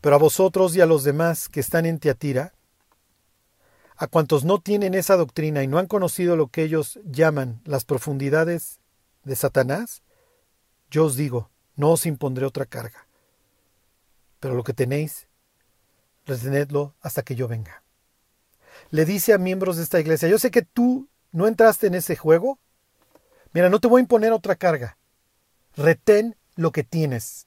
Pero 0.00 0.16
a 0.16 0.18
vosotros 0.18 0.76
y 0.76 0.80
a 0.80 0.86
los 0.86 1.04
demás 1.04 1.48
que 1.48 1.60
están 1.60 1.86
en 1.86 1.98
Tiatira, 1.98 2.52
a 3.96 4.06
cuantos 4.06 4.44
no 4.44 4.60
tienen 4.60 4.94
esa 4.94 5.16
doctrina 5.16 5.62
y 5.62 5.68
no 5.68 5.78
han 5.78 5.86
conocido 5.86 6.36
lo 6.36 6.48
que 6.48 6.62
ellos 6.62 7.00
llaman 7.04 7.60
las 7.64 7.84
profundidades 7.84 8.78
de 9.24 9.36
Satanás, 9.36 10.02
yo 10.90 11.06
os 11.06 11.16
digo, 11.16 11.50
no 11.74 11.90
os 11.92 12.06
impondré 12.06 12.44
otra 12.44 12.66
carga. 12.66 13.06
Pero 14.38 14.54
lo 14.54 14.64
que 14.64 14.74
tenéis, 14.74 15.26
retenedlo 16.26 16.94
hasta 17.00 17.22
que 17.22 17.34
yo 17.34 17.48
venga. 17.48 17.82
Le 18.90 19.04
dice 19.04 19.32
a 19.32 19.38
miembros 19.38 19.76
de 19.76 19.82
esta 19.82 19.98
iglesia, 19.98 20.28
yo 20.28 20.38
sé 20.38 20.50
que 20.50 20.62
tú 20.62 21.08
no 21.32 21.46
entraste 21.46 21.86
en 21.86 21.94
ese 21.94 22.16
juego. 22.16 22.58
Mira, 23.52 23.70
no 23.70 23.80
te 23.80 23.88
voy 23.88 24.00
a 24.00 24.02
imponer 24.02 24.32
otra 24.32 24.56
carga. 24.56 24.98
Retén 25.74 26.36
lo 26.54 26.70
que 26.70 26.84
tienes. 26.84 27.45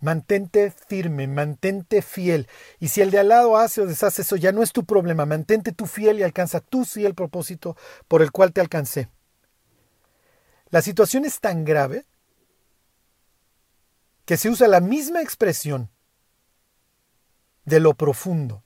Mantente 0.00 0.70
firme, 0.70 1.26
mantente 1.26 2.00
fiel. 2.00 2.48
Y 2.78 2.88
si 2.88 3.02
el 3.02 3.10
de 3.10 3.18
al 3.18 3.28
lado 3.28 3.58
hace 3.58 3.82
o 3.82 3.86
deshace 3.86 4.22
eso, 4.22 4.36
ya 4.36 4.50
no 4.50 4.62
es 4.62 4.72
tu 4.72 4.84
problema. 4.84 5.26
Mantente 5.26 5.72
tú 5.72 5.86
fiel 5.86 6.18
y 6.18 6.22
alcanza 6.22 6.60
tú 6.60 6.84
sí 6.84 7.04
el 7.04 7.14
propósito 7.14 7.76
por 8.08 8.22
el 8.22 8.32
cual 8.32 8.52
te 8.52 8.60
alcancé. 8.60 9.08
La 10.70 10.80
situación 10.80 11.24
es 11.24 11.40
tan 11.40 11.64
grave 11.64 12.06
que 14.24 14.36
se 14.36 14.48
usa 14.48 14.68
la 14.68 14.80
misma 14.80 15.20
expresión 15.20 15.90
de 17.64 17.80
lo 17.80 17.94
profundo. 17.94 18.62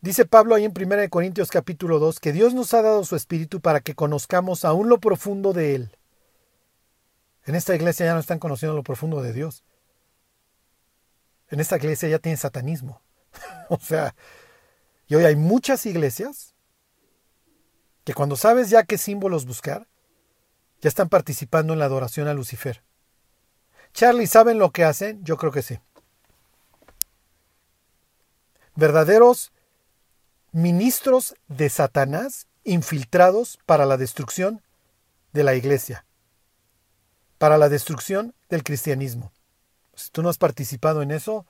Dice 0.00 0.24
Pablo 0.24 0.54
ahí 0.54 0.64
en 0.64 0.72
1 0.72 1.10
Corintios 1.10 1.50
capítulo 1.50 1.98
2 1.98 2.20
que 2.20 2.32
Dios 2.32 2.54
nos 2.54 2.72
ha 2.72 2.82
dado 2.82 3.04
su 3.04 3.16
espíritu 3.16 3.60
para 3.60 3.80
que 3.80 3.96
conozcamos 3.96 4.64
aún 4.64 4.88
lo 4.88 5.00
profundo 5.00 5.52
de 5.52 5.74
Él. 5.74 5.96
En 7.44 7.56
esta 7.56 7.74
iglesia 7.74 8.06
ya 8.06 8.14
no 8.14 8.20
están 8.20 8.38
conociendo 8.38 8.76
lo 8.76 8.84
profundo 8.84 9.20
de 9.22 9.32
Dios. 9.32 9.64
En 11.50 11.60
esta 11.60 11.76
iglesia 11.76 12.08
ya 12.08 12.18
tiene 12.18 12.36
satanismo. 12.36 13.02
o 13.68 13.78
sea, 13.78 14.14
y 15.06 15.14
hoy 15.14 15.24
hay 15.24 15.36
muchas 15.36 15.86
iglesias 15.86 16.54
que 18.04 18.14
cuando 18.14 18.36
sabes 18.36 18.70
ya 18.70 18.84
qué 18.84 18.98
símbolos 18.98 19.46
buscar, 19.46 19.86
ya 20.80 20.88
están 20.88 21.08
participando 21.08 21.72
en 21.72 21.78
la 21.78 21.86
adoración 21.86 22.28
a 22.28 22.34
Lucifer. 22.34 22.82
Charlie, 23.92 24.26
¿saben 24.26 24.58
lo 24.58 24.70
que 24.70 24.84
hacen? 24.84 25.24
Yo 25.24 25.36
creo 25.36 25.52
que 25.52 25.62
sí. 25.62 25.78
Verdaderos 28.74 29.52
ministros 30.52 31.34
de 31.48 31.68
Satanás 31.68 32.46
infiltrados 32.64 33.58
para 33.66 33.86
la 33.86 33.96
destrucción 33.96 34.62
de 35.32 35.42
la 35.42 35.54
iglesia 35.54 36.04
para 37.38 37.56
la 37.56 37.68
destrucción 37.68 38.34
del 38.48 38.64
cristianismo. 38.64 39.32
Si 39.98 40.10
tú 40.10 40.22
no 40.22 40.28
has 40.28 40.38
participado 40.38 41.02
en 41.02 41.10
eso, 41.10 41.44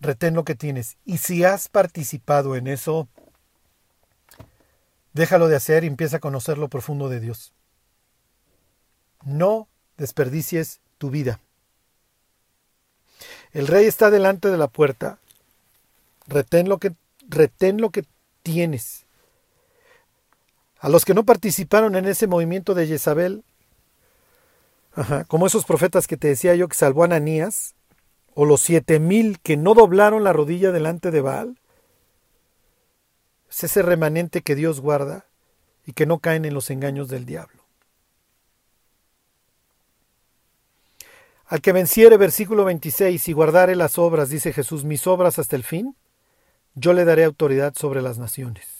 retén 0.00 0.34
lo 0.34 0.44
que 0.44 0.54
tienes. 0.54 0.96
Y 1.04 1.18
si 1.18 1.44
has 1.44 1.68
participado 1.68 2.56
en 2.56 2.66
eso, 2.66 3.06
déjalo 5.12 5.46
de 5.48 5.56
hacer 5.56 5.84
y 5.84 5.88
empieza 5.88 6.16
a 6.16 6.20
conocer 6.20 6.56
lo 6.56 6.68
profundo 6.68 7.10
de 7.10 7.20
Dios. 7.20 7.52
No 9.24 9.68
desperdicies 9.98 10.80
tu 10.96 11.10
vida. 11.10 11.38
El 13.52 13.66
rey 13.66 13.84
está 13.84 14.10
delante 14.10 14.48
de 14.48 14.56
la 14.56 14.68
puerta. 14.68 15.18
Retén 16.26 16.70
lo 16.70 16.78
que, 16.78 16.94
retén 17.28 17.78
lo 17.78 17.90
que 17.90 18.06
tienes. 18.42 19.04
A 20.78 20.88
los 20.88 21.04
que 21.04 21.12
no 21.12 21.24
participaron 21.24 21.94
en 21.94 22.06
ese 22.06 22.26
movimiento 22.26 22.72
de 22.72 22.86
Jezabel, 22.86 23.44
Como 25.28 25.46
esos 25.46 25.64
profetas 25.64 26.06
que 26.06 26.16
te 26.16 26.28
decía 26.28 26.54
yo 26.54 26.68
que 26.68 26.76
salvó 26.76 27.02
a 27.02 27.06
Ananías, 27.06 27.74
o 28.40 28.44
los 28.44 28.60
siete 28.60 29.00
mil 29.00 29.40
que 29.40 29.56
no 29.56 29.74
doblaron 29.74 30.22
la 30.22 30.32
rodilla 30.32 30.70
delante 30.70 31.10
de 31.10 31.20
Baal. 31.20 31.58
Es 33.50 33.64
ese 33.64 33.82
remanente 33.82 34.42
que 34.42 34.54
Dios 34.54 34.80
guarda 34.80 35.26
y 35.84 35.92
que 35.92 36.06
no 36.06 36.20
caen 36.20 36.44
en 36.44 36.54
los 36.54 36.70
engaños 36.70 37.08
del 37.08 37.26
diablo. 37.26 37.64
Al 41.46 41.60
que 41.60 41.72
venciere, 41.72 42.16
versículo 42.16 42.64
26, 42.64 43.26
y 43.26 43.32
guardare 43.32 43.74
las 43.74 43.98
obras, 43.98 44.28
dice 44.28 44.52
Jesús, 44.52 44.84
mis 44.84 45.08
obras 45.08 45.40
hasta 45.40 45.56
el 45.56 45.64
fin, 45.64 45.96
yo 46.76 46.92
le 46.92 47.04
daré 47.04 47.24
autoridad 47.24 47.74
sobre 47.74 48.02
las 48.02 48.18
naciones. 48.18 48.77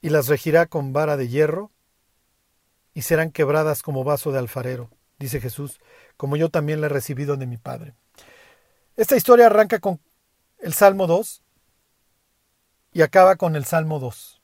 Y 0.00 0.08
las 0.08 0.28
regirá 0.28 0.66
con 0.66 0.92
vara 0.92 1.16
de 1.16 1.28
hierro, 1.28 1.70
y 2.94 3.02
serán 3.02 3.30
quebradas 3.30 3.82
como 3.82 4.04
vaso 4.04 4.32
de 4.32 4.38
alfarero, 4.38 4.90
dice 5.18 5.40
Jesús, 5.40 5.80
como 6.16 6.36
yo 6.36 6.48
también 6.48 6.80
le 6.80 6.86
he 6.86 6.90
recibido 6.90 7.36
de 7.36 7.46
mi 7.46 7.56
Padre. 7.56 7.94
Esta 8.96 9.16
historia 9.16 9.46
arranca 9.46 9.78
con 9.78 10.00
el 10.58 10.74
Salmo 10.74 11.06
2, 11.06 11.42
y 12.92 13.02
acaba 13.02 13.36
con 13.36 13.56
el 13.56 13.64
Salmo 13.64 14.00
2. 14.00 14.40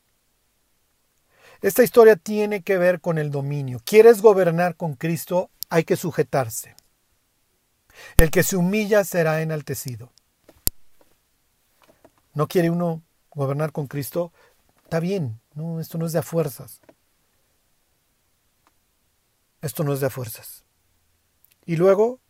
Esta 1.63 1.83
historia 1.83 2.17
tiene 2.17 2.63
que 2.63 2.79
ver 2.79 3.01
con 3.01 3.19
el 3.19 3.31
dominio. 3.31 3.81
¿Quieres 3.85 4.23
gobernar 4.23 4.77
con 4.77 4.95
Cristo? 4.95 5.51
Hay 5.69 5.85
que 5.85 5.97
sujetarse. 5.97 6.77
El 8.19 8.31
que 8.31 8.43
se 8.43 8.57
humilla 8.57 9.05
será 9.05 9.41
enaltecido. 9.41 10.13
¿No 12.37 12.49
quiere 12.49 12.69
uno 12.69 13.03
gobernar 13.31 13.73
con 13.73 13.87
Cristo? 13.87 14.31
Está 14.85 15.01
bien, 15.01 15.41
no, 15.55 15.81
esto 15.81 15.97
no 15.97 16.05
es 16.05 16.13
de 16.13 16.19
a 16.19 16.23
fuerzas. 16.23 16.83
Esto 19.63 19.85
no 19.85 19.95
es 19.95 20.01
de 20.01 20.09
a 20.09 20.11
fuerzas. 20.11 20.67
Y 21.65 21.77
luego 21.77 22.21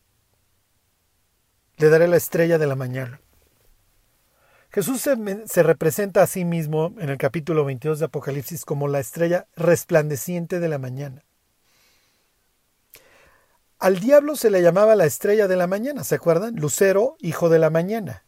le 1.77 1.89
daré 1.89 2.07
la 2.07 2.19
estrella 2.19 2.57
de 2.57 2.69
la 2.69 2.77
mañana. 2.77 3.21
Jesús 4.71 5.01
se, 5.01 5.63
representa 5.65 6.23
a 6.23 6.29
sí 6.29 6.45
mismo 6.45 6.95
en 6.99 7.09
el 7.09 7.19
capítulo 7.19 7.65
22 7.65 7.99
de 7.99 8.05
Apocalipsis 8.05 8.65
como 8.65 8.87
la 8.87 9.01
estrella 9.01 9.49
resplandeciente 9.57 10.61
de 10.61 10.69
la 10.69 10.79
mañana. 10.79 11.25
Al 13.81 13.99
diablo 13.99 14.37
se 14.37 14.51
le 14.51 14.63
llamaba 14.63 14.95
la 14.95 15.05
estrella 15.05 15.49
de 15.49 15.57
la 15.57 15.67
mañana, 15.67 16.05
¿se 16.05 16.15
acuerdan? 16.15 16.55
Lucero, 16.55 17.17
hijo 17.19 17.49
de 17.49 17.59
la 17.59 17.71
mañana. 17.71 18.26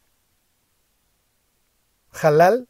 Jalal. 2.11 2.69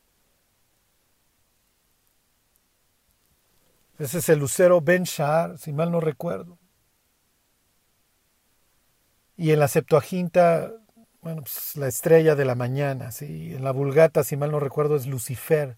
Ese 3.99 4.19
es 4.19 4.29
el 4.29 4.39
lucero 4.39 4.81
Ben 4.81 5.05
Shahar, 5.05 5.59
si 5.59 5.73
mal 5.73 5.91
no 5.91 6.01
recuerdo. 6.01 6.59
Y 9.37 9.51
en 9.53 9.61
la 9.61 9.69
Septuaginta 9.69 10.73
bueno, 11.21 11.43
pues 11.43 11.77
la 11.77 11.89
estrella 11.89 12.35
de 12.37 12.45
la 12.45 12.55
mañana, 12.55 13.11
¿sí? 13.11 13.55
en 13.55 13.65
la 13.65 13.73
vulgata, 13.73 14.23
si 14.23 14.37
mal 14.37 14.53
no 14.53 14.61
recuerdo, 14.61 14.97
es 14.97 15.07
Lucifer. 15.07 15.77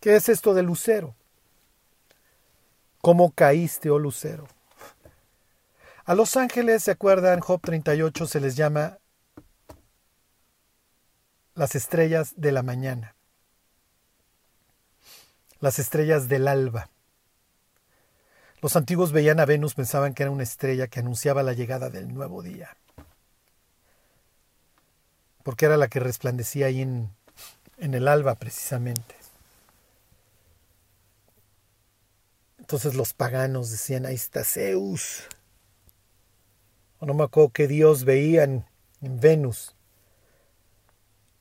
¿Qué 0.00 0.16
es 0.16 0.28
esto 0.28 0.52
de 0.52 0.62
lucero? 0.62 1.14
¿Cómo 3.00 3.30
caíste, 3.30 3.90
oh 3.90 3.98
lucero? 3.98 4.46
A 6.04 6.14
los 6.14 6.36
ángeles, 6.36 6.82
¿se 6.82 6.90
acuerdan? 6.90 7.40
Job 7.40 7.60
38 7.62 8.26
se 8.26 8.40
les 8.40 8.56
llama 8.56 8.98
las 11.60 11.74
estrellas 11.74 12.32
de 12.38 12.52
la 12.52 12.62
mañana, 12.62 13.14
las 15.60 15.78
estrellas 15.78 16.26
del 16.26 16.48
alba. 16.48 16.88
Los 18.62 18.76
antiguos 18.76 19.12
veían 19.12 19.40
a 19.40 19.44
Venus, 19.44 19.74
pensaban 19.74 20.14
que 20.14 20.22
era 20.22 20.32
una 20.32 20.42
estrella 20.42 20.86
que 20.88 21.00
anunciaba 21.00 21.42
la 21.42 21.52
llegada 21.52 21.90
del 21.90 22.14
nuevo 22.14 22.42
día 22.42 22.76
porque 25.42 25.66
era 25.66 25.76
la 25.76 25.88
que 25.88 26.00
resplandecía 26.00 26.66
ahí 26.66 26.80
en, 26.80 27.10
en 27.76 27.92
el 27.92 28.08
alba 28.08 28.36
precisamente. 28.36 29.14
Entonces 32.58 32.94
los 32.94 33.12
paganos 33.12 33.70
decían, 33.70 34.06
ahí 34.06 34.14
está 34.14 34.44
Zeus. 34.44 35.24
O 37.00 37.06
no 37.06 37.12
me 37.12 37.24
acuerdo 37.24 37.50
qué 37.50 37.68
Dios 37.68 38.04
veían 38.04 38.66
en 39.02 39.20
Venus. 39.20 39.74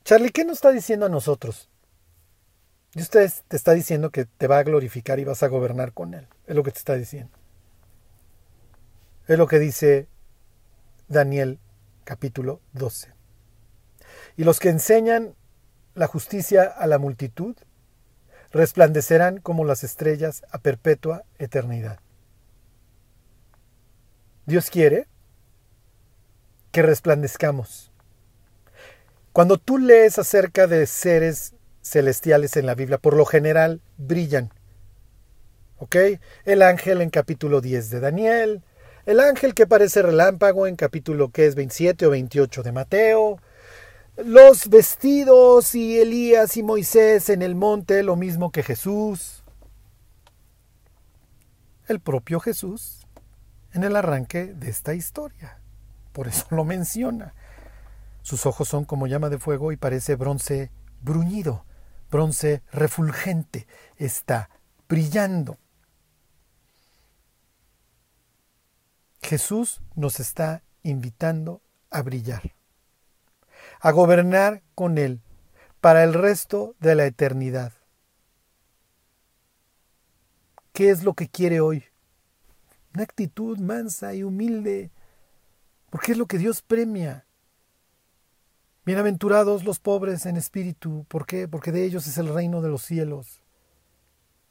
Charlie, 0.09 0.31
¿qué 0.31 0.43
nos 0.43 0.55
está 0.55 0.71
diciendo 0.71 1.05
a 1.05 1.09
nosotros? 1.09 1.69
Y 2.95 3.01
usted 3.03 3.31
te 3.47 3.55
está 3.55 3.73
diciendo 3.73 4.09
que 4.09 4.25
te 4.25 4.47
va 4.47 4.57
a 4.57 4.63
glorificar 4.63 5.19
y 5.19 5.23
vas 5.23 5.43
a 5.43 5.49
gobernar 5.49 5.93
con 5.93 6.15
él. 6.15 6.27
Es 6.47 6.55
lo 6.55 6.63
que 6.63 6.71
te 6.71 6.79
está 6.79 6.95
diciendo. 6.95 7.31
Es 9.27 9.37
lo 9.37 9.45
que 9.45 9.59
dice 9.59 10.07
Daniel 11.09 11.59
capítulo 12.05 12.59
12 12.73 13.13
y 14.35 14.45
los 14.45 14.59
que 14.59 14.69
enseñan 14.69 15.35
la 15.93 16.07
justicia 16.07 16.63
a 16.63 16.87
la 16.87 16.97
multitud 16.97 17.55
resplandecerán 18.49 19.37
como 19.37 19.63
las 19.63 19.83
estrellas 19.83 20.41
a 20.49 20.57
perpetua 20.57 21.23
eternidad. 21.37 21.99
Dios 24.47 24.71
quiere 24.71 25.05
que 26.71 26.81
resplandezcamos. 26.81 27.88
Cuando 29.39 29.57
tú 29.57 29.77
lees 29.77 30.19
acerca 30.19 30.67
de 30.67 30.85
seres 30.85 31.53
celestiales 31.81 32.57
en 32.57 32.65
la 32.65 32.75
Biblia, 32.75 32.97
por 32.97 33.15
lo 33.15 33.23
general 33.23 33.79
brillan. 33.97 34.51
¿Ok? 35.77 35.95
El 36.43 36.61
ángel 36.61 36.99
en 36.99 37.09
capítulo 37.09 37.61
10 37.61 37.89
de 37.89 38.01
Daniel, 38.01 38.63
el 39.05 39.21
ángel 39.21 39.53
que 39.53 39.65
parece 39.65 40.01
relámpago 40.01 40.67
en 40.67 40.75
capítulo 40.75 41.31
que 41.31 41.45
es 41.45 41.55
27 41.55 42.07
o 42.07 42.09
28 42.09 42.63
de 42.63 42.71
Mateo, 42.73 43.39
los 44.17 44.67
vestidos 44.67 45.73
y 45.73 46.01
Elías 46.01 46.57
y 46.57 46.63
Moisés 46.63 47.29
en 47.29 47.41
el 47.41 47.55
monte, 47.55 48.03
lo 48.03 48.17
mismo 48.17 48.51
que 48.51 48.61
Jesús. 48.61 49.45
El 51.87 52.01
propio 52.01 52.41
Jesús 52.41 53.07
en 53.71 53.85
el 53.85 53.95
arranque 53.95 54.47
de 54.47 54.69
esta 54.69 54.95
historia. 54.95 55.59
Por 56.11 56.27
eso 56.27 56.45
lo 56.49 56.65
menciona. 56.65 57.33
Sus 58.21 58.45
ojos 58.45 58.67
son 58.67 58.85
como 58.85 59.07
llama 59.07 59.29
de 59.29 59.39
fuego 59.39 59.71
y 59.71 59.77
parece 59.77 60.15
bronce 60.15 60.71
bruñido, 61.01 61.65
bronce 62.11 62.61
refulgente. 62.71 63.67
Está 63.97 64.49
brillando. 64.87 65.57
Jesús 69.21 69.81
nos 69.95 70.19
está 70.19 70.63
invitando 70.83 71.61
a 71.91 72.01
brillar 72.01 72.59
a 73.79 73.91
gobernar 73.91 74.61
con 74.75 74.97
Él 74.97 75.21
para 75.81 76.03
el 76.03 76.13
resto 76.13 76.75
de 76.79 76.95
la 76.95 77.05
eternidad. 77.05 77.73
¿Qué 80.73 80.89
es 80.89 81.03
lo 81.03 81.13
que 81.13 81.29
quiere 81.29 81.61
hoy? 81.61 81.83
Una 82.93 83.03
actitud 83.03 83.57
mansa 83.59 84.13
y 84.13 84.23
humilde, 84.23 84.91
porque 85.89 86.13
es 86.13 86.17
lo 86.17 86.25
que 86.25 86.37
Dios 86.37 86.61
premia. 86.61 87.25
Bienaventurados 88.89 89.65
los 89.65 89.77
pobres 89.77 90.25
en 90.25 90.35
espíritu, 90.35 91.05
¿por 91.09 91.27
qué? 91.27 91.47
Porque 91.47 91.71
de 91.71 91.85
ellos 91.85 92.07
es 92.07 92.17
el 92.17 92.33
reino 92.33 92.63
de 92.63 92.69
los 92.69 92.81
cielos. 92.81 93.43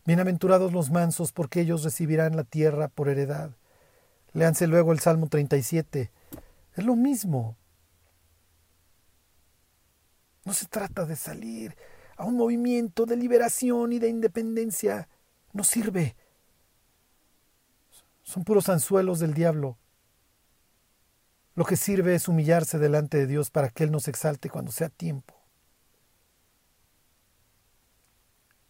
Bienaventurados 0.05 0.73
los 0.73 0.93
mansos, 0.93 1.33
porque 1.33 1.61
ellos 1.61 1.83
recibirán 1.83 2.37
la 2.37 2.45
tierra 2.45 2.87
por 2.87 3.09
heredad. 3.09 3.51
Léanse 4.35 4.69
luego 4.69 4.93
el 4.93 5.01
Salmo 5.01 5.27
37. 5.27 6.13
Es 6.77 6.85
lo 6.85 6.95
mismo. 6.95 7.57
No 10.45 10.55
se 10.55 10.67
trata 10.67 11.05
de 11.05 11.17
salir 11.17 11.77
a 12.17 12.25
un 12.25 12.37
movimiento 12.37 13.07
de 13.07 13.17
liberación 13.17 13.93
y 13.93 13.99
de 13.99 14.09
independencia. 14.09 15.09
No 15.53 15.65
sirve. 15.65 16.15
Son 18.23 18.45
puros 18.45 18.69
anzuelos 18.69 19.19
del 19.19 19.35
diablo. 19.35 19.79
Lo 21.59 21.65
que 21.65 21.75
sirve 21.75 22.15
es 22.15 22.29
humillarse 22.29 22.79
delante 22.79 23.19
de 23.19 23.27
Dios 23.27 23.51
para 23.51 23.69
que 23.69 23.83
Él 23.83 23.91
nos 23.91 24.07
exalte 24.07 24.49
cuando 24.49 24.71
sea 24.71 24.91
tiempo. 24.91 25.35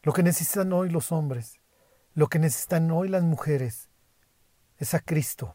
Lo 0.03 0.15
que 0.15 0.23
necesitan 0.23 0.73
hoy 0.73 0.89
los 0.89 1.13
hombres, 1.13 1.61
lo 2.15 2.29
que 2.29 2.39
necesitan 2.39 2.91
hoy 2.91 3.11
las 3.11 3.23
mujeres, 3.23 3.91
es 4.79 4.95
a 4.95 5.01
Cristo. 5.01 5.55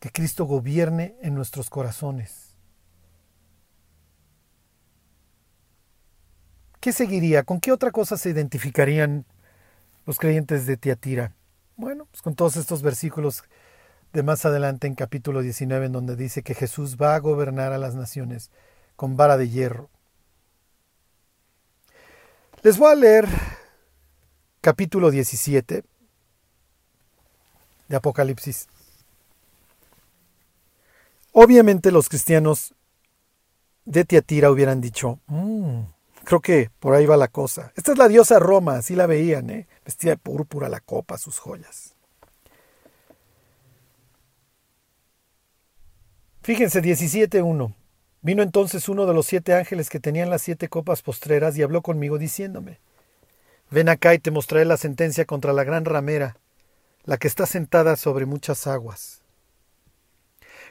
Que 0.00 0.10
Cristo 0.10 0.44
gobierne 0.44 1.16
en 1.22 1.34
nuestros 1.34 1.70
corazones. 1.70 2.58
¿Qué 6.78 6.92
seguiría? 6.92 7.42
¿Con 7.42 7.58
qué 7.58 7.72
otra 7.72 7.90
cosa 7.90 8.18
se 8.18 8.28
identificarían 8.28 9.24
los 10.04 10.18
creyentes 10.18 10.66
de 10.66 10.76
Tiatira? 10.76 11.34
Bueno, 11.76 12.04
pues 12.04 12.20
con 12.20 12.34
todos 12.34 12.58
estos 12.58 12.82
versículos 12.82 13.44
de 14.12 14.22
más 14.22 14.44
adelante 14.44 14.86
en 14.86 14.94
capítulo 14.94 15.40
19, 15.40 15.86
en 15.86 15.92
donde 15.92 16.16
dice 16.16 16.42
que 16.42 16.54
Jesús 16.54 16.96
va 17.00 17.14
a 17.14 17.18
gobernar 17.18 17.72
a 17.72 17.78
las 17.78 17.94
naciones 17.94 18.50
con 18.96 19.16
vara 19.16 19.36
de 19.36 19.48
hierro. 19.48 19.88
Les 22.62 22.78
voy 22.78 22.92
a 22.92 22.94
leer 22.94 23.28
capítulo 24.60 25.10
17 25.10 25.82
de 27.88 27.96
Apocalipsis. 27.96 28.68
Obviamente 31.32 31.90
los 31.90 32.08
cristianos 32.08 32.74
de 33.84 34.04
Tiatira 34.04 34.50
hubieran 34.50 34.80
dicho, 34.80 35.18
mm, 35.26 35.80
creo 36.24 36.40
que 36.40 36.70
por 36.78 36.94
ahí 36.94 37.06
va 37.06 37.16
la 37.16 37.28
cosa. 37.28 37.72
Esta 37.74 37.92
es 37.92 37.98
la 37.98 38.08
diosa 38.08 38.38
Roma, 38.38 38.76
así 38.76 38.94
la 38.94 39.06
veían, 39.06 39.48
¿eh? 39.50 39.66
vestida 39.84 40.12
de 40.12 40.18
púrpura, 40.18 40.68
la 40.68 40.80
copa, 40.80 41.16
sus 41.16 41.38
joyas. 41.38 41.91
Fíjense, 46.42 46.82
17.1. 46.82 47.72
Vino 48.20 48.42
entonces 48.42 48.88
uno 48.88 49.06
de 49.06 49.14
los 49.14 49.26
siete 49.26 49.54
ángeles 49.54 49.88
que 49.88 50.00
tenían 50.00 50.28
las 50.28 50.42
siete 50.42 50.68
copas 50.68 51.00
postreras 51.00 51.56
y 51.56 51.62
habló 51.62 51.82
conmigo 51.82 52.18
diciéndome, 52.18 52.80
Ven 53.70 53.88
acá 53.88 54.12
y 54.12 54.18
te 54.18 54.32
mostraré 54.32 54.64
la 54.64 54.76
sentencia 54.76 55.24
contra 55.24 55.52
la 55.52 55.62
gran 55.62 55.84
ramera, 55.84 56.36
la 57.04 57.16
que 57.16 57.28
está 57.28 57.46
sentada 57.46 57.94
sobre 57.94 58.26
muchas 58.26 58.66
aguas, 58.66 59.22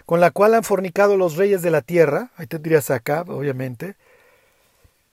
con 0.05 0.19
la 0.19 0.31
cual 0.31 0.55
han 0.55 0.63
fornicado 0.63 1.15
los 1.15 1.37
reyes 1.37 1.61
de 1.61 1.71
la 1.71 1.81
tierra, 1.81 2.31
ahí 2.35 2.47
tendrías 2.47 2.91
acá, 2.91 3.23
obviamente, 3.27 3.95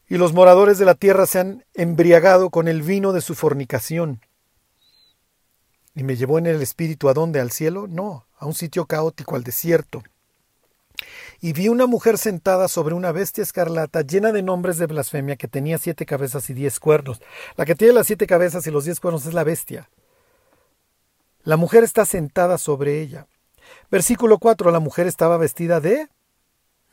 y 0.08 0.16
los 0.16 0.32
moradores 0.32 0.78
de 0.78 0.84
la 0.84 0.94
tierra 0.94 1.26
se 1.26 1.38
han 1.38 1.64
embriagado 1.74 2.50
con 2.50 2.66
el 2.66 2.82
vino 2.82 3.12
de 3.12 3.20
su 3.20 3.36
fornicación. 3.36 4.20
¿Y 5.94 6.02
me 6.02 6.16
llevó 6.16 6.38
en 6.38 6.46
el 6.46 6.62
espíritu 6.62 7.08
a 7.08 7.14
dónde? 7.14 7.40
¿Al 7.40 7.52
cielo? 7.52 7.86
No, 7.88 8.26
a 8.38 8.46
un 8.46 8.54
sitio 8.54 8.86
caótico, 8.86 9.36
al 9.36 9.44
desierto 9.44 10.02
y 11.40 11.52
vi 11.52 11.68
una 11.68 11.86
mujer 11.86 12.18
sentada 12.18 12.68
sobre 12.68 12.94
una 12.94 13.12
bestia 13.12 13.42
escarlata 13.42 14.02
llena 14.02 14.32
de 14.32 14.42
nombres 14.42 14.78
de 14.78 14.86
blasfemia 14.86 15.36
que 15.36 15.48
tenía 15.48 15.78
siete 15.78 16.04
cabezas 16.04 16.50
y 16.50 16.54
diez 16.54 16.80
cuernos. 16.80 17.20
La 17.56 17.64
que 17.64 17.74
tiene 17.74 17.94
las 17.94 18.06
siete 18.06 18.26
cabezas 18.26 18.66
y 18.66 18.70
los 18.70 18.84
diez 18.84 18.98
cuernos 18.98 19.24
es 19.26 19.34
la 19.34 19.44
bestia. 19.44 19.88
La 21.44 21.56
mujer 21.56 21.84
está 21.84 22.04
sentada 22.04 22.58
sobre 22.58 23.00
ella. 23.00 23.26
Versículo 23.90 24.38
4. 24.38 24.70
La 24.70 24.80
mujer 24.80 25.06
estaba 25.06 25.36
vestida 25.36 25.80
de... 25.80 26.08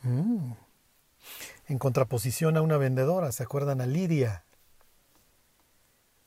Mm, 0.02 0.52
en 1.68 1.78
contraposición 1.78 2.56
a 2.56 2.62
una 2.62 2.76
vendedora, 2.76 3.32
¿se 3.32 3.42
acuerdan? 3.42 3.80
A 3.80 3.86
Lidia. 3.86 4.44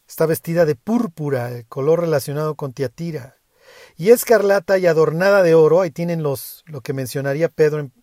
Está 0.07 0.25
vestida 0.25 0.65
de 0.65 0.75
púrpura, 0.75 1.49
el 1.51 1.65
color 1.65 2.01
relacionado 2.01 2.55
con 2.55 2.73
Tiatira. 2.73 3.37
Y 3.95 4.09
escarlata 4.09 4.77
y 4.77 4.87
adornada 4.87 5.43
de 5.43 5.55
oro, 5.55 5.81
ahí 5.81 5.91
tienen 5.91 6.23
los, 6.23 6.63
lo 6.65 6.81
que 6.81 6.93
mencionaría 6.93 7.47
Pedro 7.47 7.79
en 7.79 7.93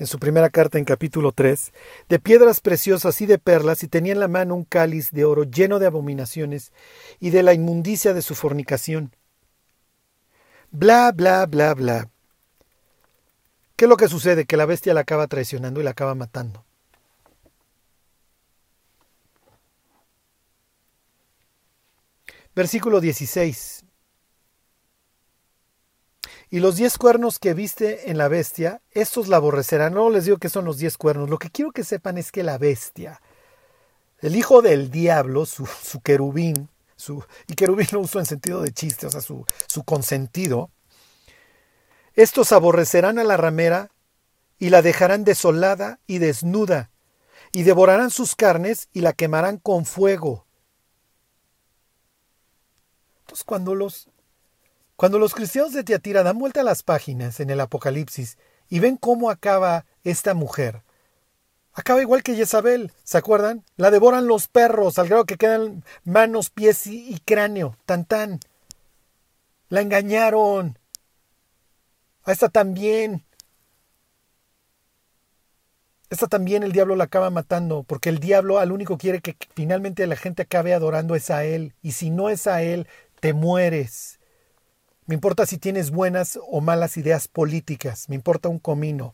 en 0.00 0.06
su 0.06 0.18
primera 0.18 0.48
carta 0.48 0.78
en 0.78 0.86
capítulo 0.86 1.30
3, 1.30 1.74
de 2.08 2.18
piedras 2.18 2.60
preciosas 2.60 3.20
y 3.20 3.26
de 3.26 3.38
perlas, 3.38 3.82
y 3.82 3.88
tenía 3.88 4.14
en 4.14 4.20
la 4.20 4.28
mano 4.28 4.56
un 4.56 4.64
cáliz 4.64 5.10
de 5.10 5.26
oro 5.26 5.44
lleno 5.44 5.78
de 5.78 5.86
abominaciones 5.86 6.72
y 7.20 7.28
de 7.28 7.42
la 7.42 7.52
inmundicia 7.52 8.14
de 8.14 8.22
su 8.22 8.34
fornicación. 8.34 9.14
Bla, 10.70 11.12
bla, 11.12 11.44
bla, 11.44 11.74
bla. 11.74 12.08
¿Qué 13.76 13.84
es 13.84 13.88
lo 13.90 13.98
que 13.98 14.08
sucede? 14.08 14.46
Que 14.46 14.56
la 14.56 14.64
bestia 14.64 14.94
la 14.94 15.00
acaba 15.00 15.26
traicionando 15.26 15.80
y 15.80 15.84
la 15.84 15.90
acaba 15.90 16.14
matando. 16.14 16.64
Versículo 22.54 23.00
16. 23.00 23.84
Y 26.50 26.58
los 26.58 26.76
diez 26.76 26.98
cuernos 26.98 27.38
que 27.38 27.54
viste 27.54 28.10
en 28.10 28.18
la 28.18 28.26
bestia, 28.26 28.82
estos 28.90 29.28
la 29.28 29.36
aborrecerán. 29.36 29.94
No 29.94 30.10
les 30.10 30.24
digo 30.24 30.38
que 30.38 30.48
son 30.48 30.64
los 30.64 30.78
diez 30.78 30.96
cuernos. 30.96 31.30
Lo 31.30 31.38
que 31.38 31.50
quiero 31.50 31.70
que 31.70 31.84
sepan 31.84 32.18
es 32.18 32.32
que 32.32 32.42
la 32.42 32.58
bestia, 32.58 33.20
el 34.20 34.34
hijo 34.34 34.60
del 34.60 34.90
diablo, 34.90 35.46
su, 35.46 35.66
querubín, 36.02 36.68
su, 36.96 37.24
y 37.46 37.54
querubín 37.54 37.86
lo 37.92 38.00
uso 38.00 38.18
en 38.18 38.26
sentido 38.26 38.62
de 38.62 38.72
chiste, 38.72 39.06
o 39.06 39.10
sea, 39.10 39.20
su, 39.20 39.46
su 39.68 39.84
consentido, 39.84 40.70
estos 42.14 42.50
aborrecerán 42.50 43.20
a 43.20 43.24
la 43.24 43.36
ramera 43.36 43.90
y 44.58 44.70
la 44.70 44.82
dejarán 44.82 45.24
desolada 45.24 46.00
y 46.08 46.18
desnuda, 46.18 46.90
y 47.52 47.62
devorarán 47.62 48.10
sus 48.10 48.34
carnes 48.34 48.88
y 48.92 49.00
la 49.00 49.12
quemarán 49.12 49.56
con 49.56 49.86
fuego. 49.86 50.46
Entonces, 53.20 53.44
cuando 53.44 53.76
los 53.76 54.08
cuando 55.00 55.18
los 55.18 55.34
cristianos 55.34 55.72
de 55.72 55.82
Tiatira 55.82 56.22
dan 56.22 56.36
vuelta 56.36 56.60
a 56.60 56.62
las 56.62 56.82
páginas 56.82 57.40
en 57.40 57.48
el 57.48 57.60
Apocalipsis 57.60 58.36
y 58.68 58.80
ven 58.80 58.98
cómo 58.98 59.30
acaba 59.30 59.86
esta 60.04 60.34
mujer, 60.34 60.82
acaba 61.72 62.02
igual 62.02 62.22
que 62.22 62.34
Jezabel, 62.34 62.92
¿se 63.02 63.16
acuerdan? 63.16 63.64
La 63.76 63.90
devoran 63.90 64.26
los 64.26 64.46
perros 64.46 64.98
al 64.98 65.08
grado 65.08 65.24
que 65.24 65.38
quedan 65.38 65.86
manos, 66.04 66.50
pies 66.50 66.86
y, 66.86 67.18
cráneo, 67.24 67.78
tan 67.86 68.04
tan. 68.04 68.40
La 69.70 69.80
engañaron. 69.80 70.78
A 72.24 72.32
esta 72.32 72.50
también. 72.50 73.24
Esta 76.10 76.26
también 76.26 76.62
el 76.62 76.72
diablo 76.72 76.94
la 76.94 77.04
acaba 77.04 77.30
matando, 77.30 77.84
porque 77.84 78.10
el 78.10 78.18
diablo 78.18 78.58
al 78.58 78.70
único 78.70 78.98
quiere 78.98 79.22
que 79.22 79.34
finalmente 79.54 80.06
la 80.06 80.16
gente 80.16 80.42
acabe 80.42 80.74
adorando 80.74 81.14
es 81.14 81.30
a 81.30 81.46
él, 81.46 81.72
y 81.80 81.92
si 81.92 82.10
no 82.10 82.28
es 82.28 82.46
a 82.46 82.60
él, 82.62 82.86
te 83.20 83.32
mueres. 83.32 84.19
Me 85.10 85.14
importa 85.14 85.44
si 85.44 85.58
tienes 85.58 85.90
buenas 85.90 86.38
o 86.40 86.60
malas 86.60 86.96
ideas 86.96 87.26
políticas. 87.26 88.08
Me 88.08 88.14
importa 88.14 88.48
un 88.48 88.60
comino. 88.60 89.12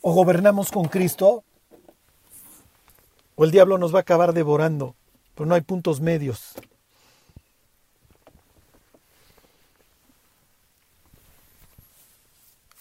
O 0.00 0.14
gobernamos 0.14 0.72
con 0.72 0.86
Cristo 0.86 1.44
o 3.34 3.44
el 3.44 3.50
diablo 3.50 3.76
nos 3.76 3.92
va 3.92 3.98
a 3.98 4.00
acabar 4.00 4.32
devorando. 4.32 4.96
Pero 5.34 5.44
no 5.44 5.54
hay 5.54 5.60
puntos 5.60 6.00
medios. 6.00 6.54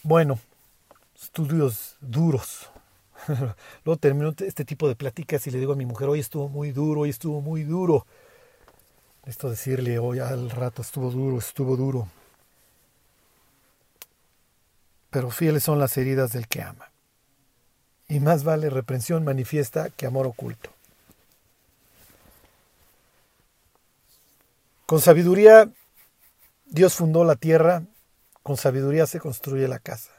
Bueno, 0.02 0.40
estudios 1.14 1.98
duros. 2.00 2.70
Luego 3.86 4.00
termino 4.00 4.34
este 4.40 4.66
tipo 4.66 4.88
de 4.88 4.96
pláticas 4.96 5.46
y 5.48 5.52
le 5.52 5.60
digo 5.60 5.74
a 5.74 5.76
mi 5.76 5.86
mujer, 5.86 6.10
hoy 6.10 6.20
estuvo 6.20 6.50
muy 6.50 6.72
duro, 6.72 7.02
hoy 7.02 7.10
estuvo 7.10 7.42
muy 7.42 7.64
duro. 7.64 8.06
Esto 9.26 9.50
decirle, 9.50 10.00
hoy 10.00 10.20
al 10.20 10.50
rato 10.50 10.82
estuvo 10.82 11.12
duro, 11.12 11.38
estuvo 11.38 11.76
duro. 11.76 12.08
Pero 15.10 15.30
fieles 15.30 15.64
son 15.64 15.80
las 15.80 15.98
heridas 15.98 16.32
del 16.32 16.48
que 16.48 16.62
ama. 16.62 16.92
Y 18.08 18.20
más 18.20 18.44
vale 18.44 18.70
reprensión 18.70 19.26
manifiesta 19.26 19.90
que 19.90 20.06
amor 20.06 20.28
oculto. 20.28 20.70
Con 24.86 25.02
sabiduría 25.02 25.70
Dios 26.66 26.96
fundó 26.96 27.26
la 27.26 27.36
tierra, 27.36 27.84
con 28.44 28.56
sabiduría 28.56 29.06
se 29.08 29.20
construye 29.20 29.68
la 29.68 29.80
casa. 29.80 30.17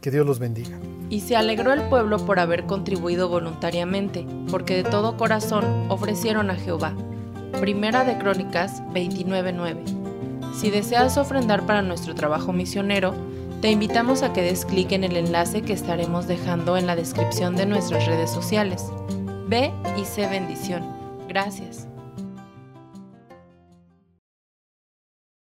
Que 0.00 0.10
Dios 0.10 0.26
los 0.26 0.38
bendiga. 0.38 0.78
Y 1.10 1.20
se 1.20 1.36
alegró 1.36 1.72
el 1.72 1.82
pueblo 1.82 2.18
por 2.18 2.38
haber 2.38 2.66
contribuido 2.66 3.28
voluntariamente, 3.28 4.26
porque 4.50 4.82
de 4.82 4.84
todo 4.84 5.16
corazón 5.16 5.64
ofrecieron 5.88 6.50
a 6.50 6.56
Jehová. 6.56 6.94
Primera 7.60 8.04
de 8.04 8.18
Crónicas 8.18 8.82
29:9. 8.92 9.82
Si 10.54 10.70
deseas 10.70 11.16
ofrendar 11.16 11.66
para 11.66 11.82
nuestro 11.82 12.14
trabajo 12.14 12.52
misionero, 12.52 13.14
te 13.60 13.70
invitamos 13.70 14.22
a 14.22 14.32
que 14.32 14.42
des 14.42 14.64
clic 14.64 14.92
en 14.92 15.02
el 15.02 15.16
enlace 15.16 15.62
que 15.62 15.72
estaremos 15.72 16.28
dejando 16.28 16.76
en 16.76 16.86
la 16.86 16.94
descripción 16.94 17.56
de 17.56 17.66
nuestras 17.66 18.06
redes 18.06 18.30
sociales. 18.30 18.84
Ve 19.48 19.72
y 19.96 20.04
sé 20.04 20.28
bendición. 20.28 20.84
Gracias. 21.28 21.87